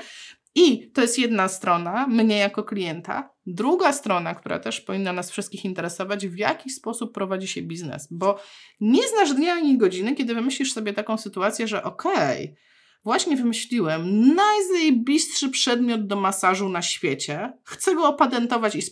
I 0.54 0.90
to 0.90 1.00
jest 1.00 1.18
jedna 1.18 1.48
strona, 1.48 2.06
mnie 2.06 2.38
jako 2.38 2.64
klienta. 2.64 3.31
Druga 3.46 3.92
strona, 3.92 4.34
która 4.34 4.58
też 4.58 4.80
powinna 4.80 5.12
nas 5.12 5.30
wszystkich 5.30 5.64
interesować, 5.64 6.26
w 6.26 6.36
jaki 6.36 6.70
sposób 6.70 7.14
prowadzi 7.14 7.48
się 7.48 7.62
biznes, 7.62 8.08
bo 8.10 8.40
nie 8.80 9.08
znasz 9.08 9.34
dnia 9.34 9.54
ani 9.54 9.78
godziny, 9.78 10.14
kiedy 10.14 10.34
wymyślisz 10.34 10.72
sobie 10.72 10.92
taką 10.92 11.18
sytuację, 11.18 11.68
że 11.68 11.82
okej, 11.82 12.44
okay, 12.44 12.56
właśnie 13.04 13.36
wymyśliłem 13.36 14.34
najzajebistszy 14.34 15.48
przedmiot 15.50 16.06
do 16.06 16.16
masażu 16.16 16.68
na 16.68 16.82
świecie, 16.82 17.52
chcę 17.64 17.94
go 17.94 18.08
opatentować 18.08 18.74
i 18.74 18.82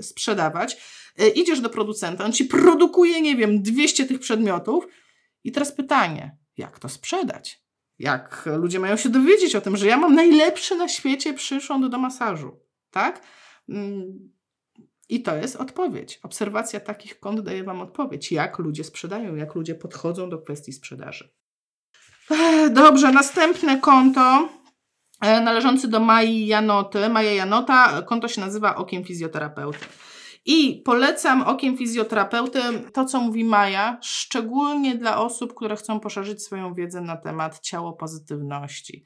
sprzedawać, 0.00 0.76
E, 1.18 1.28
idziesz 1.28 1.60
do 1.60 1.70
producenta, 1.70 2.24
on 2.24 2.32
ci 2.32 2.44
produkuje, 2.44 3.20
nie 3.20 3.36
wiem, 3.36 3.62
200 3.62 4.06
tych 4.06 4.20
przedmiotów 4.20 4.86
i 5.44 5.52
teraz 5.52 5.72
pytanie, 5.72 6.36
jak 6.56 6.78
to 6.78 6.88
sprzedać? 6.88 7.64
Jak 7.98 8.48
ludzie 8.56 8.78
mają 8.80 8.96
się 8.96 9.08
dowiedzieć 9.08 9.56
o 9.56 9.60
tym, 9.60 9.76
że 9.76 9.86
ja 9.86 9.96
mam 9.96 10.14
najlepszy 10.14 10.76
na 10.76 10.88
świecie 10.88 11.34
przyrząd 11.34 11.86
do 11.86 11.98
masażu, 11.98 12.60
tak? 12.90 13.22
Mm, 13.68 14.32
I 15.08 15.22
to 15.22 15.36
jest 15.36 15.56
odpowiedź. 15.56 16.20
Obserwacja 16.22 16.80
takich 16.80 17.20
kont 17.20 17.40
daje 17.40 17.64
Wam 17.64 17.80
odpowiedź, 17.80 18.32
jak 18.32 18.58
ludzie 18.58 18.84
sprzedają, 18.84 19.34
jak 19.34 19.54
ludzie 19.54 19.74
podchodzą 19.74 20.30
do 20.30 20.38
kwestii 20.38 20.72
sprzedaży. 20.72 21.34
Dobrze, 22.70 23.12
następne 23.12 23.80
konto 23.80 24.48
e, 25.20 25.40
należące 25.40 25.88
do 25.88 26.00
Mai 26.00 26.46
Janoty. 26.46 27.08
Maja 27.08 27.32
Janota, 27.32 28.02
konto 28.02 28.28
się 28.28 28.40
nazywa 28.40 28.76
Okiem 28.76 29.04
Fizjoterapeuty. 29.04 29.86
I 30.46 30.82
polecam 30.84 31.42
okiem 31.42 31.76
fizjoterapeuty 31.76 32.60
to, 32.92 33.04
co 33.04 33.20
mówi 33.20 33.44
Maja, 33.44 33.98
szczególnie 34.02 34.94
dla 34.94 35.20
osób, 35.20 35.54
które 35.54 35.76
chcą 35.76 36.00
poszerzyć 36.00 36.42
swoją 36.42 36.74
wiedzę 36.74 37.00
na 37.00 37.16
temat 37.16 37.60
ciało 37.60 37.92
pozytywności, 37.92 39.04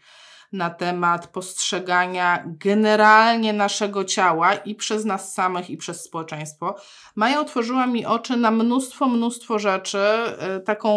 na 0.52 0.70
temat 0.70 1.26
postrzegania 1.26 2.44
generalnie 2.46 3.52
naszego 3.52 4.04
ciała 4.04 4.54
i 4.54 4.74
przez 4.74 5.04
nas 5.04 5.34
samych, 5.34 5.70
i 5.70 5.76
przez 5.76 6.04
społeczeństwo. 6.04 6.74
Maja 7.16 7.40
otworzyła 7.40 7.86
mi 7.86 8.06
oczy 8.06 8.36
na 8.36 8.50
mnóstwo, 8.50 9.08
mnóstwo 9.08 9.58
rzeczy. 9.58 9.98
E, 9.98 10.60
taką 10.60 10.90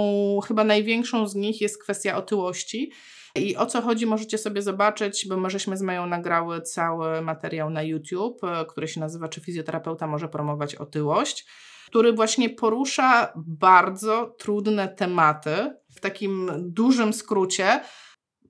chyba 0.47 0.63
największą 0.63 1.27
z 1.27 1.35
nich 1.35 1.61
jest 1.61 1.83
kwestia 1.83 2.17
otyłości 2.17 2.91
i 3.35 3.57
o 3.57 3.65
co 3.65 3.81
chodzi, 3.81 4.05
możecie 4.05 4.37
sobie 4.37 4.61
zobaczyć, 4.61 5.27
bo 5.29 5.37
my 5.37 5.49
żeśmy 5.49 5.77
z 5.77 5.81
Mają 5.81 6.05
nagrały 6.05 6.61
cały 6.61 7.21
materiał 7.21 7.69
na 7.69 7.83
YouTube, 7.83 8.43
e, 8.43 8.65
który 8.65 8.87
się 8.87 8.99
nazywa 8.99 9.27
Czy 9.27 9.41
fizjoterapeuta 9.41 10.07
może 10.07 10.27
promować 10.27 10.75
otyłość, 10.75 11.45
który 11.87 12.13
właśnie 12.13 12.49
porusza 12.49 13.33
bardzo 13.35 14.35
trudne 14.37 14.87
tematy. 14.87 15.75
W 15.95 15.99
takim 15.99 16.51
dużym 16.57 17.13
skrócie, 17.13 17.81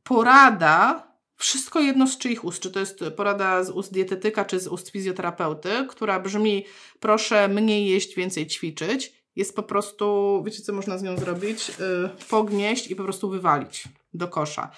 porada 0.03 1.07
wszystko 1.37 1.79
jedno 1.79 2.07
z 2.07 2.17
czyich 2.17 2.45
ust, 2.45 2.63
czy 2.63 2.71
to 2.71 2.79
jest 2.79 3.03
porada 3.15 3.63
z 3.63 3.69
ust 3.69 3.93
dietetyka, 3.93 4.45
czy 4.45 4.59
z 4.59 4.67
ust 4.67 4.89
fizjoterapeuty, 4.89 5.69
która 5.89 6.19
brzmi: 6.19 6.65
proszę 6.99 7.47
mniej 7.47 7.87
jeść, 7.89 8.15
więcej 8.15 8.47
ćwiczyć, 8.47 9.13
jest 9.35 9.55
po 9.55 9.63
prostu, 9.63 10.41
wiecie 10.45 10.61
co 10.61 10.73
można 10.73 10.97
z 10.97 11.03
nią 11.03 11.17
zrobić? 11.17 11.69
Yy, 11.69 12.09
pognieść 12.29 12.91
i 12.91 12.95
po 12.95 13.03
prostu 13.03 13.29
wywalić 13.29 13.83
do 14.13 14.27
kosza, 14.27 14.71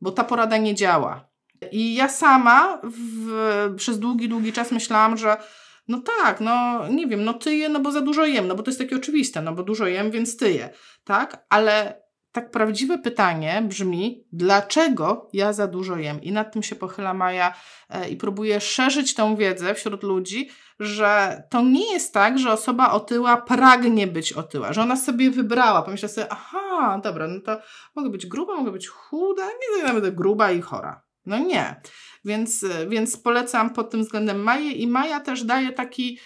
bo 0.00 0.12
ta 0.12 0.24
porada 0.24 0.56
nie 0.56 0.74
działa. 0.74 1.30
I 1.72 1.94
ja 1.94 2.08
sama 2.08 2.80
w, 2.84 3.74
przez 3.76 3.98
długi, 3.98 4.28
długi 4.28 4.52
czas 4.52 4.72
myślałam, 4.72 5.16
że 5.16 5.36
no 5.88 6.02
tak, 6.18 6.40
no 6.40 6.88
nie 6.88 7.06
wiem, 7.06 7.24
no 7.24 7.34
tyję, 7.34 7.68
no 7.68 7.80
bo 7.80 7.92
za 7.92 8.00
dużo 8.00 8.26
jem, 8.26 8.48
no 8.48 8.54
bo 8.54 8.62
to 8.62 8.70
jest 8.70 8.80
takie 8.80 8.96
oczywiste, 8.96 9.42
no 9.42 9.54
bo 9.54 9.62
dużo 9.62 9.86
jem, 9.86 10.10
więc 10.10 10.36
tyję, 10.36 10.70
tak? 11.04 11.46
Ale 11.48 12.02
tak 12.32 12.50
prawdziwe 12.50 12.98
pytanie 12.98 13.62
brzmi, 13.68 14.24
dlaczego 14.32 15.28
ja 15.32 15.52
za 15.52 15.66
dużo 15.66 15.96
jem? 15.96 16.22
I 16.22 16.32
nad 16.32 16.52
tym 16.52 16.62
się 16.62 16.76
pochyla 16.76 17.14
Maja 17.14 17.54
e, 17.88 18.08
i 18.08 18.16
próbuje 18.16 18.60
szerzyć 18.60 19.14
tą 19.14 19.36
wiedzę 19.36 19.74
wśród 19.74 20.02
ludzi, 20.02 20.48
że 20.80 21.42
to 21.50 21.62
nie 21.62 21.92
jest 21.92 22.14
tak, 22.14 22.38
że 22.38 22.52
osoba 22.52 22.90
otyła 22.90 23.36
pragnie 23.36 24.06
być 24.06 24.32
otyła, 24.32 24.72
że 24.72 24.82
ona 24.82 24.96
sobie 24.96 25.30
wybrała, 25.30 25.82
pomyślała 25.82 26.12
sobie, 26.12 26.26
aha, 26.30 27.00
dobra, 27.04 27.28
no 27.28 27.40
to 27.40 27.58
mogę 27.94 28.10
być 28.10 28.26
gruba, 28.26 28.56
mogę 28.56 28.72
być 28.72 28.88
chuda, 28.88 29.46
nie 29.46 29.92
będę 29.92 30.12
gruba 30.12 30.50
i 30.50 30.60
chora. 30.60 31.02
No 31.26 31.38
nie. 31.38 31.80
Więc, 32.24 32.64
więc 32.88 33.16
polecam 33.16 33.70
pod 33.70 33.90
tym 33.90 34.02
względem 34.02 34.42
Maję 34.42 34.72
i 34.72 34.86
Maja 34.86 35.20
też 35.20 35.44
daje 35.44 35.72
taki 35.72 36.18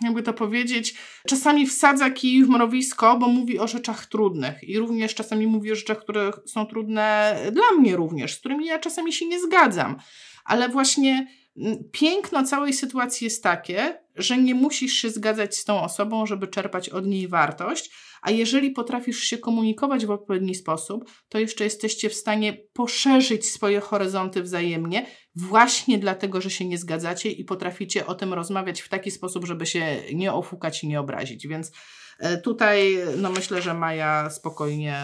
jakby 0.00 0.22
to 0.22 0.32
powiedzieć, 0.32 0.94
czasami 1.26 1.66
wsadza 1.66 2.10
kij 2.10 2.44
w 2.44 2.48
mrowisko, 2.48 3.18
bo 3.18 3.28
mówi 3.28 3.58
o 3.58 3.68
rzeczach 3.68 4.06
trudnych 4.06 4.64
i 4.64 4.78
również 4.78 5.14
czasami 5.14 5.46
mówi 5.46 5.72
o 5.72 5.74
rzeczach, 5.74 5.98
które 5.98 6.30
są 6.46 6.66
trudne 6.66 7.36
dla 7.52 7.78
mnie 7.78 7.96
również, 7.96 8.34
z 8.34 8.38
którymi 8.38 8.66
ja 8.66 8.78
czasami 8.78 9.12
się 9.12 9.26
nie 9.26 9.40
zgadzam. 9.40 9.96
Ale 10.44 10.68
właśnie 10.68 11.28
mm, 11.56 11.78
piękno 11.92 12.44
całej 12.44 12.72
sytuacji 12.72 13.24
jest 13.24 13.42
takie, 13.42 13.98
że 14.16 14.38
nie 14.38 14.54
musisz 14.54 14.92
się 14.92 15.10
zgadzać 15.10 15.56
z 15.56 15.64
tą 15.64 15.82
osobą, 15.82 16.26
żeby 16.26 16.48
czerpać 16.48 16.88
od 16.88 17.06
niej 17.06 17.28
wartość, 17.28 17.90
a 18.22 18.30
jeżeli 18.30 18.70
potrafisz 18.70 19.20
się 19.20 19.38
komunikować 19.38 20.06
w 20.06 20.10
odpowiedni 20.10 20.54
sposób, 20.54 21.10
to 21.28 21.38
jeszcze 21.38 21.64
jesteście 21.64 22.08
w 22.10 22.14
stanie 22.14 22.52
poszerzyć 22.72 23.50
swoje 23.50 23.80
horyzonty 23.80 24.42
wzajemnie, 24.42 25.06
właśnie 25.34 25.98
dlatego, 25.98 26.40
że 26.40 26.50
się 26.50 26.64
nie 26.64 26.78
zgadzacie 26.78 27.30
i 27.30 27.44
potraficie 27.44 28.06
o 28.06 28.14
tym 28.14 28.34
rozmawiać 28.34 28.80
w 28.80 28.88
taki 28.88 29.10
sposób, 29.10 29.46
żeby 29.46 29.66
się 29.66 29.96
nie 30.14 30.32
ofukać 30.32 30.84
i 30.84 30.88
nie 30.88 31.00
obrazić. 31.00 31.48
Więc 31.48 31.72
e, 32.18 32.38
Tutaj 32.38 32.98
no 33.16 33.30
myślę, 33.30 33.62
że 33.62 33.74
Maja 33.74 34.30
spokojnie, 34.30 34.96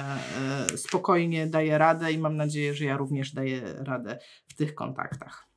e, 0.72 0.78
spokojnie 0.78 1.46
daje 1.46 1.78
radę 1.78 2.12
i 2.12 2.18
mam 2.18 2.36
nadzieję, 2.36 2.74
że 2.74 2.84
ja 2.84 2.96
również 2.96 3.32
daję 3.32 3.62
radę 3.78 4.18
w 4.48 4.54
tych 4.54 4.74
kontaktach. 4.74 5.53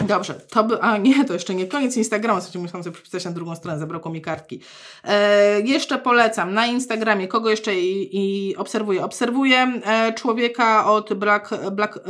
Dobrze, 0.00 0.34
to 0.34 0.64
by, 0.64 0.82
a 0.82 0.96
nie, 0.96 1.24
to 1.24 1.32
jeszcze 1.32 1.54
nie 1.54 1.66
koniec 1.66 1.96
Instagrama, 1.96 2.40
co 2.40 2.58
musiałam 2.58 2.84
sobie 2.84 2.94
przepisać 2.94 3.24
na 3.24 3.30
drugą 3.30 3.56
stronę, 3.56 3.78
zabrakło 3.78 4.12
mi 4.12 4.20
kartki. 4.20 4.60
E, 5.04 5.60
jeszcze 5.60 5.98
polecam 5.98 6.54
na 6.54 6.66
Instagramie, 6.66 7.28
kogo 7.28 7.50
jeszcze 7.50 7.74
i, 7.74 8.16
i 8.16 8.56
obserwuję? 8.56 9.04
Obserwuję 9.04 9.80
e, 9.84 10.12
człowieka 10.12 10.86
od 10.86 11.14
Black, 11.14 11.50
Black, 11.72 11.96
e, 11.96 12.00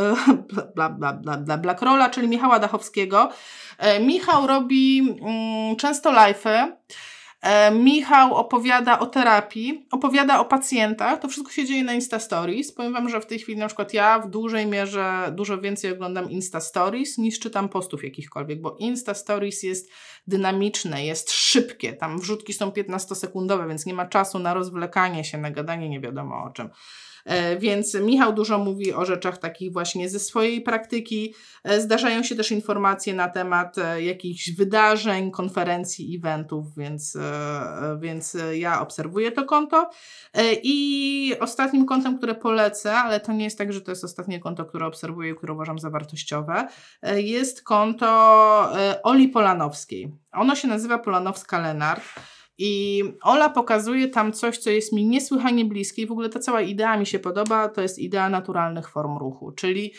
bla, 0.74 0.91
bla, 0.91 1.12
bla, 1.12 1.36
bla, 1.36 1.59
Black 1.59 1.82
Rolla, 1.82 2.11
czyli 2.11 2.28
Michała 2.28 2.59
Dachowskiego. 2.59 3.30
E, 3.78 4.01
Michał 4.01 4.47
robi 4.47 5.16
mm, 5.22 5.76
często 5.76 6.12
live'y, 6.12 6.72
E, 7.43 7.70
Michał 7.70 8.34
opowiada 8.34 8.99
o 8.99 9.07
terapii, 9.07 9.86
opowiada 9.91 10.41
o 10.41 10.45
pacjentach. 10.45 11.20
To 11.20 11.28
wszystko 11.28 11.53
się 11.53 11.64
dzieje 11.64 11.84
na 11.84 11.95
Insta 11.95 12.18
Stories. 12.18 12.72
Powiem 12.72 12.93
Wam, 12.93 13.09
że 13.09 13.20
w 13.20 13.26
tej 13.26 13.38
chwili 13.38 13.59
na 13.59 13.66
przykład 13.66 13.95
ja 13.95 14.18
w 14.18 14.30
dużej 14.30 14.66
mierze 14.66 15.32
dużo 15.36 15.61
więcej 15.61 15.93
oglądam 15.93 16.30
Insta 16.30 16.61
Stories 16.61 17.18
niż 17.18 17.38
czytam 17.38 17.68
postów 17.68 18.05
jakichkolwiek, 18.05 18.61
bo 18.61 18.76
Insta 18.78 19.14
Stories 19.14 19.62
jest 19.62 19.91
dynamiczne, 20.26 21.05
jest 21.05 21.30
szybkie. 21.32 21.93
Tam 21.93 22.18
wrzutki 22.18 22.53
są 22.53 22.70
15-sekundowe, 22.70 23.68
więc 23.68 23.86
nie 23.86 23.95
ma 23.95 24.07
czasu 24.07 24.38
na 24.38 24.55
rozwlekanie 24.55 25.24
się, 25.24 25.38
na 25.38 25.51
gadanie 25.51 25.88
nie 25.88 26.01
wiadomo 26.01 26.45
o 26.45 26.51
czym. 26.51 26.70
E, 27.24 27.56
więc 27.56 27.94
Michał 27.94 28.32
dużo 28.32 28.58
mówi 28.58 28.92
o 28.92 29.04
rzeczach 29.04 29.38
takich 29.38 29.72
właśnie 29.72 30.08
ze 30.08 30.18
swojej 30.18 30.60
praktyki. 30.60 31.34
E, 31.64 31.80
zdarzają 31.80 32.22
się 32.22 32.36
też 32.36 32.50
informacje 32.50 33.14
na 33.14 33.28
temat 33.28 33.78
e, 33.78 34.02
jakichś 34.02 34.50
wydarzeń, 34.50 35.30
konferencji, 35.30 36.16
eventów, 36.16 36.76
więc, 36.76 37.18
więc 38.00 38.36
ja 38.52 38.80
obserwuję 38.80 39.32
to 39.32 39.44
konto. 39.44 39.90
I 40.62 41.34
ostatnim 41.40 41.86
kontem, 41.86 42.18
które 42.18 42.34
polecę, 42.34 42.94
ale 42.94 43.20
to 43.20 43.32
nie 43.32 43.44
jest 43.44 43.58
tak, 43.58 43.72
że 43.72 43.80
to 43.80 43.90
jest 43.90 44.04
ostatnie 44.04 44.40
konto, 44.40 44.64
które 44.64 44.86
obserwuję, 44.86 45.34
które 45.34 45.52
uważam 45.52 45.78
za 45.78 45.90
wartościowe, 45.90 46.68
jest 47.16 47.62
konto 47.62 48.72
Oli 49.02 49.28
Polanowskiej. 49.28 50.12
Ono 50.32 50.54
się 50.54 50.68
nazywa 50.68 50.98
Polanowska-Lenart. 50.98 52.00
I 52.62 53.02
Ola 53.22 53.48
pokazuje 53.48 54.08
tam 54.08 54.32
coś, 54.32 54.58
co 54.58 54.70
jest 54.70 54.92
mi 54.92 55.06
niesłychanie 55.06 55.64
bliskie 55.64 56.02
i 56.02 56.06
w 56.06 56.12
ogóle 56.12 56.28
ta 56.28 56.38
cała 56.38 56.61
idea 56.61 56.96
mi 56.96 57.06
się 57.06 57.18
podoba, 57.18 57.68
to 57.68 57.80
jest 57.82 57.98
idea 57.98 58.28
naturalnych 58.28 58.88
form 58.88 59.18
ruchu, 59.18 59.52
czyli 59.52 59.92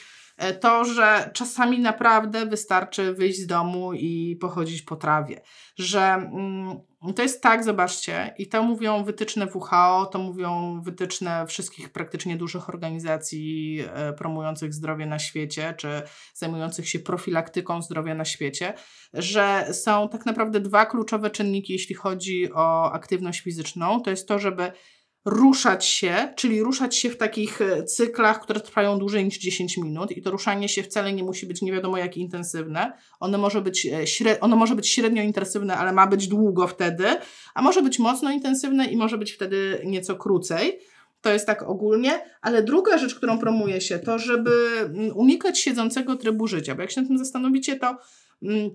to, 0.62 0.86
że 0.86 1.30
czasami 1.34 1.80
naprawdę 1.80 2.46
wystarczy 2.46 3.14
wyjść 3.14 3.39
z 3.39 3.48
domu 3.48 3.94
i 3.94 4.38
pochodzić 4.42 4.82
po 4.82 4.96
trawie, 4.96 5.42
że 5.76 6.02
mm, 6.02 6.80
to 7.16 7.22
jest 7.22 7.42
tak, 7.42 7.64
zobaczcie, 7.64 8.34
i 8.38 8.48
to 8.48 8.64
mówią 8.64 9.04
wytyczne 9.04 9.48
WHO, 9.56 10.06
to 10.06 10.20
mówią 10.20 10.82
wytyczne 10.82 11.48
wszystkich 11.48 11.89
praktycznie 11.89 12.38
dużych 12.38 12.70
organizacji 12.70 13.80
e, 13.94 14.14
promujących 14.14 14.74
zdrowie 14.74 15.06
na 15.06 15.20
świecie, 15.20 15.74
czy 15.78 16.02
zajmujących 16.34 16.89
się 16.89 17.00
profilaktyką 17.00 17.82
zdrowia 17.82 18.16
na 18.16 18.26
świecie, 18.26 18.74
że 19.14 19.68
są 19.72 20.10
tak 20.10 20.26
naprawdę 20.26 20.60
dwa 20.60 20.86
kluczowe 20.86 21.30
czynniki, 21.30 21.74
jeśli 21.74 21.96
chodzi 21.96 22.54
o 22.54 22.92
aktywność 22.92 23.42
fizyczną. 23.42 24.02
To 24.02 24.10
jest 24.10 24.28
to, 24.28 24.39
żeby 24.39 24.72
ruszać 25.26 25.86
się, 25.86 26.34
czyli 26.36 26.61
ruszać 26.61 26.95
się 26.95 27.09
w 27.09 27.17
takich 27.17 27.61
e, 27.61 27.84
cyklach, 27.84 28.41
które 28.41 28.59
trwają 28.59 28.99
dłużej 28.99 29.26
niż 29.26 29.38
10 29.38 29.78
minut 29.78 30.11
i 30.11 30.22
to 30.22 30.32
ruszanie 30.32 30.69
się 30.69 30.84
wcale 30.84 31.13
nie 31.13 31.24
musi 31.24 31.45
być 31.45 31.61
nie 31.61 31.72
wiadomo 31.72 31.97
jak 31.97 32.17
intensywne. 32.17 32.93
Ono 33.19 33.38
może 33.38 33.61
być, 33.61 33.88
e, 34.26 34.39
ono 34.39 34.55
może 34.55 34.76
być 34.76 34.89
średnio 34.89 35.24
intensywne, 35.24 35.78
ale 35.78 35.93
ma 35.93 36.07
być 36.07 36.28
długo 36.28 36.67
wtedy, 36.67 37.05
a 37.53 37.61
może 37.61 37.82
być 37.82 37.99
mocno 37.99 38.32
intensywne 38.32 38.86
i 38.86 38.97
może 38.97 39.17
być 39.17 39.32
wtedy 39.32 39.82
nieco 39.86 40.15
krócej. 40.15 40.80
To 41.22 41.34
jest 41.34 41.45
tak 41.45 41.63
ogólnie, 41.63 42.22
ale 42.41 42.63
druga 42.63 42.97
rzecz, 42.97 43.15
którą 43.15 43.39
promuje 43.39 43.82
się, 43.82 43.99
to 43.99 44.19
żeby 44.19 44.51
mm, 44.80 45.17
unikać 45.17 45.59
siedzącego 45.59 46.15
trybu 46.15 46.47
życia, 46.47 46.76
bo 46.76 46.82
jak 46.82 46.91
się 46.91 47.01
nad 47.01 47.07
tym 47.07 47.17
zastanowicie, 47.17 47.76
to 47.76 47.97
mm, 48.43 48.69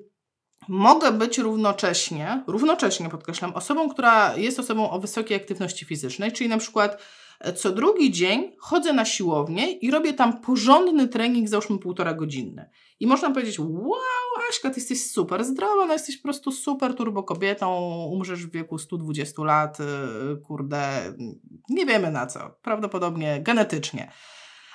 mogę 0.69 1.13
być 1.13 1.39
równocześnie, 1.39 2.45
równocześnie 2.47 3.09
podkreślam, 3.09 3.55
osobą, 3.55 3.89
która 3.89 4.37
jest 4.37 4.61
osobą 4.61 4.91
o 4.91 5.01
wysokiej 5.01 5.37
aktywności 5.37 5.85
fizycznej, 5.85 6.33
czyli 6.33 6.51
na 6.51 6.59
przykład 6.59 7.03
e, 7.41 7.53
co 7.53 7.73
drugi 7.73 8.13
dzień 8.13 8.53
chodzę 8.59 8.93
na 8.93 9.05
siłownię 9.05 9.73
i 9.73 9.91
robię 9.91 10.13
tam 10.13 10.41
porządny 10.41 11.09
trening, 11.09 11.49
załóżmy 11.49 11.79
półtora 11.79 12.15
godzinny. 12.15 12.71
I 13.01 13.07
można 13.07 13.31
powiedzieć, 13.31 13.61
wow, 13.61 14.01
Aśka, 14.51 14.71
ty 14.71 14.81
jesteś 14.81 15.11
super 15.11 15.45
zdrowa, 15.45 15.87
no 15.87 15.93
jesteś 15.93 16.17
po 16.17 16.23
prostu 16.23 16.53
super 16.53 16.95
turbo 16.95 17.23
kobietą, 17.23 17.79
umrzesz 18.13 18.47
w 18.47 18.51
wieku 18.51 18.79
120 18.79 19.45
lat, 19.45 19.79
e, 19.81 19.85
kurde, 20.37 21.15
nie 21.69 21.87
wiemy 21.87 22.11
na 22.11 22.27
co, 22.27 22.51
prawdopodobnie 22.63 23.41
genetycznie. 23.43 24.13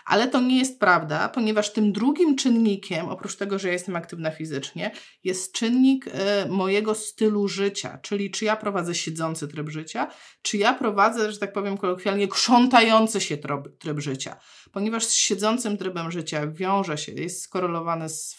Ale 0.05 0.27
to 0.27 0.41
nie 0.41 0.59
jest 0.59 0.79
prawda, 0.79 1.29
ponieważ 1.29 1.73
tym 1.73 1.91
drugim 1.91 2.35
czynnikiem, 2.35 3.09
oprócz 3.09 3.35
tego, 3.35 3.59
że 3.59 3.69
jestem 3.69 3.95
aktywna 3.95 4.31
fizycznie, 4.31 4.91
jest 5.23 5.53
czynnik 5.53 6.07
y, 6.07 6.11
mojego 6.49 6.95
stylu 6.95 7.47
życia, 7.47 7.99
czyli 8.01 8.31
czy 8.31 8.45
ja 8.45 8.55
prowadzę 8.55 8.95
siedzący 8.95 9.47
tryb 9.47 9.69
życia, 9.69 10.07
czy 10.41 10.57
ja 10.57 10.73
prowadzę, 10.73 11.31
że 11.31 11.39
tak 11.39 11.53
powiem 11.53 11.77
kolokwialnie, 11.77 12.27
krzątający 12.27 13.21
się 13.21 13.37
tryb, 13.37 13.77
tryb 13.79 13.99
życia. 13.99 14.35
Ponieważ 14.71 15.05
z 15.05 15.13
siedzącym 15.13 15.77
trybem 15.77 16.11
życia 16.11 16.47
wiąże 16.47 16.97
się, 16.97 17.11
jest 17.11 17.41
skorelowany 17.41 18.09
z, 18.09 18.37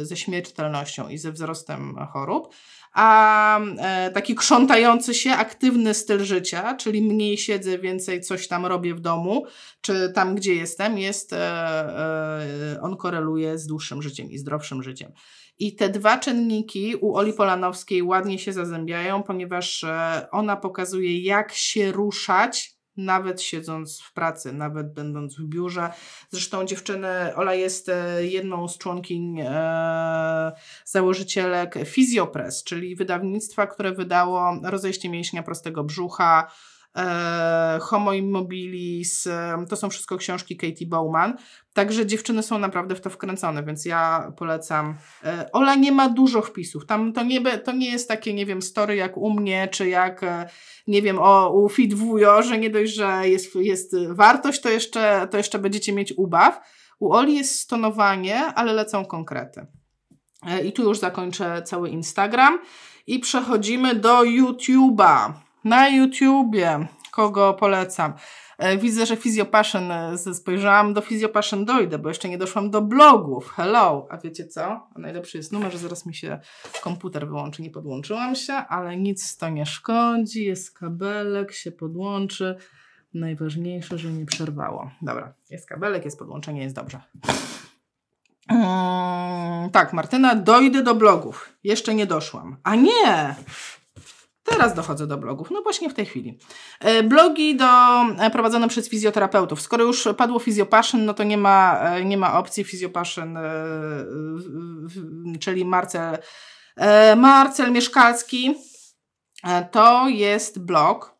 y, 0.00 0.06
ze 0.06 0.16
śmiertelnością 0.16 1.08
i 1.08 1.18
ze 1.18 1.32
wzrostem 1.32 1.96
chorób, 2.12 2.54
a 2.96 3.60
e, 3.78 4.10
taki 4.10 4.34
krzątający 4.34 5.14
się, 5.14 5.32
aktywny 5.32 5.94
styl 5.94 6.24
życia, 6.24 6.74
czyli 6.74 7.02
mniej 7.02 7.38
siedzę, 7.38 7.78
więcej 7.78 8.20
coś 8.20 8.48
tam 8.48 8.66
robię 8.66 8.94
w 8.94 9.00
domu, 9.00 9.46
czy 9.80 10.12
tam, 10.14 10.34
gdzie 10.34 10.54
jestem, 10.54 10.98
jest, 10.98 11.32
e, 11.32 11.38
e, 11.38 12.80
on 12.82 12.96
koreluje 12.96 13.58
z 13.58 13.66
dłuższym 13.66 14.02
życiem 14.02 14.30
i 14.30 14.38
zdrowszym 14.38 14.82
życiem. 14.82 15.12
I 15.58 15.76
te 15.76 15.88
dwa 15.88 16.18
czynniki 16.18 16.96
u 16.96 17.16
Oli 17.16 17.32
Polanowskiej 17.32 18.02
ładnie 18.02 18.38
się 18.38 18.52
zazębiają, 18.52 19.22
ponieważ 19.22 19.84
ona 20.30 20.56
pokazuje, 20.56 21.22
jak 21.22 21.52
się 21.52 21.92
ruszać 21.92 22.75
nawet 22.96 23.42
siedząc 23.42 24.00
w 24.00 24.12
pracy, 24.12 24.52
nawet 24.52 24.94
będąc 24.94 25.36
w 25.36 25.44
biurze. 25.44 25.90
Zresztą 26.30 26.64
dziewczyny, 26.64 27.36
Ola 27.36 27.54
jest 27.54 27.88
e, 27.88 28.26
jedną 28.26 28.68
z 28.68 28.78
członkiń 28.78 29.40
e, 29.40 30.52
założycielek 30.84 31.74
Physiopress, 31.86 32.64
czyli 32.64 32.96
wydawnictwa, 32.96 33.66
które 33.66 33.92
wydało 33.92 34.60
rozejście 34.62 35.08
mięśnia 35.08 35.42
prostego 35.42 35.84
brzucha, 35.84 36.50
Homo 37.80 38.12
Immobilis, 38.12 39.26
e, 39.26 39.64
to 39.68 39.76
są 39.76 39.90
wszystko 39.90 40.16
książki 40.16 40.56
Katie 40.56 40.86
Bowman. 40.86 41.36
Także 41.72 42.06
dziewczyny 42.06 42.42
są 42.42 42.58
naprawdę 42.58 42.94
w 42.94 43.00
to 43.00 43.10
wkręcone, 43.10 43.64
więc 43.64 43.84
ja 43.84 44.32
polecam. 44.36 44.94
E, 45.24 45.52
Ola 45.52 45.74
nie 45.74 45.92
ma 45.92 46.08
dużo 46.08 46.42
wpisów. 46.42 46.86
Tam 46.86 47.12
to 47.12 47.22
nie, 47.22 47.58
to 47.58 47.72
nie 47.72 47.90
jest 47.90 48.08
takie, 48.08 48.34
nie 48.34 48.46
wiem, 48.46 48.62
story 48.62 48.96
jak 48.96 49.16
u 49.16 49.30
mnie, 49.30 49.68
czy 49.68 49.88
jak, 49.88 50.22
e, 50.22 50.48
nie 50.86 51.02
wiem, 51.02 51.18
o, 51.18 51.50
u 51.50 51.68
Fit 51.68 51.94
Wujo, 51.94 52.42
że 52.42 52.58
nie 52.58 52.70
dość, 52.70 52.94
że 52.94 53.28
jest, 53.28 53.54
jest 53.54 53.96
wartość, 54.08 54.60
to 54.60 54.68
jeszcze, 54.68 55.28
to 55.30 55.36
jeszcze 55.36 55.58
będziecie 55.58 55.92
mieć 55.92 56.14
ubaw. 56.16 56.60
U 56.98 57.12
Oli 57.12 57.34
jest 57.34 57.58
stonowanie, 57.58 58.40
ale 58.40 58.72
lecą 58.72 59.04
konkrety. 59.04 59.66
E, 60.46 60.64
I 60.64 60.72
tu 60.72 60.82
już 60.82 60.98
zakończę 60.98 61.62
cały 61.62 61.88
Instagram 61.88 62.58
i 63.06 63.18
przechodzimy 63.18 63.94
do 63.94 64.20
YouTube'a. 64.20 65.45
Na 65.66 65.88
YouTubie 65.88 66.86
kogo 67.10 67.54
polecam? 67.54 68.12
E, 68.58 68.78
widzę, 68.78 69.06
że 69.06 69.16
Physiopassion, 69.16 69.90
e, 69.90 70.18
spojrzałam 70.34 70.94
do 70.94 71.02
Physiopassion 71.02 71.64
dojdę, 71.64 71.98
bo 71.98 72.08
jeszcze 72.08 72.28
nie 72.28 72.38
doszłam 72.38 72.70
do 72.70 72.82
blogów. 72.82 73.50
Hello! 73.50 74.06
A 74.10 74.18
wiecie 74.18 74.46
co? 74.46 74.88
Najlepszy 74.96 75.36
jest 75.36 75.52
numer, 75.52 75.72
że 75.72 75.78
zaraz 75.78 76.06
mi 76.06 76.14
się 76.14 76.40
komputer 76.82 77.26
wyłączy. 77.26 77.62
Nie 77.62 77.70
podłączyłam 77.70 78.34
się, 78.34 78.52
ale 78.52 78.96
nic 78.96 79.36
to 79.36 79.48
nie 79.48 79.66
szkodzi. 79.66 80.44
Jest 80.44 80.78
kabelek, 80.78 81.52
się 81.52 81.72
podłączy. 81.72 82.56
Najważniejsze, 83.14 83.98
że 83.98 84.12
nie 84.12 84.26
przerwało. 84.26 84.90
Dobra, 85.02 85.34
jest 85.50 85.68
kabelek, 85.68 86.04
jest 86.04 86.18
podłączenie, 86.18 86.62
jest 86.62 86.76
dobrze. 86.76 87.00
Hmm, 88.48 89.70
tak, 89.70 89.92
Martyna, 89.92 90.34
dojdę 90.34 90.82
do 90.82 90.94
blogów. 90.94 91.52
Jeszcze 91.64 91.94
nie 91.94 92.06
doszłam. 92.06 92.56
A 92.62 92.74
nie! 92.74 93.34
Teraz 94.46 94.74
dochodzę 94.74 95.06
do 95.06 95.18
blogów, 95.18 95.50
no 95.50 95.62
właśnie 95.62 95.90
w 95.90 95.94
tej 95.94 96.06
chwili. 96.06 96.38
E, 96.80 97.02
blogi 97.02 97.56
do, 97.56 97.66
e, 98.18 98.30
prowadzone 98.30 98.68
przez 98.68 98.88
fizjoterapeutów. 98.88 99.60
Skoro 99.60 99.84
już 99.84 100.08
padło 100.16 100.38
Physiopassion, 100.38 101.04
no 101.04 101.14
to 101.14 101.24
nie 101.24 101.38
ma, 101.38 101.80
e, 101.80 102.04
nie 102.04 102.16
ma 102.16 102.38
opcji 102.38 102.64
Physiopassion, 102.64 103.38
czyli 105.40 105.64
Marcel, 105.64 106.18
Marcel 107.16 107.72
Mieszkalski. 107.72 108.54
To 109.70 110.08
jest 110.08 110.64
blog, 110.64 111.16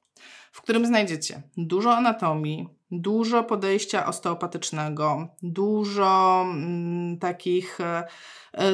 w 0.53 0.63
którym 0.63 0.87
znajdziecie 0.87 1.43
dużo 1.57 1.97
anatomii, 1.97 2.69
dużo 2.91 3.45
podejścia 3.45 4.07
osteopatycznego, 4.07 5.29
dużo 5.43 6.43
mm, 6.45 7.19
takich, 7.19 7.79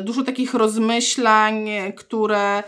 dużo 0.03 0.23
takich 0.23 0.55
rozmyślań, 0.55 1.69
które 1.97 2.63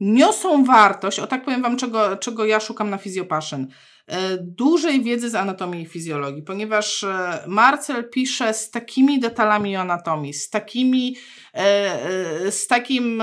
niosą 0.00 0.64
wartość, 0.64 1.18
o 1.18 1.26
tak 1.26 1.44
powiem 1.44 1.62
Wam, 1.62 1.76
czego, 1.76 2.16
czego 2.16 2.44
ja 2.44 2.60
szukam 2.60 2.90
na 2.90 2.98
Physiopassion, 2.98 3.66
e, 4.06 4.36
dużej 4.40 5.02
wiedzy 5.02 5.30
z 5.30 5.34
anatomii 5.34 5.82
i 5.82 5.86
fizjologii, 5.86 6.42
ponieważ 6.42 7.04
e, 7.04 7.44
Marcel 7.46 8.10
pisze 8.10 8.54
z 8.54 8.70
takimi 8.70 9.20
detalami 9.20 9.76
o 9.76 9.80
anatomii, 9.80 10.34
z 10.34 10.50
takimi, 10.50 11.16
e, 11.54 12.52
z 12.52 12.66
takim 12.66 13.22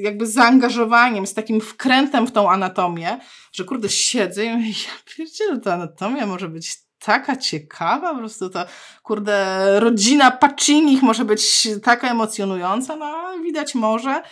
jakby 0.00 0.26
zaangażowaniem, 0.26 1.26
z 1.26 1.34
takim 1.34 1.60
wkrętem 1.60 2.26
w 2.26 2.32
tą 2.32 2.50
anatomię, 2.50 3.18
że 3.52 3.64
kurde 3.64 3.88
siedzę 3.88 4.44
i 4.44 4.68
ja 4.68 5.14
pierdzielę, 5.16 5.60
ta 5.60 5.74
anatomia 5.74 6.26
może 6.26 6.48
być 6.48 6.76
taka 7.04 7.36
ciekawa, 7.36 8.12
po 8.12 8.18
prostu 8.18 8.50
ta, 8.50 8.66
kurde, 9.02 9.80
rodzina 9.80 10.30
Pacinich 10.30 11.02
może 11.02 11.24
być 11.24 11.68
taka 11.82 12.10
emocjonująca, 12.10 12.96
no 12.96 13.38
widać 13.42 13.74
może. 13.74 14.22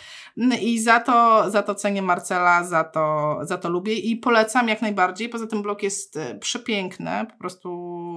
I 0.61 0.79
za 0.79 0.99
to, 0.99 1.45
za 1.51 1.61
to 1.63 1.75
cenię 1.75 2.01
Marcela, 2.01 2.63
za 2.63 2.83
to, 2.83 3.37
za 3.41 3.57
to 3.57 3.69
lubię 3.69 3.93
i 3.93 4.15
polecam 4.15 4.67
jak 4.67 4.81
najbardziej. 4.81 5.29
Poza 5.29 5.47
tym 5.47 5.61
blog 5.61 5.83
jest 5.83 6.17
e, 6.17 6.35
przepiękny, 6.39 7.11
po 7.29 7.37
prostu 7.37 7.69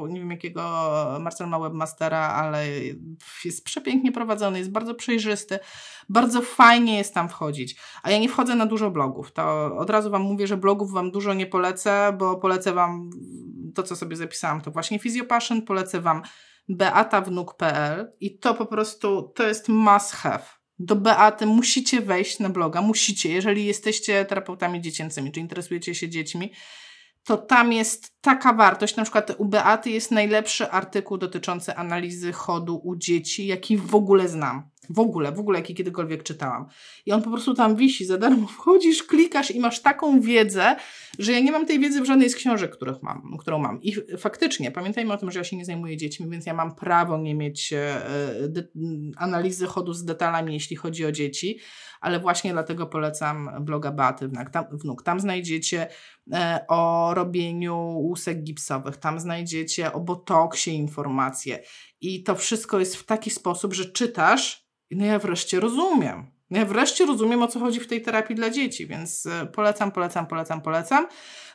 nie 0.09 0.21
wiem 0.21 0.31
jakiego 0.31 0.62
Marcel 1.21 1.49
ma 1.49 1.59
webmastera, 1.59 2.19
ale 2.19 2.65
jest 3.45 3.65
przepięknie 3.65 4.12
prowadzony, 4.12 4.59
jest 4.59 4.71
bardzo 4.71 4.95
przejrzysty, 4.95 5.59
bardzo 6.09 6.43
fajnie 6.43 6.99
jest 6.99 7.15
tam 7.15 7.29
wchodzić. 7.29 7.77
A 8.03 8.11
ja 8.11 8.19
nie 8.19 8.29
wchodzę 8.29 8.55
na 8.55 8.67
dużo 8.67 8.91
blogów, 8.91 9.33
to 9.33 9.65
od 9.77 9.91
razu 9.91 10.11
Wam 10.11 10.23
mówię, 10.23 10.47
że 10.47 10.57
blogów 10.57 10.93
Wam 10.93 11.11
dużo 11.11 11.35
nie 11.35 11.47
polecę, 11.47 12.17
bo 12.19 12.37
polecę 12.37 12.73
Wam 12.73 13.11
to, 13.75 13.83
co 13.83 13.97
sobie 13.97 14.17
zapisałam, 14.17 14.61
to 14.61 14.71
właśnie 14.71 14.99
Physiopassion, 14.99 15.62
polecę 15.62 16.01
Wam 16.01 16.23
beatawnuk.pl 16.69 18.12
i 18.21 18.39
to 18.39 18.55
po 18.55 18.67
prostu, 18.67 19.33
to 19.35 19.47
jest 19.47 19.69
must 19.69 20.12
have. 20.12 20.64
Do 20.79 20.97
Beaty 20.97 21.47
musicie 21.47 22.01
wejść 22.01 22.39
na 22.39 22.49
bloga, 22.49 22.83
musicie, 22.83 23.33
jeżeli 23.33 23.64
jesteście 23.66 24.25
terapeutami 24.25 24.81
dziecięcymi, 24.81 25.33
czy 25.33 25.41
interesujecie 25.41 25.95
się 25.95 26.09
dziećmi, 26.09 26.53
to 27.25 27.37
tam 27.37 27.72
jest 27.72 28.12
taka 28.20 28.53
wartość. 28.53 28.97
Na 28.97 29.03
przykład 29.03 29.33
u 29.39 29.45
Beaty 29.45 29.91
jest 29.91 30.11
najlepszy 30.11 30.70
artykuł 30.70 31.18
dotyczący 31.18 31.75
analizy 31.75 32.33
chodu 32.33 32.81
u 32.85 32.97
dzieci, 32.97 33.47
jaki 33.47 33.77
w 33.77 33.95
ogóle 33.95 34.29
znam. 34.29 34.70
W 34.91 34.99
ogóle, 34.99 35.32
w 35.32 35.39
ogóle 35.39 35.59
jaki 35.59 35.74
kiedykolwiek 35.74 36.22
czytałam. 36.22 36.66
I 37.07 37.12
on 37.12 37.22
po 37.22 37.30
prostu 37.30 37.55
tam 37.55 37.76
wisi, 37.76 38.05
za 38.05 38.18
darmo 38.18 38.47
wchodzisz, 38.47 39.03
klikasz 39.03 39.51
i 39.51 39.61
masz 39.61 39.80
taką 39.80 40.20
wiedzę, 40.20 40.76
że 41.18 41.32
ja 41.32 41.41
nie 41.41 41.53
mam 41.53 41.66
tej 41.66 41.80
wiedzy 41.80 42.01
w 42.01 42.05
żadnej 42.05 42.30
z 42.30 42.37
książek, 42.37 42.72
których 42.76 43.03
mam, 43.03 43.37
którą 43.41 43.59
mam. 43.59 43.82
I 43.82 43.95
faktycznie, 44.18 44.70
pamiętajmy 44.70 45.12
o 45.12 45.18
tym, 45.18 45.30
że 45.30 45.39
ja 45.39 45.45
się 45.45 45.57
nie 45.57 45.64
zajmuję 45.64 45.97
dziećmi, 45.97 46.30
więc 46.30 46.47
ja 46.47 46.55
mam 46.55 46.74
prawo 46.74 47.18
nie 47.18 47.35
mieć 47.35 47.72
e, 47.72 48.01
analizy 49.16 49.66
chodu 49.66 49.93
z 49.93 50.05
detalami, 50.05 50.55
jeśli 50.55 50.76
chodzi 50.76 51.05
o 51.07 51.12
dzieci, 51.12 51.59
ale 52.01 52.20
właśnie 52.20 52.53
dlatego 52.53 52.87
polecam 52.87 53.51
bloga 53.61 53.93
Beaty 53.93 54.30
Wnuk. 54.72 55.03
Tam 55.03 55.20
znajdziecie 55.20 55.87
e, 56.32 56.64
o 56.68 57.14
robieniu 57.14 57.76
łusek 57.76 58.43
gipsowych, 58.43 58.97
tam 58.97 59.20
znajdziecie 59.20 59.93
o 59.93 60.01
botoksie 60.01 60.70
informacje. 60.70 61.62
I 62.01 62.22
to 62.22 62.35
wszystko 62.35 62.78
jest 62.78 62.97
w 62.97 63.07
taki 63.07 63.30
sposób, 63.30 63.74
że 63.74 63.85
czytasz, 63.85 64.64
no 64.95 65.07
ja 65.07 65.18
wreszcie 65.18 65.61
rozumiem. 65.61 66.26
No 66.51 66.59
ja 66.59 66.64
wreszcie 66.64 67.07
rozumiem, 67.07 67.42
o 67.42 67.49
co 67.49 67.61
chodzi 67.61 67.80
w 67.80 67.86
tej 67.86 68.03
terapii 68.03 68.36
dla 68.36 68.51
dzieci, 68.51 68.86
więc 68.86 69.26
e, 69.26 69.47
polecam, 69.47 69.92
polecam, 69.92 70.26
polecam, 70.26 70.61
polecam. 70.61 71.07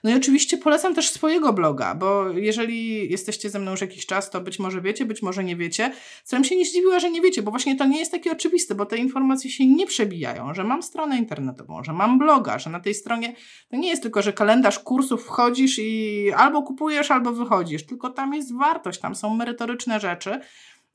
No 0.04 0.10
i 0.10 0.14
oczywiście 0.14 0.58
polecam 0.58 0.96
też 0.96 1.10
swojego 1.10 1.54
bloga, 1.54 1.96
bo 1.96 2.30
jeżeli 2.30 3.10
jesteście 3.12 3.50
ze 3.50 3.60
mną 3.60 3.72
już 3.72 3.82
jakiś 3.82 4.06
czas, 4.06 4.30
to 4.30 4.42
być 4.42 4.60
może 4.60 4.82
wiecie, 4.82 5.06
być 5.06 5.22
może 5.22 5.44
nie 5.44 5.56
wiecie. 5.56 5.92
Bym 6.32 6.44
się 6.44 6.56
nie 6.56 6.66
zdziwiła, 6.66 7.00
że 7.00 7.12
nie 7.12 7.22
wiecie, 7.22 7.42
bo 7.42 7.52
właśnie 7.52 7.76
to 7.76 7.86
nie 7.86 8.00
jest 8.00 8.12
takie 8.12 8.32
oczywiste, 8.32 8.76
bo 8.76 8.86
te 8.86 8.98
informacje 8.98 9.52
się 9.52 9.68
nie 9.68 9.88
przebijają, 9.88 10.54
że 10.54 10.64
mam 10.64 10.84
stronę 10.84 11.18
internetową, 11.18 11.84
że 11.84 11.94
mam 11.94 12.20
bloga, 12.20 12.60
że 12.60 12.70
na 12.70 12.80
tej 12.80 12.94
stronie 12.94 13.36
to 13.70 13.78
nie 13.78 13.90
jest 13.90 14.02
tylko, 14.02 14.22
że 14.22 14.34
kalendarz 14.34 14.80
kursów 14.80 15.26
wchodzisz 15.26 15.80
i 15.80 16.32
albo 16.38 16.64
kupujesz, 16.64 17.12
albo 17.12 17.32
wychodzisz, 17.32 17.86
tylko 17.86 18.10
tam 18.10 18.34
jest 18.34 18.56
wartość, 18.56 19.00
tam 19.00 19.16
są 19.16 19.36
merytoryczne 19.36 20.00
rzeczy. 20.00 20.40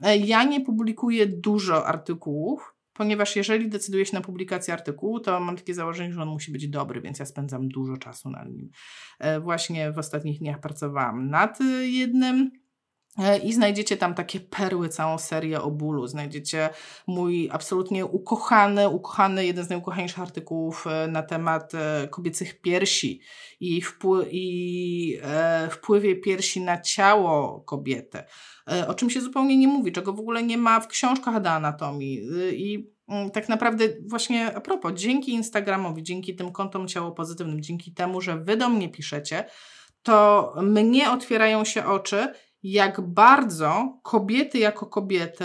E, 0.01 0.16
ja 0.16 0.45
nie 0.45 0.61
publikuję 0.61 1.26
dużo 1.26 1.86
artykułów, 1.86 2.74
ponieważ 2.92 3.36
jeżeli 3.36 3.68
decyduję 3.68 4.07
się 4.07 4.16
na 4.16 4.20
publikację 4.20 4.74
artykułu, 4.74 5.20
to 5.20 5.40
mam 5.40 5.57
takie 5.57 5.74
założenie, 5.74 6.12
że 6.12 6.22
on 6.22 6.28
musi 6.28 6.53
być 6.53 6.68
dobry, 6.68 7.01
więc 7.01 7.18
ja 7.18 7.26
spędzam 7.26 7.68
dużo 7.68 7.97
czasu 7.97 8.30
na 8.30 8.45
nim. 8.45 8.70
E, 9.18 9.40
właśnie 9.40 9.92
w 9.92 9.99
ostatnich 9.99 10.38
dniach 10.38 10.61
pracowałam 10.61 11.30
nad 11.30 11.59
jednym. 11.82 12.64
E, 13.19 13.39
I 13.39 13.53
znajdziecie 13.53 13.97
tam 13.97 14.15
takie 14.15 14.41
perły, 14.41 14.89
całą 14.89 15.19
serię 15.19 15.62
o 15.62 15.71
bólu. 15.71 16.07
Znajdziecie 16.07 16.71
mój 17.07 17.49
absolutnie 17.53 18.07
ukochany, 18.07 18.89
ukochany, 18.89 19.47
jeden 19.47 19.65
z 19.65 19.69
najukochańszych 19.69 20.19
artykułów 20.19 20.87
e, 20.87 21.09
na 21.09 21.23
temat 21.23 21.73
kobiecych 22.11 22.61
piersi 22.61 23.21
i, 23.61 23.83
wpły 23.83 24.29
i 24.31 25.19
e, 25.23 25.69
wpływie 25.71 26.17
piersi 26.17 26.61
na 26.61 26.81
ciało 26.81 27.61
kobiety, 27.61 28.19
e, 28.71 28.89
o 28.89 28.95
czym 28.95 29.11
się 29.11 29.21
zupełnie 29.21 29.57
nie 29.57 29.69
mówi, 29.69 29.93
czego 29.93 30.12
w 30.12 30.21
ogóle 30.21 30.43
nie 30.43 30.59
ma 30.59 30.81
w 30.81 30.89
książkach 30.89 31.43
do 31.43 31.51
anatomii. 31.51 32.21
Y, 32.21 32.57
I 32.57 32.91
mm, 33.09 33.31
tak 33.31 33.49
naprawdę 33.49 33.85
właśnie 34.07 34.55
a 34.55 34.61
propos, 34.61 34.93
dzięki 34.95 35.33
Instagramowi, 35.33 36.03
dzięki 36.03 36.37
tym 36.37 36.53
kontom 36.53 36.89
ciało 36.89 37.12
pozytywnym, 37.12 37.62
dzięki 37.62 37.93
temu, 37.93 38.21
że 38.21 38.39
wy 38.39 38.57
do 38.57 38.69
mnie 38.69 38.89
piszecie, 38.89 39.45
to 40.03 40.53
mnie 40.62 41.11
otwierają 41.11 41.65
się 41.65 41.87
oczy, 41.87 42.33
jak 42.65 43.01
bardzo 43.01 43.99
kobiety 44.03 44.59
jako 44.59 44.87
kobiety 44.87 45.45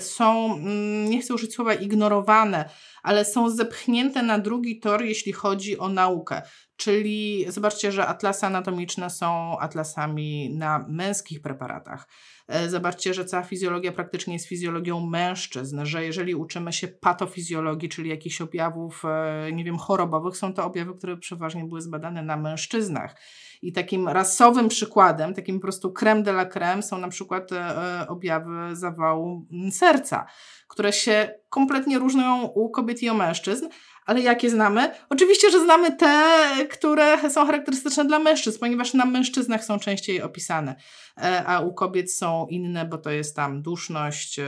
są, 0.00 0.54
mm, 0.54 1.10
nie 1.10 1.20
chcę 1.20 1.34
użyć 1.34 1.54
słowa 1.54 1.74
ignorowane, 1.74 2.70
ale 3.02 3.24
są 3.24 3.50
zepchnięte 3.50 4.22
na 4.22 4.38
drugi 4.38 4.80
tor, 4.80 5.04
jeśli 5.04 5.32
chodzi 5.32 5.78
o 5.78 5.88
naukę. 5.88 6.42
Czyli 6.76 7.46
zobaczcie, 7.48 7.92
że 7.92 8.06
atlasy 8.06 8.46
anatomiczne 8.46 9.10
są 9.10 9.58
atlasami 9.58 10.54
na 10.56 10.86
męskich 10.88 11.42
preparatach. 11.42 12.08
E, 12.48 12.68
zobaczcie, 12.68 13.14
że 13.14 13.24
cała 13.24 13.42
fizjologia 13.42 13.92
praktycznie 13.92 14.34
jest 14.34 14.48
fizjologią 14.48 15.06
mężczyzn, 15.06 15.84
że 15.84 16.04
jeżeli 16.04 16.34
uczymy 16.34 16.72
się 16.72 16.88
patofizjologii, 16.88 17.88
czyli 17.88 18.10
jakichś 18.10 18.40
objawów, 18.40 19.02
e, 19.04 19.52
nie 19.52 19.64
wiem, 19.64 19.78
chorobowych, 19.78 20.36
są 20.36 20.54
to 20.54 20.64
objawy, 20.64 20.94
które 20.94 21.16
przeważnie 21.16 21.64
były 21.64 21.82
zbadane 21.82 22.22
na 22.22 22.36
mężczyznach. 22.36 23.16
I 23.62 23.72
takim 23.72 24.08
rasowym 24.08 24.68
przykładem, 24.68 25.34
takim 25.34 25.56
po 25.56 25.62
prostu 25.62 25.92
creme 25.92 26.22
de 26.22 26.30
la 26.30 26.46
creme 26.46 26.82
są 26.82 26.98
na 26.98 27.08
przykład 27.08 27.52
e, 27.52 28.06
objawy 28.08 28.76
zawału 28.76 29.46
serca, 29.70 30.26
które 30.68 30.92
się 30.92 31.34
kompletnie 31.48 31.98
różnią 31.98 32.42
u 32.42 32.70
kobiet 32.70 33.02
i 33.02 33.10
u 33.10 33.14
mężczyzn, 33.14 33.66
ale 34.08 34.20
jakie 34.20 34.50
znamy? 34.50 34.90
Oczywiście, 35.08 35.50
że 35.50 35.60
znamy 35.60 35.96
te, 35.96 36.46
które 36.70 37.30
są 37.30 37.46
charakterystyczne 37.46 38.04
dla 38.04 38.18
mężczyzn, 38.18 38.58
ponieważ 38.60 38.94
na 38.94 39.04
mężczyznach 39.04 39.64
są 39.64 39.78
częściej 39.78 40.22
opisane, 40.22 40.74
e, 41.16 41.44
a 41.46 41.60
u 41.60 41.74
kobiet 41.74 42.12
są 42.12 42.46
inne, 42.46 42.84
bo 42.84 42.98
to 42.98 43.10
jest 43.10 43.36
tam 43.36 43.62
duszność, 43.62 44.38
e, 44.38 44.46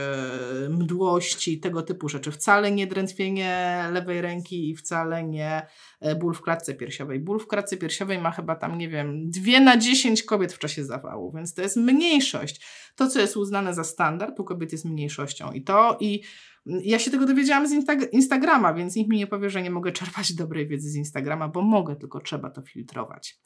mdłości, 0.69 1.59
tego 1.59 1.81
typu 1.81 2.09
rzeczy. 2.09 2.31
Wcale 2.31 2.71
nie 2.71 2.87
drętwienie 2.87 3.83
lewej 3.91 4.21
ręki 4.21 4.69
i 4.69 4.75
wcale 4.75 5.23
nie 5.23 5.67
e, 5.99 6.15
ból 6.15 6.33
w 6.33 6.41
klatce 6.41 6.73
piersiowej. 6.73 7.19
Ból 7.19 7.39
w 7.39 7.47
klatce 7.47 7.77
piersiowej 7.77 8.19
ma 8.19 8.31
chyba 8.31 8.55
tam, 8.55 8.77
nie 8.77 8.89
wiem, 8.89 9.29
dwie 9.29 9.59
na 9.59 9.77
dziesięć 9.77 10.23
kobiet 10.23 10.53
w 10.53 10.59
czasie 10.59 10.85
zawału, 10.85 11.31
więc 11.31 11.53
to 11.53 11.61
jest 11.61 11.77
mniejszość. 11.77 12.61
To, 12.95 13.07
co 13.07 13.19
jest 13.19 13.37
uznane 13.37 13.73
za 13.73 13.83
standard, 13.83 14.39
u 14.39 14.43
kobiet 14.43 14.71
jest 14.71 14.85
mniejszością. 14.85 15.51
I 15.51 15.63
to 15.63 15.97
i 15.99 16.21
ja 16.65 16.99
się 16.99 17.11
tego 17.11 17.25
dowiedziałam 17.25 17.67
z 17.67 17.71
Instagrama, 18.11 18.73
więc 18.73 18.95
nikt 18.95 19.09
mi 19.09 19.17
nie 19.17 19.27
powie, 19.27 19.49
że 19.49 19.61
nie 19.61 19.71
mogę 19.71 19.91
czerpać 19.91 20.33
dobrej 20.41 20.67
wiedzy 20.67 20.89
z 20.89 20.95
Instagrama, 20.95 21.47
bo 21.47 21.61
mogę, 21.61 21.95
tylko 21.95 22.19
trzeba 22.19 22.49
to 22.49 22.61
filtrować. 22.61 23.39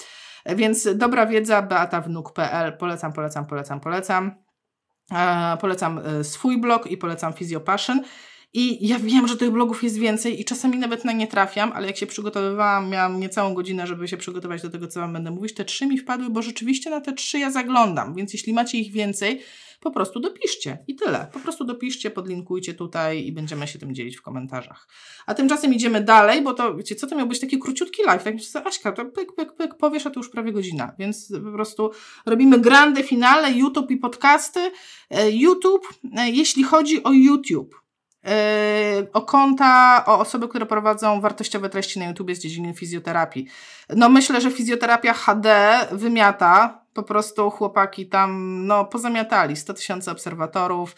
Więc 0.55 0.87
dobra 0.95 1.25
wiedza, 1.25 1.61
beatawnuk.pl, 1.61 2.77
polecam, 2.77 3.13
polecam, 3.13 3.45
polecam, 3.45 3.79
polecam. 3.79 4.31
E, 5.11 5.57
polecam 5.61 5.99
e, 5.99 6.23
swój 6.23 6.61
blog 6.61 6.91
i 6.91 6.97
polecam 6.97 7.33
Physiopassion. 7.33 8.01
I 8.53 8.87
ja 8.87 8.99
wiem, 8.99 9.27
że 9.27 9.37
tych 9.37 9.51
blogów 9.51 9.83
jest 9.83 9.97
więcej 9.97 10.41
i 10.41 10.45
czasami 10.45 10.77
nawet 10.77 11.05
na 11.05 11.11
nie 11.11 11.27
trafiam, 11.27 11.71
ale 11.73 11.87
jak 11.87 11.97
się 11.97 12.07
przygotowywałam, 12.07 12.89
miałam 12.89 13.19
niecałą 13.19 13.53
godzinę, 13.53 13.87
żeby 13.87 14.07
się 14.07 14.17
przygotować 14.17 14.61
do 14.61 14.69
tego, 14.69 14.87
co 14.87 14.99
Wam 14.99 15.13
będę 15.13 15.31
mówić. 15.31 15.53
Te 15.53 15.65
trzy 15.65 15.87
mi 15.87 15.97
wpadły, 15.97 16.29
bo 16.29 16.41
rzeczywiście 16.41 16.89
na 16.89 17.01
te 17.01 17.13
trzy 17.13 17.39
ja 17.39 17.51
zaglądam, 17.51 18.15
więc 18.15 18.33
jeśli 18.33 18.53
macie 18.53 18.77
ich 18.77 18.91
więcej, 18.91 19.41
po 19.81 19.91
prostu 19.91 20.19
dopiszcie 20.19 20.77
i 20.87 20.95
tyle. 20.95 21.27
Po 21.33 21.39
prostu 21.39 21.65
dopiszcie, 21.65 22.11
podlinkujcie 22.11 22.73
tutaj 22.73 23.25
i 23.25 23.31
będziemy 23.31 23.67
się 23.67 23.79
tym 23.79 23.95
dzielić 23.95 24.17
w 24.17 24.21
komentarzach. 24.21 24.87
A 25.25 25.33
tymczasem 25.33 25.73
idziemy 25.73 26.01
dalej, 26.01 26.41
bo 26.41 26.53
to, 26.53 26.75
wiecie, 26.75 26.95
co 26.95 27.07
to 27.07 27.15
miał 27.15 27.27
być 27.27 27.39
taki 27.39 27.59
króciutki 27.59 28.03
live, 28.03 28.23
tak 28.23 28.33
myślę, 28.33 28.63
Aśka, 28.63 28.91
to 28.91 29.05
pyk, 29.05 29.35
pyk, 29.35 29.55
pyk, 29.55 29.77
powiesz, 29.77 30.05
a 30.05 30.09
to 30.09 30.19
już 30.19 30.29
prawie 30.29 30.51
godzina, 30.51 30.95
więc 30.99 31.33
po 31.45 31.51
prostu 31.51 31.91
robimy 32.25 32.59
grande 32.59 33.03
finale, 33.03 33.51
YouTube 33.51 33.91
i 33.91 33.97
podcasty. 33.97 34.71
E, 35.09 35.31
YouTube, 35.31 35.87
e, 36.17 36.29
jeśli 36.29 36.63
chodzi 36.63 37.03
o 37.03 37.11
YouTube, 37.11 37.75
e, 38.25 39.07
o 39.13 39.21
konta, 39.21 40.03
o 40.07 40.19
osoby, 40.19 40.47
które 40.47 40.65
prowadzą 40.65 41.21
wartościowe 41.21 41.69
treści 41.69 41.99
na 41.99 42.05
YouTube 42.05 42.31
z 42.31 42.39
dziedziny 42.39 42.73
fizjoterapii. 42.73 43.47
No 43.89 44.09
myślę, 44.09 44.41
że 44.41 44.51
fizjoterapia 44.51 45.13
HD 45.13 45.79
wymiata, 45.91 46.84
po 46.95 47.03
prostu 47.03 47.49
chłopaki 47.49 48.09
tam, 48.09 48.59
no, 48.67 48.85
pozamiatali 48.85 49.55
100 49.55 49.73
tysięcy 49.73 50.11
obserwatorów, 50.11 50.95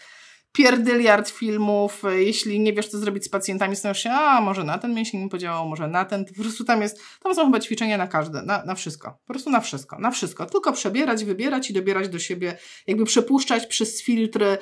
pierdyliard 0.57 1.29
filmów, 1.29 2.03
jeśli 2.09 2.59
nie 2.59 2.73
wiesz, 2.73 2.87
co 2.87 2.97
zrobić 2.97 3.25
z 3.25 3.29
pacjentami, 3.29 3.75
stanowisz 3.75 4.03
się, 4.03 4.11
a 4.11 4.41
może 4.41 4.63
na 4.63 4.77
ten 4.77 4.93
mięsień 4.93 5.21
nie 5.21 5.29
podziałał, 5.29 5.67
może 5.67 5.87
na 5.87 6.05
ten, 6.05 6.25
po 6.25 6.41
prostu 6.41 6.63
tam 6.63 6.81
jest, 6.81 7.01
tam 7.23 7.35
są 7.35 7.45
chyba 7.45 7.59
ćwiczenia 7.59 7.97
na 7.97 8.07
każde, 8.07 8.41
na, 8.41 8.65
na 8.65 8.75
wszystko, 8.75 9.19
po 9.27 9.33
prostu 9.33 9.49
na 9.49 9.59
wszystko, 9.59 9.99
na 9.99 10.11
wszystko, 10.11 10.45
tylko 10.45 10.73
przebierać, 10.73 11.25
wybierać 11.25 11.69
i 11.69 11.73
dobierać 11.73 12.09
do 12.09 12.19
siebie, 12.19 12.57
jakby 12.87 13.05
przepuszczać 13.05 13.67
przez 13.67 14.03
filtry 14.03 14.57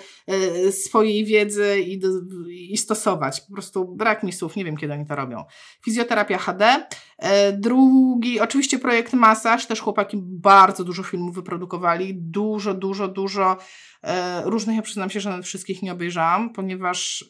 y, 0.67 0.71
swojej 0.71 1.25
wiedzy 1.25 1.81
i, 1.81 2.01
i 2.73 2.77
stosować, 2.77 3.41
po 3.41 3.53
prostu 3.53 3.95
brak 3.95 4.23
mi 4.23 4.33
słów, 4.33 4.55
nie 4.55 4.65
wiem, 4.65 4.77
kiedy 4.77 4.93
oni 4.93 5.05
to 5.05 5.15
robią. 5.15 5.43
Fizjoterapia 5.85 6.37
HD, 6.37 6.85
drugi, 7.53 8.39
oczywiście 8.39 8.79
projekt 8.79 9.13
masaż, 9.13 9.65
też 9.65 9.79
chłopaki 9.81 10.17
bardzo 10.21 10.83
dużo 10.83 11.03
filmów 11.03 11.35
wyprodukowali, 11.35 12.13
dużo, 12.15 12.73
dużo, 12.73 13.07
dużo 13.07 13.57
E, 14.05 14.41
różnych 14.45 14.75
ja 14.75 14.81
przyznam 14.81 15.09
się, 15.09 15.19
że 15.19 15.29
nawet 15.29 15.45
wszystkich 15.45 15.81
nie 15.81 15.91
obejrzałam, 15.91 16.49
ponieważ 16.49 17.25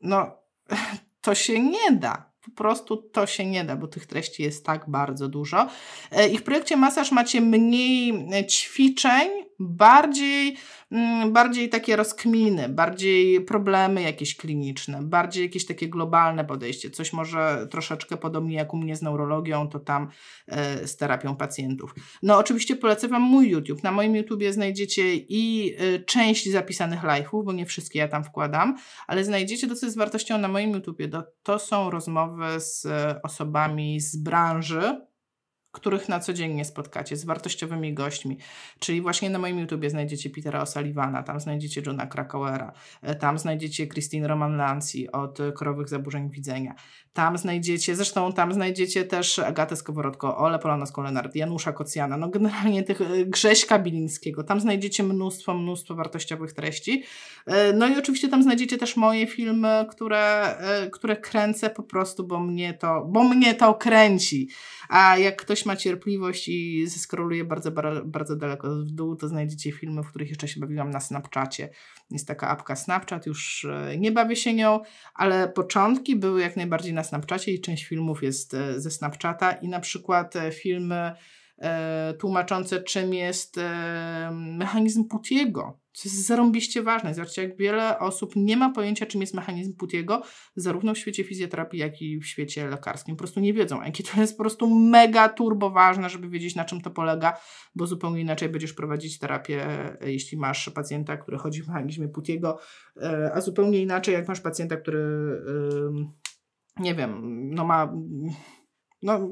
no, 0.00 0.36
to 1.20 1.34
się 1.34 1.60
nie 1.60 1.92
da. 1.92 2.34
Po 2.44 2.50
prostu 2.50 2.96
to 2.96 3.26
się 3.26 3.46
nie 3.46 3.64
da, 3.64 3.76
bo 3.76 3.88
tych 3.88 4.06
treści 4.06 4.42
jest 4.42 4.66
tak 4.66 4.90
bardzo 4.90 5.28
dużo. 5.28 5.68
E, 6.10 6.28
I 6.28 6.38
w 6.38 6.42
projekcie 6.42 6.76
masaż 6.76 7.12
macie 7.12 7.40
mniej 7.40 8.28
ćwiczeń, 8.50 9.28
bardziej 9.60 10.56
Mm, 10.94 11.32
bardziej 11.32 11.68
takie 11.68 11.96
rozkminy, 11.96 12.68
bardziej 12.68 13.40
problemy 13.40 14.02
jakieś 14.02 14.36
kliniczne, 14.36 15.02
bardziej 15.02 15.42
jakieś 15.42 15.66
takie 15.66 15.88
globalne 15.88 16.44
podejście, 16.44 16.90
coś 16.90 17.12
może 17.12 17.66
troszeczkę 17.70 18.16
podobnie 18.16 18.56
jak 18.56 18.74
u 18.74 18.76
mnie 18.76 18.96
z 18.96 19.02
neurologią, 19.02 19.68
to 19.68 19.80
tam 19.80 20.08
e, 20.46 20.86
z 20.86 20.96
terapią 20.96 21.36
pacjentów. 21.36 21.94
No 22.22 22.38
oczywiście 22.38 22.76
polecę 22.76 23.08
Wam 23.08 23.22
mój 23.22 23.48
YouTube. 23.48 23.82
Na 23.82 23.92
moim 23.92 24.16
YouTubie 24.16 24.52
znajdziecie 24.52 25.14
i 25.14 25.74
e, 25.78 25.98
część 25.98 26.50
zapisanych 26.50 27.02
live'ów, 27.02 27.44
bo 27.44 27.52
nie 27.52 27.66
wszystkie 27.66 27.98
ja 27.98 28.08
tam 28.08 28.24
wkładam, 28.24 28.76
ale 29.06 29.24
znajdziecie 29.24 29.68
to, 29.68 29.74
co 29.74 29.86
jest 29.86 29.98
wartością 29.98 30.38
na 30.38 30.48
moim 30.48 30.70
YouTubie. 30.70 31.08
To, 31.42 31.58
są 31.58 31.90
rozmowy 31.90 32.60
z 32.60 32.86
e, 32.86 33.20
osobami 33.22 34.00
z 34.00 34.16
branży, 34.16 35.00
których 35.74 36.08
na 36.08 36.20
co 36.20 36.32
dzień 36.32 36.54
nie 36.54 36.64
spotkacie, 36.64 37.16
z 37.16 37.24
wartościowymi 37.24 37.94
gośćmi. 37.94 38.38
Czyli 38.78 39.00
właśnie 39.00 39.30
na 39.30 39.38
moim 39.38 39.58
YouTubie 39.58 39.90
znajdziecie 39.90 40.30
Petera 40.30 40.62
O'Sullivana, 40.62 41.22
tam 41.22 41.40
znajdziecie 41.40 41.82
Johna 41.86 42.06
Krakauera, 42.06 42.72
e, 43.02 43.14
tam 43.14 43.38
znajdziecie 43.38 43.86
Christine 43.86 44.28
Roman 44.28 44.56
Lancy 44.56 45.10
od 45.12 45.38
Korowych 45.54 45.88
Zaburzeń 45.88 46.30
Widzenia. 46.30 46.74
Tam 47.12 47.38
znajdziecie, 47.38 47.96
zresztą 47.96 48.32
tam 48.32 48.52
znajdziecie 48.52 49.04
też 49.04 49.38
Agatę 49.38 49.76
Skowrodko, 49.76 50.38
Ole 50.38 50.58
Polona 50.58 50.86
Skolenard, 50.86 51.36
Janusza 51.36 51.72
Kocjana, 51.72 52.16
no 52.16 52.28
generalnie 52.28 52.82
tych 52.82 53.00
e, 53.00 53.24
Grześka 53.26 53.78
Bilińskiego. 53.78 54.44
Tam 54.44 54.60
znajdziecie 54.60 55.02
mnóstwo, 55.02 55.54
mnóstwo 55.54 55.94
wartościowych 55.94 56.52
treści. 56.52 57.04
E, 57.46 57.72
no 57.72 57.88
i 57.88 57.98
oczywiście 57.98 58.28
tam 58.28 58.42
znajdziecie 58.42 58.78
też 58.78 58.96
moje 58.96 59.26
filmy, 59.26 59.86
które, 59.90 60.56
które 60.92 61.16
kręcę 61.16 61.70
po 61.70 61.82
prostu, 61.82 62.26
bo 62.26 62.40
mnie 62.40 62.74
to, 62.74 63.04
bo 63.04 63.24
mnie 63.24 63.54
to 63.54 63.74
kręci. 63.74 64.48
A 64.88 65.18
jak 65.18 65.42
ktoś 65.42 65.66
ma 65.66 65.76
cierpliwość 65.76 66.48
i 66.48 66.86
zeskroluje 66.86 67.44
bardzo, 67.44 67.70
bardzo 68.04 68.36
daleko 68.36 68.68
w 68.68 68.90
dół, 68.90 69.16
to 69.16 69.28
znajdziecie 69.28 69.72
filmy, 69.72 70.02
w 70.02 70.08
których 70.08 70.28
jeszcze 70.28 70.48
się 70.48 70.60
bawiłam 70.60 70.90
na 70.90 71.00
Snapchacie. 71.00 71.68
Jest 72.10 72.28
taka 72.28 72.48
apka 72.48 72.76
Snapchat, 72.76 73.26
już 73.26 73.64
e, 73.64 73.98
nie 73.98 74.12
bawię 74.12 74.36
się 74.36 74.54
nią, 74.54 74.80
ale 75.14 75.48
początki 75.48 76.16
były 76.16 76.40
jak 76.40 76.56
najbardziej 76.56 76.92
na 76.92 77.04
Snapchacie 77.04 77.52
i 77.52 77.60
część 77.60 77.84
filmów 77.84 78.22
jest 78.22 78.54
e, 78.54 78.80
ze 78.80 78.90
Snapchata 78.90 79.52
i 79.52 79.68
na 79.68 79.80
przykład 79.80 80.36
e, 80.36 80.52
filmy 80.52 81.12
tłumaczące 82.18 82.82
czym 82.82 83.14
jest 83.14 83.58
e, 83.58 84.30
mechanizm 84.32 85.04
Putiego 85.08 85.84
co 85.94 86.08
jest 86.08 86.26
zarąbiście 86.26 86.82
ważne. 86.82 87.14
Zobaczcie, 87.14 87.42
jak 87.42 87.56
wiele 87.56 87.98
osób 87.98 88.32
nie 88.36 88.56
ma 88.56 88.72
pojęcia, 88.72 89.06
czym 89.06 89.20
jest 89.20 89.34
mechanizm 89.34 89.76
Putiego, 89.76 90.22
zarówno 90.56 90.94
w 90.94 90.98
świecie 90.98 91.24
fizjoterapii, 91.24 91.80
jak 91.80 92.02
i 92.02 92.18
w 92.18 92.26
świecie 92.26 92.68
lekarskim. 92.68 93.16
Po 93.16 93.18
prostu 93.18 93.40
nie 93.40 93.52
wiedzą, 93.52 93.82
jakie 93.82 94.02
to 94.02 94.20
jest 94.20 94.36
po 94.36 94.42
prostu 94.42 94.74
mega 94.74 95.28
turbo 95.28 95.70
ważne, 95.70 96.10
żeby 96.10 96.28
wiedzieć, 96.28 96.54
na 96.54 96.64
czym 96.64 96.80
to 96.80 96.90
polega, 96.90 97.38
bo 97.74 97.86
zupełnie 97.86 98.20
inaczej 98.20 98.48
będziesz 98.48 98.72
prowadzić 98.72 99.18
terapię, 99.18 99.66
e, 100.00 100.12
jeśli 100.12 100.38
masz 100.38 100.70
pacjenta, 100.70 101.16
który 101.16 101.38
chodzi 101.38 101.62
w 101.62 101.68
mechanizmie 101.68 102.08
Putiego, 102.08 102.58
e, 103.02 103.30
a 103.34 103.40
zupełnie 103.40 103.82
inaczej, 103.82 104.14
jak 104.14 104.28
masz 104.28 104.40
pacjenta, 104.40 104.76
który 104.76 105.04
nie 106.78 106.94
wiem, 106.94 107.20
no 107.50 107.64
ma 107.64 107.92
no 109.02 109.28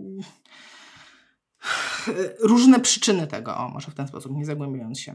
różne 2.43 2.81
przyczyny 2.81 3.27
tego, 3.27 3.57
o 3.57 3.69
może 3.69 3.91
w 3.91 3.95
ten 3.95 4.09
sposób, 4.09 4.33
nie 4.37 4.45
zagłębiając 4.45 5.01
się. 5.01 5.15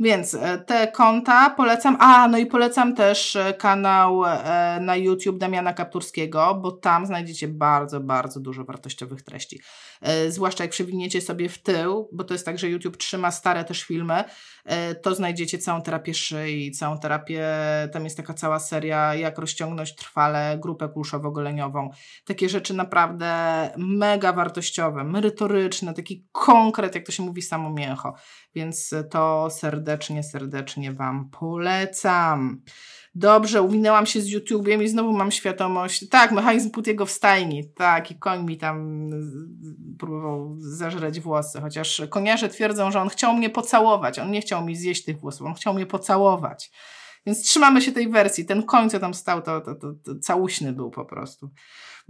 Więc 0.00 0.34
e, 0.34 0.58
te 0.58 0.88
konta 0.88 1.50
polecam, 1.50 1.96
a 2.00 2.28
no 2.28 2.38
i 2.38 2.46
polecam 2.46 2.94
też 2.94 3.36
e, 3.36 3.54
kanał 3.54 4.24
e, 4.24 4.78
na 4.80 4.96
YouTube 4.96 5.38
Damiana 5.38 5.72
Kapturskiego, 5.72 6.58
bo 6.62 6.72
tam 6.72 7.06
znajdziecie 7.06 7.48
bardzo, 7.48 8.00
bardzo 8.00 8.40
dużo 8.40 8.64
wartościowych 8.64 9.22
treści. 9.22 9.60
Zwłaszcza 10.28 10.64
jak 10.64 10.70
przewiniecie 10.70 11.20
sobie 11.20 11.48
w 11.48 11.62
tył, 11.62 12.08
bo 12.12 12.24
to 12.24 12.34
jest 12.34 12.46
tak, 12.46 12.58
że 12.58 12.68
YouTube 12.68 12.96
trzyma 12.96 13.30
stare 13.30 13.64
też 13.64 13.82
filmy, 13.82 14.24
to 15.02 15.14
znajdziecie 15.14 15.58
całą 15.58 15.82
terapię 15.82 16.14
szyi, 16.14 16.70
całą 16.70 16.98
terapię, 16.98 17.48
tam 17.92 18.04
jest 18.04 18.16
taka 18.16 18.34
cała 18.34 18.58
seria, 18.58 19.14
jak 19.14 19.38
rozciągnąć 19.38 19.94
trwale 19.94 20.58
grupę 20.62 20.88
kulszowo-goleniową. 20.88 21.88
Takie 22.24 22.48
rzeczy 22.48 22.74
naprawdę 22.74 23.32
mega 23.76 24.32
wartościowe, 24.32 25.04
merytoryczne, 25.04 25.94
taki 25.94 26.21
konkret, 26.32 26.94
jak 26.94 27.06
to 27.06 27.12
się 27.12 27.22
mówi, 27.22 27.42
samo 27.42 27.70
mięcho. 27.70 28.14
Więc 28.54 28.94
to 29.10 29.50
serdecznie, 29.50 30.22
serdecznie 30.22 30.92
Wam 30.92 31.30
polecam. 31.30 32.62
Dobrze, 33.14 33.62
uwinęłam 33.62 34.06
się 34.06 34.20
z 34.20 34.30
YouTube'iem 34.30 34.82
i 34.82 34.88
znowu 34.88 35.12
mam 35.12 35.30
świadomość. 35.30 36.08
Tak, 36.08 36.32
mechanizm 36.32 36.70
Putiego 36.70 37.06
w 37.06 37.10
stajni. 37.10 37.68
Tak, 37.74 38.10
i 38.10 38.18
koń 38.18 38.44
mi 38.44 38.58
tam 38.58 39.08
próbował 39.98 40.56
zażreć 40.58 41.20
włosy. 41.20 41.60
Chociaż 41.60 42.02
koniarze 42.10 42.48
twierdzą, 42.48 42.90
że 42.90 43.00
on 43.00 43.08
chciał 43.08 43.34
mnie 43.34 43.50
pocałować. 43.50 44.18
On 44.18 44.30
nie 44.30 44.40
chciał 44.40 44.64
mi 44.64 44.76
zjeść 44.76 45.04
tych 45.04 45.20
włosów, 45.20 45.46
on 45.46 45.54
chciał 45.54 45.74
mnie 45.74 45.86
pocałować. 45.86 46.70
Więc 47.26 47.42
trzymamy 47.42 47.82
się 47.82 47.92
tej 47.92 48.08
wersji. 48.08 48.44
Ten 48.44 48.62
koń, 48.62 48.90
co 48.90 49.00
tam 49.00 49.14
stał, 49.14 49.42
to, 49.42 49.60
to, 49.60 49.74
to, 49.74 49.92
to 50.04 50.18
całuśny 50.18 50.72
był 50.72 50.90
po 50.90 51.04
prostu. 51.04 51.50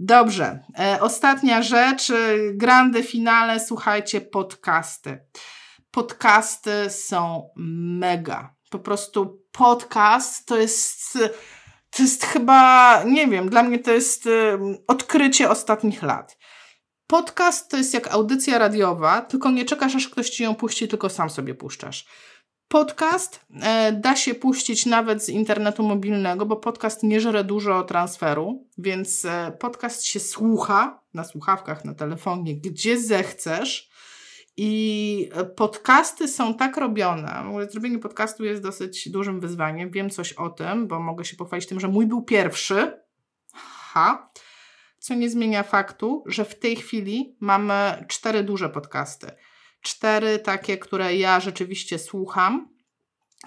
Dobrze. 0.05 0.59
E, 0.79 0.97
ostatnia 1.01 1.61
rzecz. 1.61 2.09
E, 2.09 2.15
grande 2.53 3.03
finale. 3.03 3.59
Słuchajcie, 3.59 4.21
podcasty. 4.21 5.19
Podcasty 5.91 6.71
są 6.89 7.49
mega. 7.99 8.55
Po 8.69 8.79
prostu 8.79 9.43
podcast 9.51 10.45
to 10.45 10.57
jest. 10.57 11.17
To 11.89 12.03
jest 12.03 12.25
chyba, 12.25 13.03
nie 13.03 13.27
wiem, 13.27 13.49
dla 13.49 13.63
mnie 13.63 13.79
to 13.79 13.91
jest 13.91 14.27
e, 14.27 14.29
odkrycie 14.87 15.49
ostatnich 15.49 16.03
lat. 16.03 16.37
Podcast 17.07 17.71
to 17.71 17.77
jest 17.77 17.93
jak 17.93 18.13
audycja 18.13 18.57
radiowa, 18.57 19.21
tylko 19.21 19.51
nie 19.51 19.65
czekasz, 19.65 19.95
aż 19.95 20.09
ktoś 20.09 20.29
ci 20.29 20.43
ją 20.43 20.55
puści, 20.55 20.87
tylko 20.87 21.09
sam 21.09 21.29
sobie 21.29 21.55
puszczasz. 21.55 22.05
Podcast 22.73 23.45
e, 23.61 23.91
da 23.91 24.15
się 24.15 24.35
puścić 24.35 24.85
nawet 24.85 25.23
z 25.23 25.29
internetu 25.29 25.83
mobilnego, 25.83 26.45
bo 26.45 26.55
podcast 26.55 27.03
nie 27.03 27.21
żre 27.21 27.43
dużo 27.43 27.83
transferu, 27.83 28.67
więc 28.77 29.25
e, 29.25 29.57
podcast 29.59 30.03
się 30.03 30.19
słucha 30.19 31.01
na 31.13 31.23
słuchawkach, 31.23 31.85
na 31.85 31.93
telefonie, 31.93 32.55
gdzie 32.55 32.99
zechcesz. 32.99 33.89
I 34.57 35.29
podcasty 35.55 36.27
są 36.27 36.53
tak 36.53 36.77
robione. 36.77 37.43
Zrobienie 37.69 37.99
podcastu 37.99 38.43
jest 38.43 38.61
dosyć 38.61 39.09
dużym 39.09 39.39
wyzwaniem. 39.39 39.91
Wiem 39.91 40.09
coś 40.09 40.33
o 40.33 40.49
tym, 40.49 40.87
bo 40.87 40.99
mogę 40.99 41.25
się 41.25 41.37
pochwalić 41.37 41.67
tym, 41.67 41.79
że 41.79 41.87
mój 41.87 42.07
był 42.07 42.21
pierwszy. 42.21 42.99
Ha. 43.53 44.31
Co 44.99 45.13
nie 45.13 45.29
zmienia 45.29 45.63
faktu, 45.63 46.23
że 46.25 46.45
w 46.45 46.59
tej 46.59 46.75
chwili 46.75 47.37
mamy 47.39 48.05
cztery 48.07 48.43
duże 48.43 48.69
podcasty 48.69 49.31
cztery 49.83 50.39
takie, 50.39 50.77
które 50.77 51.15
ja 51.15 51.39
rzeczywiście 51.39 51.99
słucham. 51.99 52.73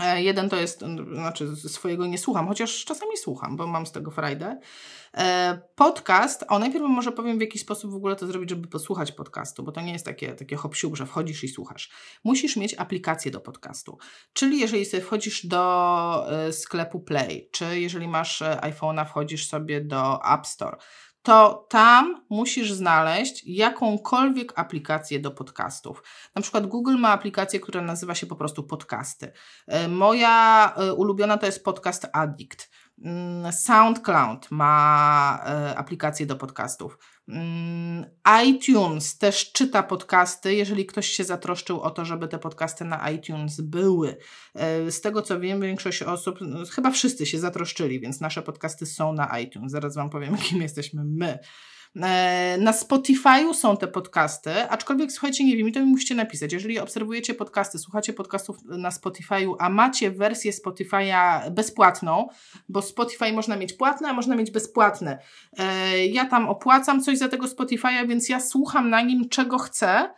E, 0.00 0.22
jeden 0.22 0.48
to 0.48 0.56
jest, 0.56 0.80
znaczy 1.12 1.56
swojego 1.56 2.06
nie 2.06 2.18
słucham, 2.18 2.48
chociaż 2.48 2.84
czasami 2.84 3.16
słucham, 3.16 3.56
bo 3.56 3.66
mam 3.66 3.86
z 3.86 3.92
tego 3.92 4.10
frajdę. 4.10 4.60
E, 5.14 5.58
podcast, 5.74 6.44
o 6.48 6.58
najpierw 6.58 6.84
może 6.88 7.12
powiem 7.12 7.38
w 7.38 7.40
jaki 7.40 7.58
sposób 7.58 7.90
w 7.90 7.94
ogóle 7.94 8.16
to 8.16 8.26
zrobić, 8.26 8.50
żeby 8.50 8.68
posłuchać 8.68 9.12
podcastu, 9.12 9.62
bo 9.62 9.72
to 9.72 9.80
nie 9.80 9.92
jest 9.92 10.04
takie, 10.04 10.34
takie 10.34 10.56
hop 10.56 10.74
że 10.92 11.06
wchodzisz 11.06 11.44
i 11.44 11.48
słuchasz. 11.48 11.90
Musisz 12.24 12.56
mieć 12.56 12.74
aplikację 12.74 13.30
do 13.30 13.40
podcastu. 13.40 13.98
Czyli 14.32 14.60
jeżeli 14.60 14.84
sobie 14.84 15.02
wchodzisz 15.02 15.46
do 15.46 16.26
e, 16.30 16.52
sklepu 16.52 17.00
Play, 17.00 17.48
czy 17.52 17.80
jeżeli 17.80 18.08
masz 18.08 18.42
iPhone'a, 18.42 19.06
wchodzisz 19.06 19.48
sobie 19.48 19.80
do 19.80 20.24
App 20.34 20.46
Store, 20.46 20.76
to 21.26 21.66
tam 21.68 22.24
musisz 22.30 22.72
znaleźć 22.72 23.42
jakąkolwiek 23.46 24.52
aplikację 24.56 25.20
do 25.20 25.30
podcastów. 25.30 26.02
Na 26.34 26.42
przykład 26.42 26.66
Google 26.66 26.96
ma 26.96 27.08
aplikację, 27.08 27.60
która 27.60 27.82
nazywa 27.82 28.14
się 28.14 28.26
po 28.26 28.36
prostu 28.36 28.62
podcasty. 28.62 29.32
E, 29.66 29.88
moja 29.88 30.74
e, 30.76 30.92
ulubiona 30.92 31.38
to 31.38 31.46
jest 31.46 31.64
Podcast 31.64 32.06
Addict. 32.12 32.70
Mm, 33.04 33.52
SoundCloud 33.52 34.50
ma 34.50 35.44
e, 35.46 35.78
aplikację 35.78 36.26
do 36.26 36.36
podcastów. 36.36 36.98
Mm, 37.28 38.04
iTunes 38.46 39.18
też 39.18 39.52
czyta 39.52 39.82
podcasty, 39.82 40.54
jeżeli 40.54 40.86
ktoś 40.86 41.06
się 41.06 41.24
zatroszczył 41.24 41.80
o 41.80 41.90
to, 41.90 42.04
żeby 42.04 42.28
te 42.28 42.38
podcasty 42.38 42.84
na 42.84 43.10
iTunes 43.10 43.60
były. 43.60 44.16
E, 44.54 44.90
z 44.90 45.00
tego 45.00 45.22
co 45.22 45.40
wiem, 45.40 45.60
większość 45.60 46.02
osób, 46.02 46.38
no, 46.40 46.58
chyba 46.72 46.90
wszyscy 46.90 47.26
się 47.26 47.38
zatroszczyli, 47.38 48.00
więc 48.00 48.20
nasze 48.20 48.42
podcasty 48.42 48.86
są 48.86 49.12
na 49.12 49.38
iTunes. 49.38 49.72
Zaraz 49.72 49.94
Wam 49.94 50.10
powiem, 50.10 50.36
kim 50.48 50.62
jesteśmy 50.62 51.04
my. 51.04 51.38
E, 52.02 52.58
na 52.60 52.72
Spotify'u 52.72 53.54
są 53.54 53.76
te 53.76 53.88
podcasty, 53.88 54.50
aczkolwiek 54.68 55.12
słuchajcie, 55.12 55.44
nie 55.44 55.56
wiem, 55.56 55.72
to 55.72 55.80
mi 55.80 55.86
musicie 55.86 56.14
napisać. 56.14 56.52
Jeżeli 56.52 56.78
obserwujecie 56.78 57.34
podcasty, 57.34 57.78
słuchacie 57.78 58.12
podcastów 58.12 58.56
na 58.64 58.90
Spotify'u, 58.90 59.54
a 59.58 59.68
macie 59.68 60.10
wersję 60.10 60.52
Spotify'a 60.52 61.50
bezpłatną, 61.50 62.28
bo 62.68 62.82
Spotify 62.82 63.32
można 63.32 63.56
mieć 63.56 63.72
płatne, 63.72 64.08
a 64.08 64.12
można 64.12 64.36
mieć 64.36 64.50
bezpłatne. 64.50 65.18
E, 65.58 66.06
ja 66.06 66.24
tam 66.24 66.48
opłacam 66.48 67.02
coś 67.02 67.18
za 67.18 67.28
tego 67.28 67.46
Spotify'a, 67.46 68.08
więc 68.08 68.28
ja 68.28 68.40
słucham 68.40 68.90
na 68.90 69.02
nim 69.02 69.28
czego 69.28 69.58
chcę 69.58 70.10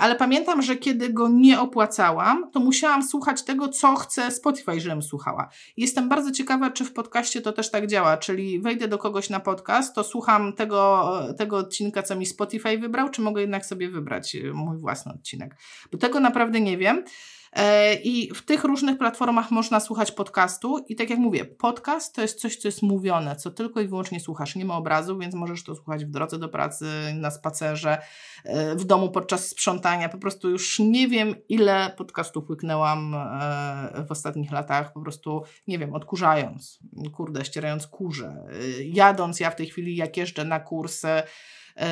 ale 0.00 0.16
pamiętam, 0.16 0.62
że 0.62 0.76
kiedy 0.76 1.12
go 1.12 1.28
nie 1.28 1.60
opłacałam, 1.60 2.50
to 2.50 2.60
musiałam 2.60 3.02
słuchać 3.02 3.42
tego, 3.42 3.68
co 3.68 3.96
chce 3.96 4.30
Spotify, 4.30 4.80
żebym 4.80 5.02
słuchała. 5.02 5.48
Jestem 5.76 6.08
bardzo 6.08 6.30
ciekawa, 6.30 6.70
czy 6.70 6.84
w 6.84 6.92
podcaście 6.92 7.40
to 7.40 7.52
też 7.52 7.70
tak 7.70 7.86
działa, 7.86 8.16
czyli 8.16 8.60
wejdę 8.60 8.88
do 8.88 8.98
kogoś 8.98 9.30
na 9.30 9.40
podcast, 9.40 9.94
to 9.94 10.04
słucham 10.04 10.52
tego, 10.52 11.12
tego 11.38 11.56
odcinka, 11.56 12.02
co 12.02 12.16
mi 12.16 12.26
Spotify 12.26 12.78
wybrał, 12.78 13.08
czy 13.08 13.22
mogę 13.22 13.40
jednak 13.40 13.66
sobie 13.66 13.88
wybrać 13.88 14.36
e, 14.36 14.52
mój 14.52 14.78
własny 14.78 15.12
odcinek. 15.12 15.56
Bo 15.92 15.98
tego 15.98 16.20
naprawdę 16.20 16.60
nie 16.60 16.78
wiem. 16.78 17.04
E, 17.52 17.94
I 17.94 18.34
w 18.34 18.42
tych 18.44 18.64
różnych 18.64 18.98
platformach 18.98 19.50
można 19.50 19.80
słuchać 19.80 20.12
podcastu. 20.12 20.84
I 20.88 20.96
tak 20.96 21.10
jak 21.10 21.18
mówię, 21.18 21.44
podcast 21.44 22.14
to 22.14 22.22
jest 22.22 22.40
coś, 22.40 22.56
co 22.56 22.68
jest 22.68 22.82
mówione, 22.82 23.36
co 23.36 23.50
tylko 23.50 23.80
i 23.80 23.88
wyłącznie 23.88 24.20
słuchasz. 24.20 24.56
Nie 24.56 24.64
ma 24.64 24.76
obrazu, 24.76 25.18
więc 25.18 25.34
możesz 25.34 25.64
to 25.64 25.74
słuchać 25.74 26.04
w 26.04 26.10
drodze 26.10 26.38
do 26.38 26.48
pracy, 26.48 26.86
na 27.14 27.30
spacerze, 27.30 27.98
e, 28.44 28.76
w 28.76 28.84
domu 28.84 29.10
podczas 29.10 29.48
sprzątania. 29.48 30.08
Po 30.08 30.18
prostu 30.18 30.50
już 30.50 30.78
nie 30.78 31.08
wiem, 31.08 31.34
ile 31.48 31.94
podcastów 31.96 32.50
łyknęłam 32.50 33.14
e, 33.14 34.04
w 34.08 34.10
ostatnich 34.10 34.52
latach, 34.52 34.92
po 34.92 35.00
prostu, 35.00 35.42
nie 35.66 35.78
wiem, 35.78 35.94
odkurzając, 35.94 36.78
kurde, 37.12 37.44
ścierając 37.44 37.86
kurze, 37.86 38.36
jadąc. 38.84 39.40
Ja 39.40 39.50
w 39.50 39.56
tej 39.56 39.66
chwili, 39.66 39.96
jak 39.96 40.16
jeżdżę 40.16 40.44
na 40.44 40.60
kursy, 40.60 41.22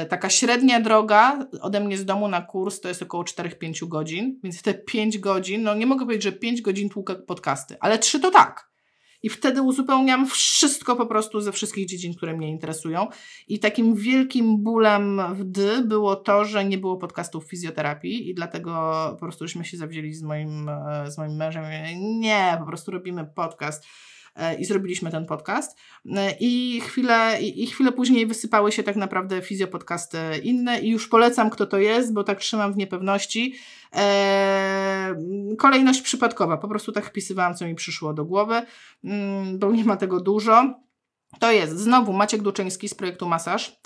taka 0.09 0.31
średnia 0.31 0.81
droga 0.81 1.39
ode 1.61 1.81
mnie 1.81 1.99
z 1.99 2.05
domu 2.05 2.29
na 2.29 2.43
kurs 2.43 2.81
to 2.81 2.89
jest 2.89 3.03
około 3.03 3.23
4-5 3.23 3.89
godzin, 3.89 4.41
więc 4.45 4.63
te 4.63 4.75
5 4.75 5.19
godzin, 5.19 5.63
no 5.63 5.75
nie 5.75 5.87
mogę 5.87 6.05
powiedzieć, 6.05 6.23
że 6.25 6.33
5 6.33 6.63
godzin 6.63 6.89
tłukę 6.89 7.15
podcasty, 7.15 7.77
ale 7.81 7.99
3 7.99 8.21
to 8.21 8.31
tak. 8.31 8.69
I 9.23 9.29
wtedy 9.29 9.63
uzupełniam 9.63 10.27
wszystko 10.27 10.97
po 10.97 11.07
prostu 11.07 11.41
ze 11.41 11.53
wszystkich 11.53 11.87
dziedzin, 11.87 12.15
które 12.15 12.37
mnie 12.37 12.51
interesują. 12.51 13.07
I 13.49 13.59
takim 13.59 13.95
wielkim 13.95 14.63
bólem 14.63 15.21
w 15.35 15.45
dy 15.45 15.83
było 15.83 16.17
to, 16.17 16.45
że 16.45 16.65
nie 16.65 16.79
było 16.79 16.97
podcastów 16.97 17.45
fizjoterapii 17.45 18.31
i 18.31 18.35
dlatego 18.35 18.71
po 19.11 19.27
prostu 19.27 19.47
żeśmy 19.47 19.65
się 19.65 19.77
zawzięli 19.77 20.15
z 20.15 20.23
moim, 20.23 20.69
e, 20.69 21.11
z 21.11 21.19
moim 21.19 21.37
mężem. 21.37 21.65
Nie, 21.97 22.57
po 22.61 22.67
prostu 22.67 22.91
robimy 22.91 23.27
podcast 23.35 23.85
E, 23.85 24.18
i 24.59 24.65
zrobiliśmy 24.65 25.11
ten 25.11 25.27
podcast. 25.27 25.79
E, 26.17 26.35
I 26.41 26.81
chwilę, 26.81 27.39
i 27.43 27.67
chwilę 27.67 27.93
później 27.93 28.27
wysypały 28.27 28.73
się 28.73 28.83
tak 28.83 28.97
naprawdę 28.97 29.43
fizjopodcasty 29.43 30.19
inne 30.43 30.81
i 30.81 30.91
już 30.91 31.09
polecam, 31.09 31.51
kto 31.51 31.67
to 31.67 31.79
jest, 31.79 32.13
bo 32.13 32.25
tak 32.25 32.39
trzymam 32.41 32.73
w 32.73 32.77
niepewności. 32.77 33.55
Eee, 33.93 35.15
kolejność 35.59 36.03
przypadkowa, 36.03 36.57
po 36.57 36.69
prostu 36.69 36.93
tak 36.93 37.07
wpisywałam, 37.07 37.55
co 37.55 37.67
mi 37.67 37.75
przyszło 37.75 38.15
do 38.15 38.25
głowy, 38.25 38.63
mm, 39.05 39.59
bo 39.59 39.73
nie 39.73 39.85
ma 39.85 39.97
tego 39.97 40.21
dużo. 40.21 40.75
To 41.41 41.53
jest 41.53 41.79
znowu 41.79 42.13
Maciek 42.13 42.43
Duczyński 42.43 42.89
z 42.89 42.95
projektu 42.95 43.29
Masaż. 43.29 43.81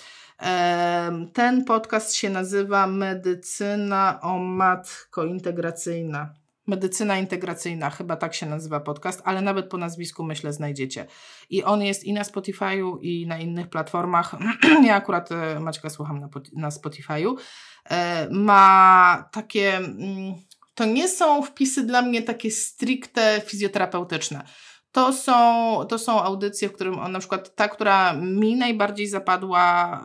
Ten 1.32 1.64
podcast 1.64 2.14
się 2.14 2.30
nazywa 2.30 2.86
Medycyna 2.86 4.18
o 4.22 4.38
Matko 4.38 5.24
Integracyjna. 5.24 6.41
Medycyna 6.66 7.18
integracyjna, 7.18 7.90
chyba 7.90 8.16
tak 8.16 8.34
się 8.34 8.46
nazywa 8.46 8.80
podcast, 8.80 9.22
ale 9.24 9.42
nawet 9.42 9.68
po 9.68 9.76
nazwisku 9.76 10.24
myślę 10.24 10.52
znajdziecie. 10.52 11.06
I 11.50 11.64
on 11.64 11.82
jest 11.82 12.04
i 12.04 12.12
na 12.12 12.22
Spotify'u, 12.22 12.98
i 13.00 13.26
na 13.26 13.38
innych 13.38 13.68
platformach. 13.68 14.34
ja 14.86 14.94
akurat 14.94 15.32
e, 15.32 15.60
Maćka 15.60 15.90
słucham 15.90 16.20
na, 16.20 16.28
na 16.52 16.70
Spotify'u. 16.70 17.34
E, 17.90 18.28
ma 18.30 19.28
takie. 19.32 19.76
Mm, 19.76 20.34
to 20.74 20.84
nie 20.84 21.08
są 21.08 21.42
wpisy 21.42 21.86
dla 21.86 22.02
mnie 22.02 22.22
takie 22.22 22.50
stricte 22.50 23.40
fizjoterapeutyczne. 23.46 24.44
To 24.92 25.12
są, 25.12 25.34
to 25.88 25.98
są 25.98 26.22
audycje, 26.22 26.68
w 26.68 26.72
którym 26.72 26.98
on 26.98 27.12
na 27.12 27.18
przykład 27.18 27.54
ta, 27.54 27.68
która 27.68 28.12
mi 28.12 28.56
najbardziej 28.56 29.06
zapadła, 29.06 30.04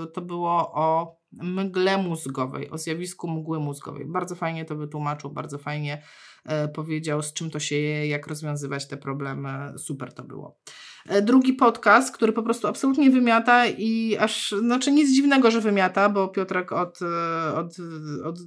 yy, 0.00 0.06
to 0.12 0.20
było 0.20 0.72
o 0.74 1.16
mgle 1.32 1.98
mózgowej, 1.98 2.70
o 2.70 2.78
zjawisku 2.78 3.28
mgły 3.28 3.60
mózgowej. 3.60 4.06
Bardzo 4.06 4.34
fajnie 4.34 4.64
to 4.64 4.76
wytłumaczył, 4.76 5.30
bardzo 5.30 5.58
fajnie 5.58 6.02
e, 6.44 6.68
powiedział, 6.68 7.22
z 7.22 7.32
czym 7.32 7.50
to 7.50 7.60
się 7.60 7.76
je, 7.76 8.06
jak 8.06 8.26
rozwiązywać 8.26 8.88
te 8.88 8.96
problemy. 8.96 9.72
Super 9.78 10.12
to 10.12 10.22
było. 10.22 10.58
E, 11.06 11.22
drugi 11.22 11.52
podcast, 11.52 12.14
który 12.14 12.32
po 12.32 12.42
prostu 12.42 12.68
absolutnie 12.68 13.10
wymiata 13.10 13.66
i 13.66 14.16
aż, 14.20 14.54
znaczy 14.58 14.92
nic 14.92 15.14
dziwnego, 15.14 15.50
że 15.50 15.60
wymiata, 15.60 16.08
bo 16.08 16.28
Piotrek 16.28 16.72
od, 16.72 16.98
e, 17.02 17.54
od, 17.54 17.76
od 18.24 18.38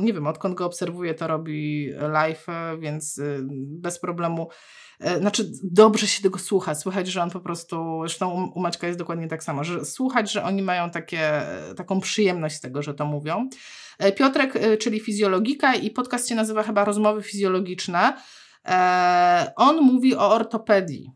nie 0.00 0.12
wiem, 0.12 0.26
odkąd 0.26 0.54
go 0.54 0.66
obserwuję, 0.66 1.14
to 1.14 1.26
robi 1.26 1.90
live, 2.12 2.46
więc 2.80 3.20
bez 3.80 3.98
problemu 3.98 4.48
E, 4.48 4.83
znaczy 5.18 5.52
dobrze 5.62 6.06
się 6.06 6.22
tego 6.22 6.38
słuchać, 6.38 6.78
słychać, 6.78 7.08
że 7.08 7.22
on 7.22 7.30
po 7.30 7.40
prostu, 7.40 8.00
zresztą 8.00 8.52
u 8.54 8.60
Maćka 8.60 8.86
jest 8.86 8.98
dokładnie 8.98 9.28
tak 9.28 9.44
samo, 9.44 9.64
że 9.64 9.84
słuchać, 9.84 10.32
że 10.32 10.44
oni 10.44 10.62
mają 10.62 10.90
takie, 10.90 11.42
taką 11.76 12.00
przyjemność 12.00 12.56
z 12.56 12.60
tego, 12.60 12.82
że 12.82 12.94
to 12.94 13.06
mówią. 13.06 13.48
E, 13.98 14.12
Piotrek, 14.12 14.56
e, 14.56 14.76
czyli 14.76 15.00
fizjologika 15.00 15.74
i 15.74 15.90
podcast 15.90 16.28
się 16.28 16.34
nazywa 16.34 16.62
chyba 16.62 16.84
Rozmowy 16.84 17.22
Fizjologiczne. 17.22 18.16
On 19.56 19.80
mówi 19.80 20.16
o 20.16 20.34
ortopedii 20.34 21.10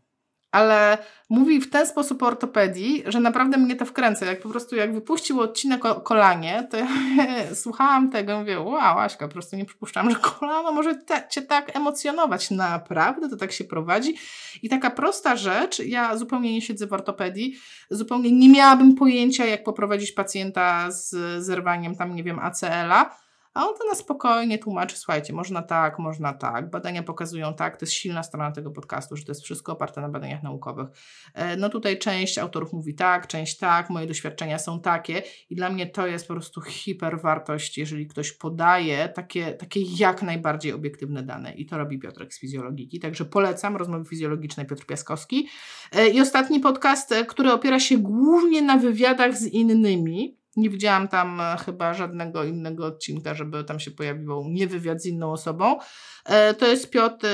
ale 0.51 0.97
mówi 1.29 1.61
w 1.61 1.69
ten 1.69 1.87
sposób 1.87 2.23
o 2.23 2.27
ortopedii, 2.27 3.03
że 3.05 3.19
naprawdę 3.19 3.57
mnie 3.57 3.75
to 3.75 3.85
wkręca. 3.85 4.25
Jak 4.25 4.41
po 4.41 4.49
prostu, 4.49 4.75
jak 4.75 4.93
wypuścił 4.93 5.41
odcinek 5.41 5.85
o 5.85 6.01
kolanie, 6.01 6.67
to 6.71 6.77
ja 6.77 6.87
słuchałam 7.63 8.11
tego 8.11 8.33
i 8.33 8.39
mówię, 8.39 8.59
wow, 8.59 8.99
Aśka, 8.99 9.27
po 9.27 9.33
prostu 9.33 9.55
nie 9.55 9.65
przypuszczam, 9.65 10.09
że 10.11 10.15
kolano 10.15 10.71
może 10.71 10.95
te, 10.95 11.27
Cię 11.29 11.41
tak 11.41 11.75
emocjonować. 11.75 12.51
Naprawdę 12.51 13.29
to 13.29 13.37
tak 13.37 13.51
się 13.51 13.63
prowadzi. 13.63 14.15
I 14.61 14.69
taka 14.69 14.89
prosta 14.89 15.35
rzecz, 15.35 15.79
ja 15.79 16.17
zupełnie 16.17 16.53
nie 16.53 16.61
siedzę 16.61 16.87
w 16.87 16.93
ortopedii, 16.93 17.55
zupełnie 17.89 18.31
nie 18.31 18.49
miałabym 18.49 18.95
pojęcia, 18.95 19.45
jak 19.45 19.63
poprowadzić 19.63 20.11
pacjenta 20.11 20.91
z 20.91 21.15
zerwaniem 21.43 21.95
tam, 21.95 22.15
nie 22.15 22.23
wiem, 22.23 22.39
ACL-a, 22.39 23.15
a 23.53 23.67
on 23.67 23.77
to 23.77 23.87
na 23.89 23.95
spokojnie 23.95 24.57
tłumaczy, 24.57 24.97
słuchajcie, 24.97 25.33
można 25.33 25.61
tak, 25.61 25.99
można 25.99 26.33
tak, 26.33 26.69
badania 26.69 27.03
pokazują 27.03 27.53
tak, 27.53 27.77
to 27.77 27.85
jest 27.85 27.93
silna 27.93 28.23
strona 28.23 28.51
tego 28.51 28.71
podcastu, 28.71 29.15
że 29.15 29.25
to 29.25 29.31
jest 29.31 29.41
wszystko 29.41 29.71
oparte 29.71 30.01
na 30.01 30.09
badaniach 30.09 30.43
naukowych. 30.43 30.87
E, 31.33 31.57
no 31.57 31.69
tutaj 31.69 31.99
część 31.99 32.37
autorów 32.37 32.73
mówi 32.73 32.95
tak, 32.95 33.27
część 33.27 33.57
tak, 33.57 33.89
moje 33.89 34.07
doświadczenia 34.07 34.59
są 34.59 34.81
takie 34.81 35.23
i 35.49 35.55
dla 35.55 35.69
mnie 35.69 35.87
to 35.87 36.07
jest 36.07 36.27
po 36.27 36.33
prostu 36.33 36.61
hiperwartość, 36.61 37.77
jeżeli 37.77 38.07
ktoś 38.07 38.31
podaje 38.31 39.09
takie, 39.09 39.53
takie 39.53 39.81
jak 39.97 40.21
najbardziej 40.21 40.73
obiektywne 40.73 41.23
dane 41.23 41.53
i 41.53 41.65
to 41.65 41.77
robi 41.77 41.99
Piotrek 41.99 42.33
z 42.33 42.39
fizjologiki, 42.39 42.99
także 42.99 43.25
polecam 43.25 43.77
rozmowy 43.77 44.05
fizjologiczne 44.05 44.65
Piotr 44.65 44.85
Piaskowski. 44.85 45.47
E, 45.91 46.09
I 46.09 46.21
ostatni 46.21 46.59
podcast, 46.59 47.11
e, 47.11 47.25
który 47.25 47.51
opiera 47.51 47.79
się 47.79 47.97
głównie 47.97 48.61
na 48.61 48.77
wywiadach 48.77 49.37
z 49.37 49.45
innymi, 49.45 50.39
nie 50.59 50.69
widziałam 50.69 51.07
tam 51.07 51.41
e, 51.41 51.57
chyba 51.65 51.93
żadnego 51.93 52.43
innego 52.43 52.85
odcinka, 52.85 53.33
żeby 53.33 53.63
tam 53.63 53.79
się 53.79 53.91
pojawił 53.91 54.43
nie 54.49 54.67
wywiad 54.67 55.01
z 55.01 55.05
inną 55.05 55.31
osobą. 55.31 55.79
E, 56.25 56.53
to 56.53 56.67
jest 56.67 56.89
Piotr, 56.89 57.27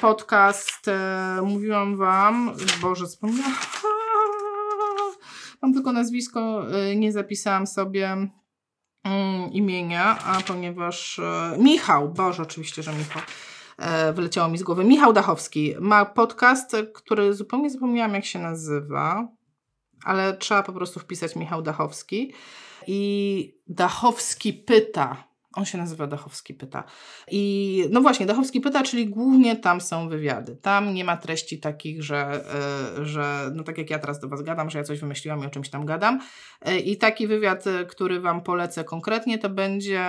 podcast, 0.00 0.88
e, 0.88 1.42
mówiłam 1.42 1.96
Wam, 1.96 2.52
Boże, 2.82 3.06
wspomniałam, 3.06 3.54
mam 5.62 5.74
tylko 5.74 5.92
nazwisko, 5.92 6.66
nie 6.96 7.12
zapisałam 7.12 7.66
sobie. 7.66 8.28
mm, 9.04 9.52
imienia, 9.52 10.18
a 10.24 10.40
ponieważ 10.40 11.20
Michał, 11.58 12.08
Boże, 12.08 12.42
oczywiście, 12.42 12.82
że 12.82 12.92
Michał, 12.92 13.22
wyleciało 14.14 14.48
mi 14.48 14.58
z 14.58 14.62
głowy. 14.62 14.84
Michał 14.84 15.12
Dachowski 15.12 15.74
ma 15.80 16.04
podcast, 16.04 16.76
który 16.94 17.34
zupełnie 17.34 17.70
zapomniałam, 17.70 18.14
jak 18.14 18.24
się 18.24 18.38
nazywa, 18.38 19.28
ale 20.04 20.36
trzeba 20.36 20.62
po 20.62 20.72
prostu 20.72 21.00
wpisać 21.00 21.36
Michał 21.36 21.62
Dachowski. 21.62 22.32
I 22.86 23.54
Dachowski 23.66 24.52
pyta, 24.52 25.24
on 25.54 25.64
się 25.64 25.78
nazywa 25.78 26.06
Dachowski 26.06 26.54
Pyta. 26.54 26.84
I 27.30 27.84
no 27.90 28.00
właśnie, 28.00 28.26
Dachowski 28.26 28.60
Pyta, 28.60 28.82
czyli 28.82 29.08
głównie 29.08 29.56
tam 29.56 29.80
są 29.80 30.08
wywiady. 30.08 30.56
Tam 30.56 30.94
nie 30.94 31.04
ma 31.04 31.16
treści 31.16 31.60
takich, 31.60 32.02
że, 32.02 32.44
yy, 32.98 33.06
że 33.06 33.50
no 33.54 33.62
tak 33.62 33.78
jak 33.78 33.90
ja 33.90 33.98
teraz 33.98 34.20
do 34.20 34.28
Was 34.28 34.42
gadam, 34.42 34.70
że 34.70 34.78
ja 34.78 34.84
coś 34.84 35.00
wymyśliłam 35.00 35.42
i 35.42 35.46
o 35.46 35.50
czymś 35.50 35.70
tam 35.70 35.86
gadam. 35.86 36.20
Yy, 36.66 36.78
I 36.78 36.96
taki 36.96 37.26
wywiad, 37.26 37.64
który 37.88 38.20
Wam 38.20 38.42
polecę 38.42 38.84
konkretnie, 38.84 39.38
to 39.38 39.48
będzie 39.48 40.04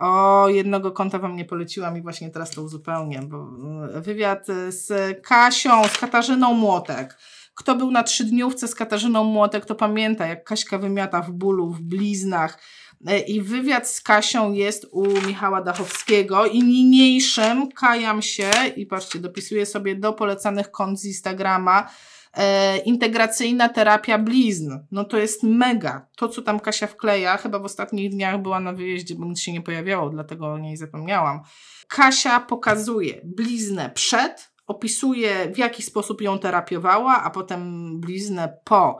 o 0.00 0.48
jednego 0.48 0.92
konta 0.92 1.18
Wam 1.18 1.36
nie 1.36 1.44
poleciłam 1.44 1.98
i 1.98 2.02
właśnie 2.02 2.30
teraz 2.30 2.50
to 2.50 2.62
uzupełnię, 2.62 3.20
bo 3.22 3.46
yy, 3.94 4.00
wywiad 4.00 4.46
z 4.68 4.88
Kasią, 5.22 5.88
z 5.88 5.98
Katarzyną 5.98 6.54
Młotek. 6.54 7.18
Kto 7.54 7.74
był 7.74 7.90
na 7.90 8.02
trzydniówce 8.02 8.68
z 8.68 8.74
Katarzyną 8.74 9.24
Młotek, 9.24 9.66
to 9.66 9.74
pamięta, 9.74 10.26
jak 10.26 10.44
Kaśka 10.44 10.78
wymiata 10.78 11.22
w 11.22 11.30
bólu, 11.32 11.70
w 11.70 11.80
bliznach, 11.80 12.58
E, 13.06 13.18
I 13.18 13.40
wywiad 13.40 13.88
z 13.88 14.00
Kasią 14.00 14.52
jest 14.52 14.86
u 14.90 15.06
Michała 15.26 15.62
Dachowskiego 15.62 16.46
i 16.46 16.62
niniejszym 16.62 17.72
kajam 17.72 18.22
się 18.22 18.50
i 18.76 18.86
patrzcie, 18.86 19.18
dopisuję 19.18 19.66
sobie 19.66 19.96
do 19.96 20.12
polecanych 20.12 20.70
kont 20.70 21.00
z 21.00 21.04
Instagrama 21.04 21.90
e, 22.34 22.78
integracyjna 22.78 23.68
terapia 23.68 24.18
blizn. 24.18 24.78
No 24.90 25.04
to 25.04 25.18
jest 25.18 25.42
mega. 25.42 26.06
To, 26.16 26.28
co 26.28 26.42
tam 26.42 26.60
Kasia 26.60 26.86
wkleja, 26.86 27.36
chyba 27.36 27.58
w 27.58 27.64
ostatnich 27.64 28.10
dniach 28.10 28.42
była 28.42 28.60
na 28.60 28.72
wyjeździe, 28.72 29.14
bo 29.14 29.24
nic 29.24 29.40
się 29.40 29.52
nie 29.52 29.62
pojawiało, 29.62 30.10
dlatego 30.10 30.52
o 30.52 30.58
niej 30.58 30.76
zapomniałam. 30.76 31.40
Kasia 31.88 32.40
pokazuje 32.40 33.20
bliznę 33.24 33.90
przed, 33.94 34.53
opisuje 34.66 35.52
w 35.54 35.58
jaki 35.58 35.82
sposób 35.82 36.22
ją 36.22 36.38
terapiowała, 36.38 37.22
a 37.22 37.30
potem 37.30 37.92
bliznę 38.00 38.58
po. 38.64 38.98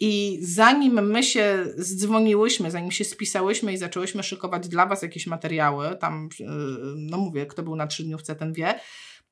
I 0.00 0.38
zanim 0.42 1.10
my 1.10 1.22
się 1.22 1.66
zdzwoniłyśmy, 1.76 2.70
zanim 2.70 2.90
się 2.90 3.04
spisałyśmy 3.04 3.72
i 3.72 3.78
zaczęłyśmy 3.78 4.22
szykować 4.22 4.68
dla 4.68 4.86
Was 4.86 5.02
jakieś 5.02 5.26
materiały, 5.26 5.96
tam, 5.96 6.28
y, 6.40 6.44
no 6.96 7.18
mówię, 7.18 7.46
kto 7.46 7.62
był 7.62 7.76
na 7.76 7.86
trzydniówce, 7.86 8.36
ten 8.36 8.52
wie, 8.52 8.80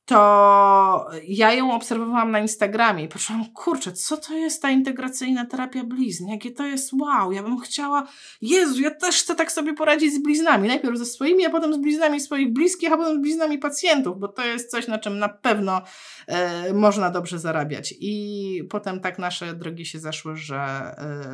to 0.04 1.06
ja 1.28 1.52
ją 1.52 1.72
obserwowałam 1.72 2.30
na 2.30 2.40
Instagramie 2.40 3.04
i 3.04 3.08
patrzyłam, 3.08 3.44
kurczę, 3.54 3.92
co 3.92 4.16
to 4.16 4.34
jest 4.34 4.62
ta 4.62 4.70
integracyjna 4.70 5.46
terapia 5.46 5.84
blizn? 5.84 6.28
Jakie 6.28 6.50
to 6.50 6.66
jest 6.66 6.92
wow, 6.92 7.32
ja 7.32 7.42
bym 7.42 7.60
chciała, 7.60 8.08
Jezu, 8.42 8.80
ja 8.80 8.90
też 8.90 9.22
chcę 9.22 9.34
tak 9.34 9.52
sobie 9.52 9.74
poradzić 9.74 10.14
z 10.14 10.22
bliznami. 10.22 10.68
Najpierw 10.68 10.98
ze 10.98 11.04
swoimi, 11.04 11.46
a 11.46 11.50
potem 11.50 11.74
z 11.74 11.78
bliznami 11.78 12.20
swoich 12.20 12.52
bliskich, 12.52 12.92
a 12.92 12.96
potem 12.96 13.18
z 13.18 13.22
bliznami 13.22 13.58
pacjentów, 13.58 14.18
bo 14.18 14.28
to 14.28 14.44
jest 14.44 14.70
coś, 14.70 14.88
na 14.88 14.98
czym 14.98 15.18
na 15.18 15.28
pewno 15.28 15.82
e, 16.26 16.72
można 16.72 17.10
dobrze 17.10 17.38
zarabiać. 17.38 17.94
I 18.00 18.64
potem 18.70 19.00
tak 19.00 19.18
nasze 19.18 19.54
drogi 19.54 19.86
się 19.86 19.98
zaszły, 19.98 20.36
że, 20.36 20.56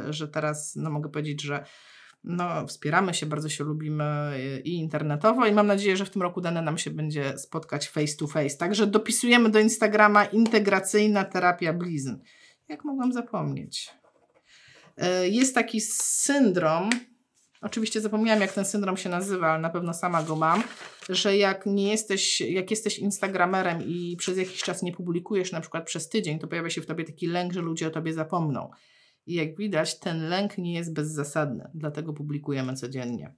e, 0.07 0.13
że 0.13 0.29
teraz, 0.29 0.77
no 0.77 0.91
mogę 0.91 1.11
powiedzieć, 1.11 1.43
że 1.43 1.65
no, 2.25 2.67
wspieramy 2.67 3.15
się, 3.15 3.27
bardzo 3.27 3.49
się 3.49 3.65
lubimy 3.65 4.39
i 4.65 4.75
internetowo 4.75 5.47
i 5.47 5.53
mam 5.53 5.67
nadzieję, 5.67 5.97
że 5.97 6.05
w 6.05 6.11
tym 6.11 6.23
roku 6.23 6.41
dane 6.41 6.63
nam 6.63 6.79
się 6.79 6.91
będzie 6.91 7.39
spotkać 7.39 7.89
face 7.89 8.17
to 8.17 8.27
face. 8.27 8.57
Także 8.57 8.87
dopisujemy 8.87 9.51
do 9.51 9.59
Instagrama 9.59 10.25
integracyjna 10.25 11.25
terapia 11.25 11.73
blizn. 11.73 12.17
Jak 12.69 12.85
mogłam 12.85 13.13
zapomnieć? 13.13 13.91
E, 14.97 15.29
jest 15.29 15.55
taki 15.55 15.81
syndrom, 15.81 16.91
oczywiście 17.61 18.01
zapomniałam 18.01 18.41
jak 18.41 18.53
ten 18.53 18.65
syndrom 18.65 18.97
się 18.97 19.09
nazywa, 19.09 19.51
ale 19.51 19.63
na 19.63 19.71
pewno 19.71 19.95
sama 19.95 20.23
go 20.23 20.37
mam, 20.37 20.63
że 21.09 21.37
jak 21.37 21.67
nie 21.67 21.91
jesteś, 21.91 22.41
jak 22.41 22.71
jesteś 22.71 22.99
instagramerem 22.99 23.83
i 23.87 24.17
przez 24.19 24.39
jakiś 24.39 24.63
czas 24.63 24.83
nie 24.83 24.93
publikujesz, 24.93 25.53
na 25.53 25.61
przykład 25.61 25.87
przez 25.87 26.09
tydzień, 26.09 26.39
to 26.39 26.49
pojawia 26.49 26.71
się 26.71 26.81
w 26.81 26.87
tobie 26.87 27.05
taki 27.05 27.27
lęk, 27.27 27.53
że 27.53 27.61
ludzie 27.61 27.87
o 27.87 27.91
tobie 27.91 28.13
zapomną. 28.13 28.71
I 29.27 29.35
jak 29.35 29.57
widać, 29.57 29.99
ten 29.99 30.29
lęk 30.29 30.59
nie 30.59 30.75
jest 30.75 30.95
bezzasadny, 30.95 31.71
dlatego 31.75 32.13
publikujemy 32.13 32.75
codziennie. 32.75 33.35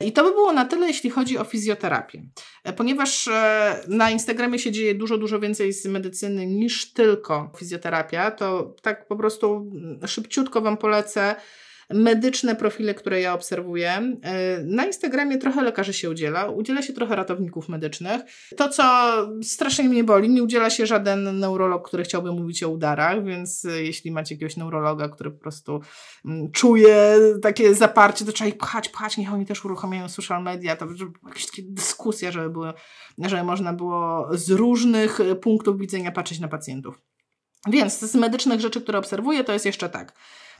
I 0.00 0.12
to 0.12 0.24
by 0.24 0.30
było 0.30 0.52
na 0.52 0.64
tyle, 0.64 0.86
jeśli 0.86 1.10
chodzi 1.10 1.38
o 1.38 1.44
fizjoterapię. 1.44 2.22
E, 2.64 2.72
ponieważ 2.72 3.28
e, 3.28 3.84
na 3.88 4.10
Instagramie 4.10 4.58
się 4.58 4.72
dzieje 4.72 4.94
dużo, 4.94 5.18
dużo 5.18 5.40
więcej 5.40 5.72
z 5.72 5.86
medycyny 5.86 6.46
niż 6.46 6.92
tylko 6.92 7.52
fizjoterapia, 7.58 8.30
to 8.30 8.74
tak 8.82 9.08
po 9.08 9.16
prostu 9.16 9.70
mm, 9.74 10.08
szybciutko 10.08 10.60
Wam 10.60 10.76
polecę 10.76 11.36
medyczne 11.90 12.56
profile, 12.56 12.94
które 12.94 13.20
ja 13.20 13.34
obserwuję. 13.34 13.90
E, 14.22 14.62
na 14.64 14.86
Instagramie 14.86 15.38
trochę 15.38 15.62
lekarzy 15.62 15.92
się 15.92 16.10
udziela, 16.10 16.46
udziela 16.46 16.82
się 16.82 16.92
trochę 16.92 17.16
ratowników 17.16 17.68
medycznych. 17.68 18.22
To, 18.56 18.68
co 18.68 18.84
strasznie 19.42 19.88
mnie 19.88 20.04
boli, 20.04 20.30
nie 20.30 20.42
udziela 20.42 20.70
się 20.70 20.86
żaden 20.86 21.38
neurolog, 21.38 21.88
który 21.88 22.04
chciałby 22.04 22.32
mówić 22.32 22.62
o 22.62 22.68
udarach, 22.68 23.24
więc 23.24 23.64
e, 23.64 23.82
jeśli 23.82 24.10
macie 24.10 24.34
jakiegoś 24.34 24.56
neurologa, 24.56 25.08
który 25.08 25.30
po 25.30 25.38
prostu 25.38 25.80
mm, 26.24 26.52
czuje 26.52 27.18
takie 27.42 27.74
zaparcie, 27.74 28.24
to 28.24 28.32
trzeba 28.32 28.48
ich 28.48 28.58
pchać, 28.58 28.88
pchać, 28.88 29.16
niech 29.16 29.32
oni 29.32 29.46
też 29.46 29.64
uruchamiają 29.64 30.08
social 30.08 30.42
media, 30.42 30.76
to 30.76 30.86
jakieś 31.26 31.46
takie 31.46 31.62
dyskusje, 31.62 32.32
żeby, 32.32 32.50
były, 32.50 32.72
żeby 33.18 33.42
można 33.42 33.72
było 33.72 34.28
z 34.32 34.50
różnych 34.50 35.18
punktów 35.42 35.78
widzenia 35.78 36.12
patrzeć 36.12 36.40
na 36.40 36.48
pacjentów. 36.48 37.00
Więc 37.68 37.98
z 37.98 38.14
medycznych 38.14 38.60
rzeczy, 38.60 38.80
które 38.80 38.98
obserwuję, 38.98 39.44
to 39.44 39.52
jest 39.52 39.66
jeszcze 39.66 39.88
tak. 39.88 40.14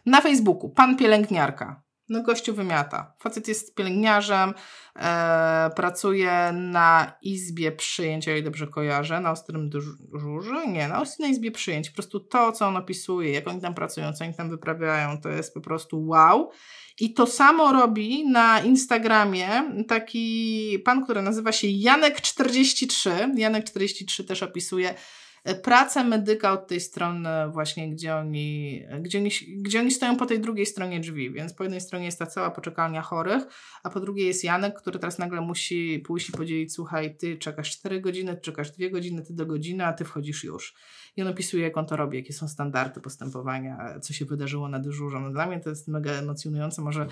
Na 0.07 0.21
Facebooku, 0.21 0.71
pan 0.71 0.97
pielęgniarka. 0.97 1.85
No 2.09 2.23
gościu 2.23 2.55
wymiata. 2.55 3.15
Facet 3.19 3.49
jest 3.49 3.75
pielęgniarzem, 3.75 4.55
e, 4.97 5.71
pracuje 5.77 6.53
na 6.53 7.13
izbie 7.23 7.73
przyjęć, 7.73 8.29
o 8.29 8.31
ile 8.31 8.43
dobrze 8.43 8.67
kojarzę, 8.67 9.21
na 9.21 9.31
ostrym 9.31 9.71
dyżurze? 9.71 10.67
Nie, 10.67 10.89
na 10.89 11.01
ostrej 11.01 11.31
izbie 11.31 11.51
przyjęć. 11.51 11.91
Po 11.91 11.95
prostu 11.95 12.21
to, 12.21 12.53
co 12.53 12.67
on 12.67 12.77
opisuje, 12.77 13.33
jak 13.33 13.49
oni 13.49 13.61
tam 13.61 13.75
pracują, 13.75 14.13
co 14.13 14.25
oni 14.25 14.35
tam 14.35 14.51
wyprawiają, 14.51 15.21
to 15.21 15.29
jest 15.29 15.55
po 15.55 15.61
prostu 15.61 16.07
wow. 16.07 16.51
I 17.01 17.15
to 17.15 17.27
samo 17.27 17.73
robi 17.73 18.29
na 18.29 18.61
Instagramie 18.61 19.49
taki 19.89 20.79
pan, 20.85 21.05
który 21.05 21.23
nazywa 21.23 21.53
się 21.53 21.69
Janek43. 21.69 23.11
Janek43 23.39 24.25
też 24.25 24.43
opisuje 24.43 24.95
pracę 25.63 26.05
medyka 26.05 26.53
od 26.53 26.67
tej 26.67 26.81
strony 26.81 27.29
właśnie, 27.49 27.91
gdzie 27.91 28.17
oni, 28.17 28.83
gdzie, 29.01 29.19
oni, 29.19 29.31
gdzie 29.57 29.81
oni 29.81 29.91
stoją 29.91 30.17
po 30.17 30.27
tej 30.27 30.41
drugiej 30.41 30.67
stronie 30.67 31.01
drzwi, 31.01 31.31
więc 31.31 31.53
po 31.53 31.63
jednej 31.63 31.81
stronie 31.81 32.05
jest 32.05 32.19
ta 32.19 32.27
cała 32.27 32.51
poczekalnia 32.51 33.03
chorych, 33.03 33.43
a 33.83 33.91
po 33.91 34.01
drugiej 34.01 34.27
jest 34.27 34.45
Janek, 34.45 34.75
który 34.75 34.99
teraz 34.99 35.19
nagle 35.19 35.41
musi 35.41 36.03
pójść 36.07 36.29
i 36.29 36.33
podzielić, 36.33 36.75
słuchaj, 36.75 37.17
ty 37.17 37.37
czekasz 37.37 37.71
4 37.71 38.01
godziny, 38.01 38.35
ty 38.35 38.41
czekasz 38.41 38.71
2 38.71 38.89
godziny, 38.91 39.23
ty 39.23 39.35
do 39.35 39.47
godziny, 39.47 39.87
a 39.87 39.93
ty 39.93 40.05
wchodzisz 40.05 40.45
już. 40.45 40.75
I 41.17 41.23
on 41.23 41.29
opisuje, 41.29 41.63
jak 41.63 41.77
on 41.77 41.87
to 41.87 41.97
robi, 41.97 42.19
jakie 42.19 42.33
są 42.33 42.49
standardy 42.49 43.01
postępowania, 43.01 44.01
co 44.03 44.13
się 44.13 44.25
wydarzyło 44.25 44.69
na 44.69 44.79
dyżurze. 44.79 45.21
No 45.21 45.31
dla 45.31 45.47
mnie 45.47 45.61
to 45.61 45.71
jest 45.71 45.89
mega 45.89 46.13
emocjonujące, 46.13 46.83
może, 46.83 47.07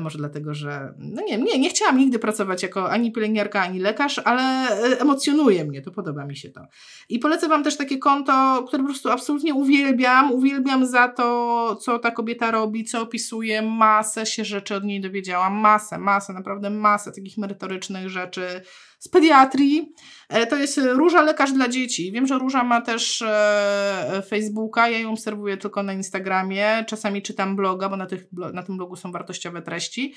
może 0.00 0.18
dlatego, 0.18 0.54
że 0.54 0.94
no 0.98 1.22
nie, 1.22 1.38
nie, 1.38 1.58
nie 1.58 1.70
chciałam 1.70 1.98
nigdy 1.98 2.18
pracować 2.18 2.62
jako 2.62 2.90
ani 2.90 3.12
pielęgniarka, 3.12 3.60
ani 3.60 3.78
lekarz, 3.78 4.18
ale 4.18 4.68
emocjonuje 5.00 5.64
mnie, 5.64 5.82
to 5.82 5.90
podoba 5.90 6.26
mi 6.26 6.36
się 6.36 6.50
to. 6.50 6.66
I 7.08 7.18
polecę 7.18 7.48
Wam 7.48 7.64
też 7.64 7.75
też 7.76 7.88
takie 7.88 7.98
konto, 7.98 8.64
które 8.68 8.82
po 8.82 8.88
prostu 8.88 9.10
absolutnie 9.10 9.54
uwielbiam. 9.54 10.32
Uwielbiam 10.32 10.86
za 10.86 11.08
to, 11.08 11.76
co 11.80 11.98
ta 11.98 12.10
kobieta 12.10 12.50
robi, 12.50 12.84
co 12.84 13.02
opisuje. 13.02 13.62
Masę 13.62 14.26
się 14.26 14.44
rzeczy 14.44 14.74
od 14.74 14.84
niej 14.84 15.00
dowiedziałam. 15.00 15.54
Masę, 15.54 15.98
masę, 15.98 16.32
naprawdę 16.32 16.70
masę 16.70 17.12
takich 17.12 17.38
merytorycznych 17.38 18.08
rzeczy 18.08 18.62
z 18.98 19.08
pediatrii. 19.08 19.92
E, 20.28 20.46
to 20.46 20.56
jest 20.56 20.80
Róża 20.92 21.22
Lekarz 21.22 21.52
dla 21.52 21.68
Dzieci. 21.68 22.12
Wiem, 22.12 22.26
że 22.26 22.38
Róża 22.38 22.64
ma 22.64 22.80
też 22.80 23.22
e, 23.22 24.22
Facebooka, 24.28 24.88
ja 24.88 24.98
ją 24.98 25.12
obserwuję 25.12 25.56
tylko 25.56 25.82
na 25.82 25.92
Instagramie. 25.92 26.84
Czasami 26.88 27.22
czytam 27.22 27.56
bloga, 27.56 27.88
bo 27.88 27.96
na, 27.96 28.06
tych, 28.06 28.24
na 28.52 28.62
tym 28.62 28.76
blogu 28.76 28.96
są 28.96 29.12
wartościowe 29.12 29.62
treści. 29.62 30.14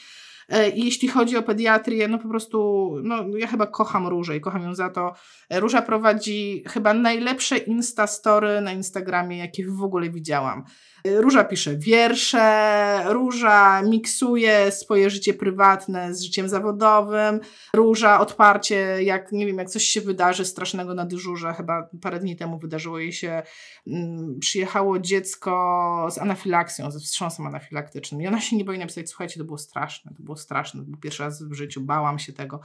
E, 0.50 0.70
I 0.70 0.86
jeśli 0.86 1.08
chodzi 1.08 1.38
o 1.38 1.44
pediatrię, 1.44 2.08
no 2.08 2.20
po 2.20 2.30
prostu, 2.30 2.90
no 3.04 3.38
ja 3.38 3.48
chyba 3.48 3.68
kocham 3.68 4.08
Różę 4.08 4.38
i 4.38 4.42
kocham 4.42 4.64
ją 4.64 4.76
za 4.76 4.90
to. 4.90 5.14
E, 5.50 5.60
Róża 5.60 5.82
prowadzi 5.82 6.64
chyba 6.68 6.94
najlepsze 6.94 7.58
Instastory 7.58 8.62
na 8.62 8.72
Instagramie, 8.72 9.38
jakie 9.38 9.66
w 9.68 9.84
ogóle 9.84 10.10
widziałam. 10.10 10.64
Róża 11.06 11.44
pisze 11.44 11.78
wiersze, 11.78 13.04
Róża 13.08 13.82
miksuje 13.82 14.72
swoje 14.72 15.10
życie 15.10 15.34
prywatne 15.34 16.14
z 16.14 16.22
życiem 16.22 16.50
zawodowym, 16.50 17.40
Róża 17.76 18.20
odparcie, 18.20 19.04
jak 19.04 19.32
nie 19.32 19.46
wiem, 19.46 19.58
jak 19.58 19.70
coś 19.70 19.84
się 19.84 20.02
wydarzy 20.02 20.46
strasznego 20.46 20.94
na 20.94 21.06
dyżurze, 21.06 21.54
chyba 21.54 21.90
parę 22.02 22.20
dni 22.20 22.36
temu 22.36 22.60
wydarzyło 22.60 23.00
jej 23.00 23.14
się, 23.14 23.44
mm, 23.88 24.40
przyjechało 24.40 25.00
dziecko 25.00 26.08
z 26.12 26.18
anafilaksją, 26.18 26.92
ze 26.92 27.00
wstrząsem 27.00 27.48
anafilaktycznym 27.48 28.22
i 28.22 28.28
ona 28.28 28.42
się 28.42 28.56
nie 28.56 28.66
boi 28.66 28.80
napisać, 28.80 29.10
słuchajcie, 29.10 29.40
to 29.40 29.46
było 29.46 29.58
straszne, 29.58 30.12
to 30.18 30.24
było 30.24 30.38
straszne, 30.38 30.80
to 30.80 30.86
był 30.86 31.00
pierwszy 31.00 31.24
raz 31.24 31.44
w 31.44 31.54
życiu, 31.54 31.82
bałam 31.82 32.20
się 32.20 32.34
tego. 32.34 32.60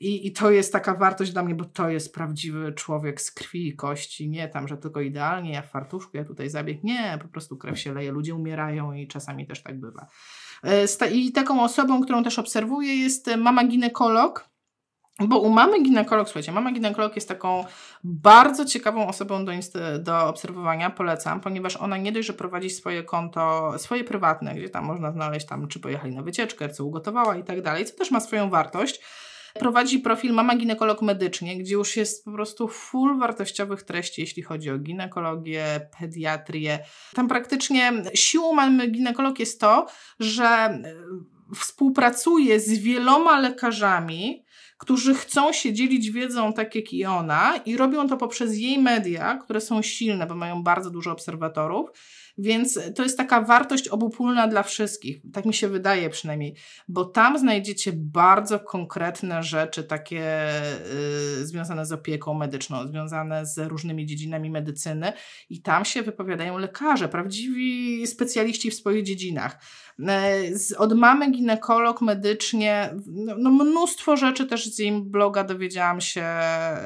I, 0.00 0.26
I 0.26 0.32
to 0.32 0.50
jest 0.50 0.72
taka 0.72 0.94
wartość 0.94 1.32
dla 1.32 1.42
mnie, 1.42 1.54
bo 1.54 1.64
to 1.64 1.88
jest 1.88 2.14
prawdziwy 2.14 2.72
człowiek 2.72 3.20
z 3.20 3.30
krwi 3.30 3.68
i 3.68 3.76
kości, 3.76 4.28
nie 4.28 4.48
tam, 4.48 4.68
że 4.68 4.76
tylko 4.76 5.00
idealnie, 5.00 5.52
ja 5.52 5.62
w 5.62 5.70
fartuszku, 5.70 6.16
ja 6.16 6.24
tutaj 6.24 6.50
zabieg, 6.50 6.84
nie, 6.84 7.18
po 7.22 7.28
prostu 7.28 7.56
krew 7.56 7.80
się 7.80 7.94
leje, 7.94 8.12
ludzie 8.12 8.34
umierają 8.34 8.92
i 8.92 9.08
czasami 9.08 9.46
też 9.46 9.62
tak 9.62 9.80
bywa. 9.80 10.06
I 11.12 11.32
taką 11.32 11.64
osobą, 11.64 12.02
którą 12.02 12.24
też 12.24 12.38
obserwuję 12.38 12.96
jest 12.96 13.30
mama 13.36 13.64
ginekolog, 13.64 14.54
bo 15.20 15.38
u 15.38 15.50
mamy 15.50 15.82
ginekolog, 15.82 16.28
słuchajcie, 16.28 16.52
mama 16.52 16.72
ginekolog 16.72 17.16
jest 17.16 17.28
taką 17.28 17.64
bardzo 18.04 18.64
ciekawą 18.64 19.08
osobą 19.08 19.44
do, 19.44 19.52
do 19.98 20.28
obserwowania, 20.28 20.90
polecam, 20.90 21.40
ponieważ 21.40 21.76
ona 21.76 21.96
nie 21.96 22.12
dość, 22.12 22.26
że 22.26 22.32
prowadzi 22.32 22.70
swoje 22.70 23.02
konto, 23.02 23.72
swoje 23.78 24.04
prywatne, 24.04 24.54
gdzie 24.54 24.68
tam 24.68 24.84
można 24.84 25.12
znaleźć 25.12 25.46
tam, 25.46 25.68
czy 25.68 25.80
pojechali 25.80 26.14
na 26.14 26.22
wycieczkę, 26.22 26.68
co 26.68 26.84
ugotowała 26.84 27.36
i 27.36 27.44
tak 27.44 27.62
dalej, 27.62 27.84
co 27.84 27.96
też 27.96 28.10
ma 28.10 28.20
swoją 28.20 28.50
wartość. 28.50 29.00
Prowadzi 29.58 29.98
profil 29.98 30.32
Mama 30.32 30.56
Ginekolog 30.56 31.02
Medycznie, 31.02 31.58
gdzie 31.58 31.74
już 31.74 31.96
jest 31.96 32.24
po 32.24 32.32
prostu 32.32 32.68
full 32.68 33.18
wartościowych 33.18 33.82
treści, 33.82 34.20
jeśli 34.20 34.42
chodzi 34.42 34.70
o 34.70 34.78
ginekologię, 34.78 35.88
pediatrię. 36.00 36.78
Tam 37.14 37.28
praktycznie 37.28 37.92
siłą 38.14 38.52
mamy 38.52 38.86
ginekolog 38.86 39.38
jest 39.38 39.60
to, 39.60 39.86
że 40.20 40.44
e, 40.44 40.82
współpracuje 41.54 42.60
z 42.60 42.78
wieloma 42.78 43.40
lekarzami, 43.40 44.44
którzy 44.78 45.14
chcą 45.14 45.52
się 45.52 45.72
dzielić 45.72 46.10
wiedzą 46.10 46.52
tak 46.52 46.74
jak 46.74 46.92
i 46.92 47.04
ona 47.04 47.56
i 47.56 47.76
robią 47.76 48.08
to 48.08 48.16
poprzez 48.16 48.58
jej 48.58 48.78
media, 48.78 49.38
które 49.44 49.60
są 49.60 49.82
silne, 49.82 50.26
bo 50.26 50.34
mają 50.34 50.62
bardzo 50.62 50.90
dużo 50.90 51.12
obserwatorów. 51.12 51.90
Więc 52.38 52.78
to 52.94 53.02
jest 53.02 53.16
taka 53.16 53.40
wartość 53.40 53.88
obopólna 53.88 54.48
dla 54.48 54.62
wszystkich, 54.62 55.20
tak 55.32 55.44
mi 55.44 55.54
się 55.54 55.68
wydaje 55.68 56.10
przynajmniej, 56.10 56.54
bo 56.88 57.04
tam 57.04 57.38
znajdziecie 57.38 57.92
bardzo 57.94 58.60
konkretne 58.60 59.42
rzeczy, 59.42 59.84
takie 59.84 60.48
y, 61.40 61.46
związane 61.46 61.86
z 61.86 61.92
opieką 61.92 62.34
medyczną, 62.34 62.88
związane 62.88 63.46
z 63.46 63.58
różnymi 63.58 64.06
dziedzinami 64.06 64.50
medycyny, 64.50 65.12
i 65.50 65.62
tam 65.62 65.84
się 65.84 66.02
wypowiadają 66.02 66.58
lekarze, 66.58 67.08
prawdziwi 67.08 68.06
specjaliści 68.06 68.70
w 68.70 68.74
swoich 68.74 69.04
dziedzinach. 69.04 69.58
Z, 70.52 70.72
od 70.72 70.92
mamy 70.92 71.30
ginekolog 71.30 72.00
medycznie, 72.00 72.94
no, 73.06 73.34
no, 73.38 73.50
mnóstwo 73.50 74.16
rzeczy 74.16 74.46
też 74.46 74.74
z 74.74 74.78
jej 74.78 75.02
bloga 75.02 75.44
dowiedziałam 75.44 76.00
się, 76.00 76.26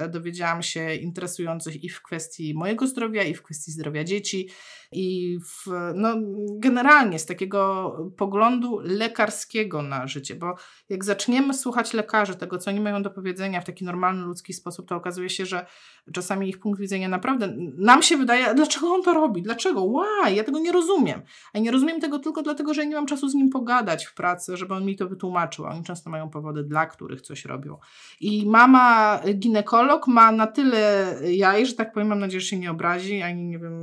dowiedziałam 0.08 0.62
się 0.62 0.94
interesujących 0.94 1.84
i 1.84 1.88
w 1.88 2.02
kwestii 2.02 2.54
mojego 2.54 2.86
zdrowia, 2.86 3.22
i 3.22 3.34
w 3.34 3.42
kwestii 3.42 3.72
zdrowia 3.72 4.04
dzieci, 4.04 4.48
i 4.92 5.38
w, 5.44 5.66
no, 5.94 6.14
generalnie 6.58 7.18
z 7.18 7.26
takiego 7.26 7.92
poglądu 8.16 8.80
lekarskiego 8.82 9.82
na 9.82 10.06
życie, 10.06 10.34
bo 10.34 10.54
jak 10.88 11.04
zaczniemy 11.04 11.54
słuchać 11.54 11.94
lekarzy, 11.94 12.34
tego 12.34 12.58
co 12.58 12.70
oni 12.70 12.80
mają 12.80 13.02
do 13.02 13.10
powiedzenia 13.10 13.60
w 13.60 13.64
taki 13.64 13.84
normalny 13.84 14.24
ludzki 14.26 14.52
sposób, 14.52 14.88
to 14.88 14.96
okazuje 14.96 15.30
się, 15.30 15.46
że 15.46 15.66
czasami 16.12 16.48
ich 16.48 16.58
punkt 16.58 16.80
widzenia 16.80 17.08
naprawdę 17.08 17.54
nam 17.76 18.02
się 18.02 18.16
wydaje, 18.16 18.54
dlaczego 18.54 18.86
on 18.94 19.02
to 19.02 19.14
robi, 19.14 19.42
dlaczego, 19.42 19.88
why, 19.88 20.34
ja 20.34 20.44
tego 20.44 20.58
nie 20.58 20.72
rozumiem. 20.72 21.22
A 21.54 21.58
nie 21.58 21.70
rozumiem 21.70 22.00
tego 22.00 22.18
tylko 22.18 22.42
dlatego, 22.42 22.74
że 22.74 22.86
nie 22.86 22.94
mam 22.94 23.06
czasu 23.06 23.28
z 23.28 23.34
nim 23.34 23.50
pogadać 23.50 24.04
w 24.04 24.14
pracy, 24.14 24.56
żeby 24.56 24.74
on 24.74 24.84
mi 24.84 24.96
to 24.96 25.08
wytłumaczył. 25.08 25.64
Oni 25.64 25.84
często 25.84 26.10
mają 26.10 26.30
powody, 26.30 26.64
dla 26.64 26.86
których 26.86 27.20
coś 27.20 27.44
robią. 27.44 27.78
I 28.20 28.46
mama 28.46 29.20
ginekolog 29.34 30.06
ma 30.06 30.32
na 30.32 30.46
tyle 30.46 31.14
jaj, 31.30 31.66
że 31.66 31.74
tak 31.74 31.92
powiem, 31.92 32.08
mam 32.08 32.18
nadzieję, 32.18 32.40
że 32.40 32.46
się 32.46 32.58
nie 32.58 32.70
obrazi, 32.70 33.22
ani 33.22 33.44
nie 33.44 33.58
wiem, 33.58 33.78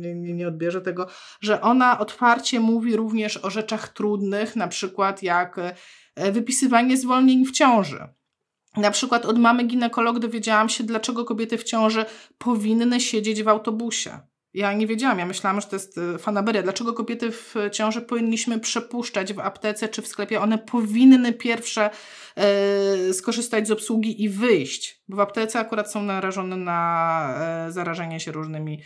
nie, 0.00 0.14
nie, 0.14 0.34
nie 0.40 0.48
odbierze 0.48 0.80
tego, 0.80 1.06
że 1.40 1.60
ona 1.60 1.98
otwarcie 1.98 2.60
mówi 2.60 2.96
również 2.96 3.36
o 3.36 3.50
rzeczach 3.50 3.88
trudnych, 3.88 4.56
na 4.56 4.68
przykład 4.68 5.22
jak 5.22 5.56
e, 6.14 6.32
wypisywanie 6.32 6.96
zwolnień 6.96 7.46
w 7.46 7.50
ciąży. 7.50 8.08
Na 8.76 8.90
przykład 8.90 9.26
od 9.26 9.38
mamy 9.38 9.64
ginekolog 9.64 10.18
dowiedziałam 10.18 10.68
się, 10.68 10.84
dlaczego 10.84 11.24
kobiety 11.24 11.58
w 11.58 11.64
ciąży 11.64 12.04
powinny 12.38 13.00
siedzieć 13.00 13.42
w 13.42 13.48
autobusie. 13.48 14.18
Ja 14.54 14.72
nie 14.72 14.86
wiedziałam, 14.86 15.18
ja 15.18 15.26
myślałam, 15.26 15.60
że 15.60 15.66
to 15.66 15.76
jest 15.76 15.98
e, 15.98 16.18
fanaberia. 16.18 16.62
Dlaczego 16.62 16.92
kobiety 16.92 17.30
w 17.30 17.54
ciąży 17.72 18.02
powinniśmy 18.02 18.60
przepuszczać 18.60 19.32
w 19.32 19.40
aptece 19.40 19.88
czy 19.88 20.02
w 20.02 20.06
sklepie? 20.06 20.40
One 20.40 20.58
powinny 20.58 21.32
pierwsze 21.32 21.90
e, 22.36 23.14
skorzystać 23.14 23.68
z 23.68 23.70
obsługi 23.70 24.22
i 24.22 24.28
wyjść, 24.28 25.02
bo 25.08 25.16
w 25.16 25.20
aptece 25.20 25.58
akurat 25.58 25.92
są 25.92 26.02
narażone 26.02 26.56
na 26.56 27.66
e, 27.66 27.72
zarażenie 27.72 28.20
się 28.20 28.32
różnymi, 28.32 28.82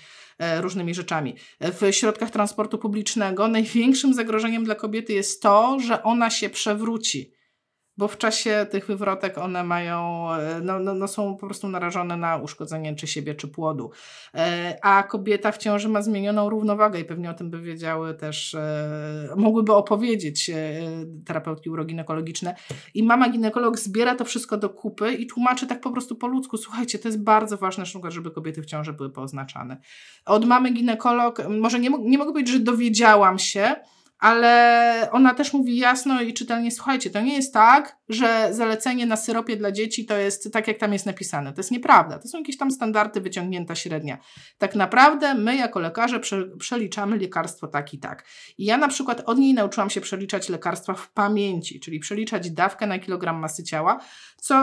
różnymi 0.60 0.94
rzeczami. 0.94 1.34
W 1.60 1.92
środkach 1.94 2.30
transportu 2.30 2.78
publicznego 2.78 3.48
największym 3.48 4.14
zagrożeniem 4.14 4.64
dla 4.64 4.74
kobiety 4.74 5.12
jest 5.12 5.42
to, 5.42 5.78
że 5.80 6.02
ona 6.02 6.30
się 6.30 6.50
przewróci 6.50 7.33
bo 7.96 8.08
w 8.08 8.18
czasie 8.18 8.66
tych 8.70 8.86
wywrotek 8.86 9.38
one 9.38 9.64
mają, 9.64 10.28
e, 10.32 10.60
no, 10.62 10.78
no, 10.78 10.94
no, 10.94 11.08
są 11.08 11.36
po 11.36 11.46
prostu 11.46 11.68
narażone 11.68 12.16
na 12.16 12.36
uszkodzenie 12.36 12.94
czy 12.94 13.06
siebie, 13.06 13.34
czy 13.34 13.48
płodu. 13.48 13.90
E, 14.34 14.78
a 14.82 15.02
kobieta 15.02 15.52
w 15.52 15.58
ciąży 15.58 15.88
ma 15.88 16.02
zmienioną 16.02 16.50
równowagę 16.50 17.00
i 17.00 17.04
pewnie 17.04 17.30
o 17.30 17.34
tym 17.34 17.50
by 17.50 17.60
wiedziały 17.60 18.14
też, 18.14 18.54
e, 18.54 19.28
mogłyby 19.36 19.72
opowiedzieć 19.72 20.50
terapeutki 21.26 21.70
uroginekologiczne. 21.70 22.54
I 22.94 23.02
mama 23.02 23.28
ginekolog 23.28 23.78
zbiera 23.78 24.14
to 24.14 24.24
wszystko 24.24 24.56
do 24.56 24.70
kupy 24.70 25.12
i 25.12 25.26
tłumaczy 25.26 25.66
tak 25.66 25.80
po 25.80 25.90
prostu 25.90 26.16
po 26.16 26.26
ludzku, 26.26 26.56
słuchajcie, 26.56 26.98
to 26.98 27.08
jest 27.08 27.22
bardzo 27.22 27.56
ważne, 27.56 27.84
żeby 28.08 28.30
kobiety 28.30 28.62
w 28.62 28.66
ciąży 28.66 28.92
były 28.92 29.10
pooznaczane. 29.10 29.76
Od 30.26 30.44
mamy 30.44 30.70
ginekolog, 30.70 31.48
może 31.48 31.80
nie, 31.80 31.90
nie 32.00 32.18
mogę 32.18 32.32
powiedzieć, 32.32 32.54
że 32.54 32.60
dowiedziałam 32.60 33.38
się, 33.38 33.76
ale 34.24 35.08
ona 35.12 35.34
też 35.34 35.52
mówi 35.52 35.76
jasno 35.76 36.20
i 36.20 36.34
czytelnie, 36.34 36.70
słuchajcie, 36.70 37.10
to 37.10 37.20
nie 37.20 37.34
jest 37.34 37.54
tak, 37.54 37.96
że 38.08 38.48
zalecenie 38.54 39.06
na 39.06 39.16
syropie 39.16 39.56
dla 39.56 39.72
dzieci 39.72 40.06
to 40.06 40.16
jest 40.16 40.52
tak, 40.52 40.68
jak 40.68 40.78
tam 40.78 40.92
jest 40.92 41.06
napisane. 41.06 41.52
To 41.52 41.60
jest 41.60 41.70
nieprawda. 41.70 42.18
To 42.18 42.28
są 42.28 42.38
jakieś 42.38 42.58
tam 42.58 42.70
standardy 42.70 43.20
wyciągnięta 43.20 43.74
średnia. 43.74 44.18
Tak 44.58 44.74
naprawdę 44.74 45.34
my 45.34 45.56
jako 45.56 45.80
lekarze 45.80 46.20
prze, 46.20 46.46
przeliczamy 46.58 47.18
lekarstwo 47.18 47.66
tak 47.68 47.94
i 47.94 47.98
tak. 47.98 48.24
I 48.58 48.64
ja 48.64 48.76
na 48.76 48.88
przykład 48.88 49.22
od 49.26 49.38
niej 49.38 49.54
nauczyłam 49.54 49.90
się 49.90 50.00
przeliczać 50.00 50.48
lekarstwa 50.48 50.94
w 50.94 51.12
pamięci, 51.12 51.80
czyli 51.80 51.98
przeliczać 51.98 52.50
dawkę 52.50 52.86
na 52.86 52.98
kilogram 52.98 53.36
masy 53.36 53.64
ciała, 53.64 54.00
co, 54.36 54.54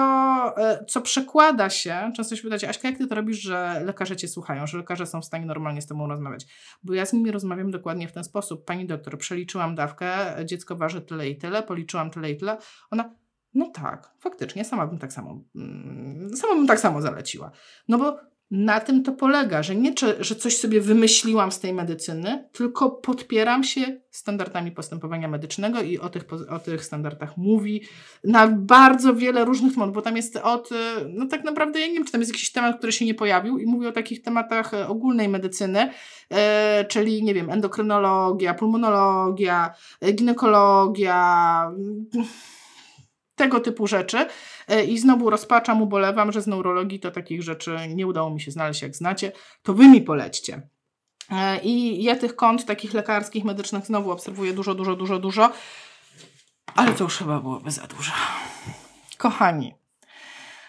e, 0.58 0.86
co 0.86 1.02
przekłada 1.02 1.70
się, 1.70 2.12
często 2.16 2.36
się 2.36 2.44
pytacie, 2.44 2.70
Aśka, 2.70 2.88
jak 2.88 2.98
ty 2.98 3.08
to 3.08 3.16
robisz, 3.16 3.42
że 3.42 3.82
lekarze 3.86 4.16
cię 4.16 4.28
słuchają, 4.28 4.68
że 4.68 4.78
lekarze 4.78 5.08
są 5.08 5.22
w 5.22 5.26
stanie 5.26 5.46
normalnie 5.46 5.82
z 5.82 5.88
tobą 5.88 6.08
rozmawiać? 6.08 6.46
Bo 6.84 6.94
ja 6.94 7.06
z 7.06 7.14
nimi 7.14 7.32
rozmawiam 7.32 7.72
dokładnie 7.72 8.08
w 8.08 8.12
ten 8.12 8.24
sposób. 8.24 8.66
Pani 8.66 8.86
doktor, 8.86 9.18
przeliczyłam 9.18 9.76
dawkę, 9.76 10.36
dziecko 10.46 10.76
waży 10.76 11.02
tyle 11.02 11.30
i 11.30 11.38
tyle, 11.38 11.64
policzyłam 11.64 12.12
tyle 12.12 12.32
i 12.32 12.38
tyle. 12.38 12.58
Ona, 12.92 13.16
no 13.54 13.70
tak, 13.70 14.12
faktycznie, 14.20 14.66
sama 14.66 14.88
bym 14.88 14.98
tak 14.98 15.14
samo, 15.14 15.42
mm, 15.56 16.36
sama 16.36 16.56
bym 16.56 16.68
tak 16.68 16.80
samo 16.80 17.02
zaleciła. 17.02 17.52
No 17.88 17.98
bo 17.98 18.32
na 18.52 18.80
tym 18.80 19.04
to 19.04 19.12
polega, 19.12 19.64
że 19.64 19.76
nie, 19.76 19.94
że 20.20 20.36
coś 20.36 20.58
sobie 20.58 20.82
wymyśliłam 20.82 21.52
z 21.52 21.60
tej 21.60 21.74
medycyny, 21.74 22.50
tylko 22.52 22.90
podpieram 22.90 23.64
się 23.64 24.02
standardami 24.10 24.72
postępowania 24.72 25.28
medycznego 25.28 25.82
i 25.82 26.00
o 26.00 26.10
tych, 26.10 26.24
o 26.50 26.60
tych 26.60 26.86
standardach 26.86 27.38
mówi 27.38 27.82
na 28.24 28.48
bardzo 28.48 29.16
wiele 29.16 29.46
różnych 29.46 29.74
tematów, 29.74 29.96
bo 29.96 30.02
tam 30.02 30.18
jest 30.18 30.38
od, 30.38 30.70
no 31.10 31.28
tak 31.28 31.44
naprawdę, 31.44 31.80
ja 31.80 31.88
nie 31.88 31.94
wiem, 31.94 32.06
czy 32.06 32.12
tam 32.12 32.22
jest 32.22 32.34
jakiś 32.34 32.52
temat, 32.52 32.78
który 32.78 32.92
się 32.92 33.06
nie 33.06 33.14
pojawił 33.14 33.58
i 33.58 33.66
mówi 33.66 33.88
o 33.88 33.92
takich 33.92 34.22
tematach 34.22 34.74
e, 34.74 34.88
ogólnej 34.88 35.30
medycyny, 35.30 35.92
e, 36.30 36.86
czyli, 36.86 37.24
nie 37.24 37.34
wiem, 37.34 37.50
endokrynologia, 37.50 38.54
pulmonologia, 38.54 39.74
ginekologia, 40.14 41.72
tego 43.36 43.60
typu 43.60 43.88
rzeczy. 43.88 44.26
E, 44.68 44.84
I 44.84 44.98
znowu 44.98 45.30
rozpaczam, 45.30 45.82
ubolewam, 45.82 46.32
że 46.32 46.42
z 46.42 46.48
neurologii 46.48 47.00
to 47.00 47.12
takich 47.12 47.44
rzeczy 47.44 47.78
nie 47.90 48.08
udało 48.08 48.30
mi 48.30 48.42
się 48.42 48.52
znaleźć, 48.52 48.82
jak 48.82 48.96
znacie, 48.96 49.32
to 49.64 49.74
wy 49.74 49.88
mi 49.88 50.02
polećcie. 50.02 50.62
E, 51.32 51.60
I 51.64 52.04
ja 52.04 52.16
tych 52.16 52.36
kont 52.36 52.66
takich 52.66 52.94
lekarskich, 52.94 53.44
medycznych 53.44 53.86
znowu 53.86 54.12
obserwuję 54.12 54.54
dużo, 54.54 54.76
dużo, 54.76 54.96
dużo, 54.96 55.20
dużo, 55.20 55.52
ale 56.76 56.94
to 56.94 57.04
już 57.04 57.18
chyba 57.18 57.40
byłoby 57.40 57.72
za 57.72 57.88
dużo. 57.88 58.12
Kochani, 59.18 59.74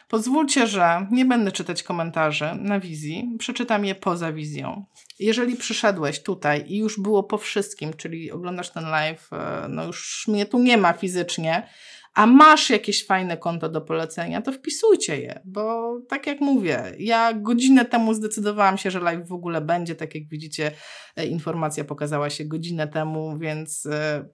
pozwólcie, 0.09 0.67
że 0.67 1.07
nie 1.11 1.25
będę 1.25 1.53
czytać 1.53 1.83
komentarzy 1.83 2.51
na 2.55 2.81
wizji, 2.81 3.37
przeczytam 3.39 3.85
je 3.85 3.95
poza 3.95 4.33
wizją. 4.33 4.85
Jeżeli 5.19 5.57
przyszedłeś 5.57 6.23
tutaj 6.23 6.65
i 6.67 6.79
już 6.79 7.01
było 7.01 7.23
po 7.23 7.39
wszystkim, 7.39 7.95
czyli 7.95 8.33
oglądasz 8.33 8.71
ten 8.71 8.85
live, 8.85 9.33
e, 9.33 9.67
no 9.69 9.85
już 9.85 10.29
mnie 10.29 10.47
tu 10.47 10.59
nie 10.59 10.79
ma 10.79 10.93
fizycznie, 10.93 11.69
a 12.15 12.27
masz 12.27 12.71
jakieś 12.71 13.07
fajne 13.07 13.37
konto 13.37 13.69
do 13.69 13.81
polecenia, 13.81 14.43
to 14.43 14.53
wpisujcie 14.53 15.21
je, 15.21 15.41
bo 15.45 15.95
tak 16.09 16.27
jak 16.27 16.41
mówię, 16.41 16.93
ja 16.99 17.33
godzinę 17.33 17.85
temu 17.85 18.15
zdecydowałam 18.15 18.79
się, 18.79 18.91
że 18.91 19.01
live 19.01 19.29
w 19.29 19.33
ogóle 19.33 19.61
będzie, 19.61 19.95
tak 19.95 20.15
jak 20.15 20.29
widzicie, 20.29 20.73
e, 21.17 21.27
informacja 21.27 21.85
pokazała 21.85 22.31
się 22.31 22.45
godzinę 22.45 22.89
temu, 22.89 23.39
więc 23.39 23.87
e, 23.87 24.29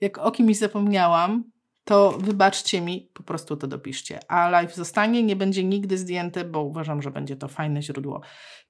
jak 0.00 0.18
o 0.18 0.30
kimś 0.30 0.56
zapomniałam, 0.56 1.44
to 1.84 2.12
wybaczcie 2.12 2.80
mi, 2.80 3.10
po 3.14 3.22
prostu 3.22 3.56
to 3.56 3.66
dopiszcie. 3.66 4.20
A 4.28 4.48
live 4.48 4.74
zostanie, 4.74 5.22
nie 5.22 5.36
będzie 5.36 5.64
nigdy 5.64 5.98
zdjęty, 5.98 6.44
bo 6.44 6.62
uważam, 6.62 7.02
że 7.02 7.10
będzie 7.10 7.36
to 7.36 7.48
fajne 7.48 7.82
źródło 7.82 8.20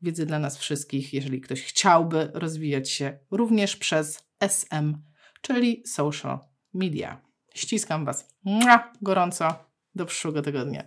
wiedzy 0.02 0.26
dla 0.26 0.38
nas 0.38 0.58
wszystkich, 0.58 1.14
jeżeli 1.14 1.40
ktoś 1.40 1.62
chciałby 1.62 2.30
rozwijać 2.34 2.90
się 2.90 3.18
również 3.30 3.76
przez 3.76 4.28
SM, 4.40 5.02
czyli 5.40 5.82
social 5.86 6.38
media. 6.74 7.25
Ściskam 7.56 8.04
Was 8.04 8.28
Mua, 8.44 8.92
gorąco. 9.02 9.54
Do 9.94 10.06
przyszłego 10.06 10.42
tygodnia. 10.42 10.74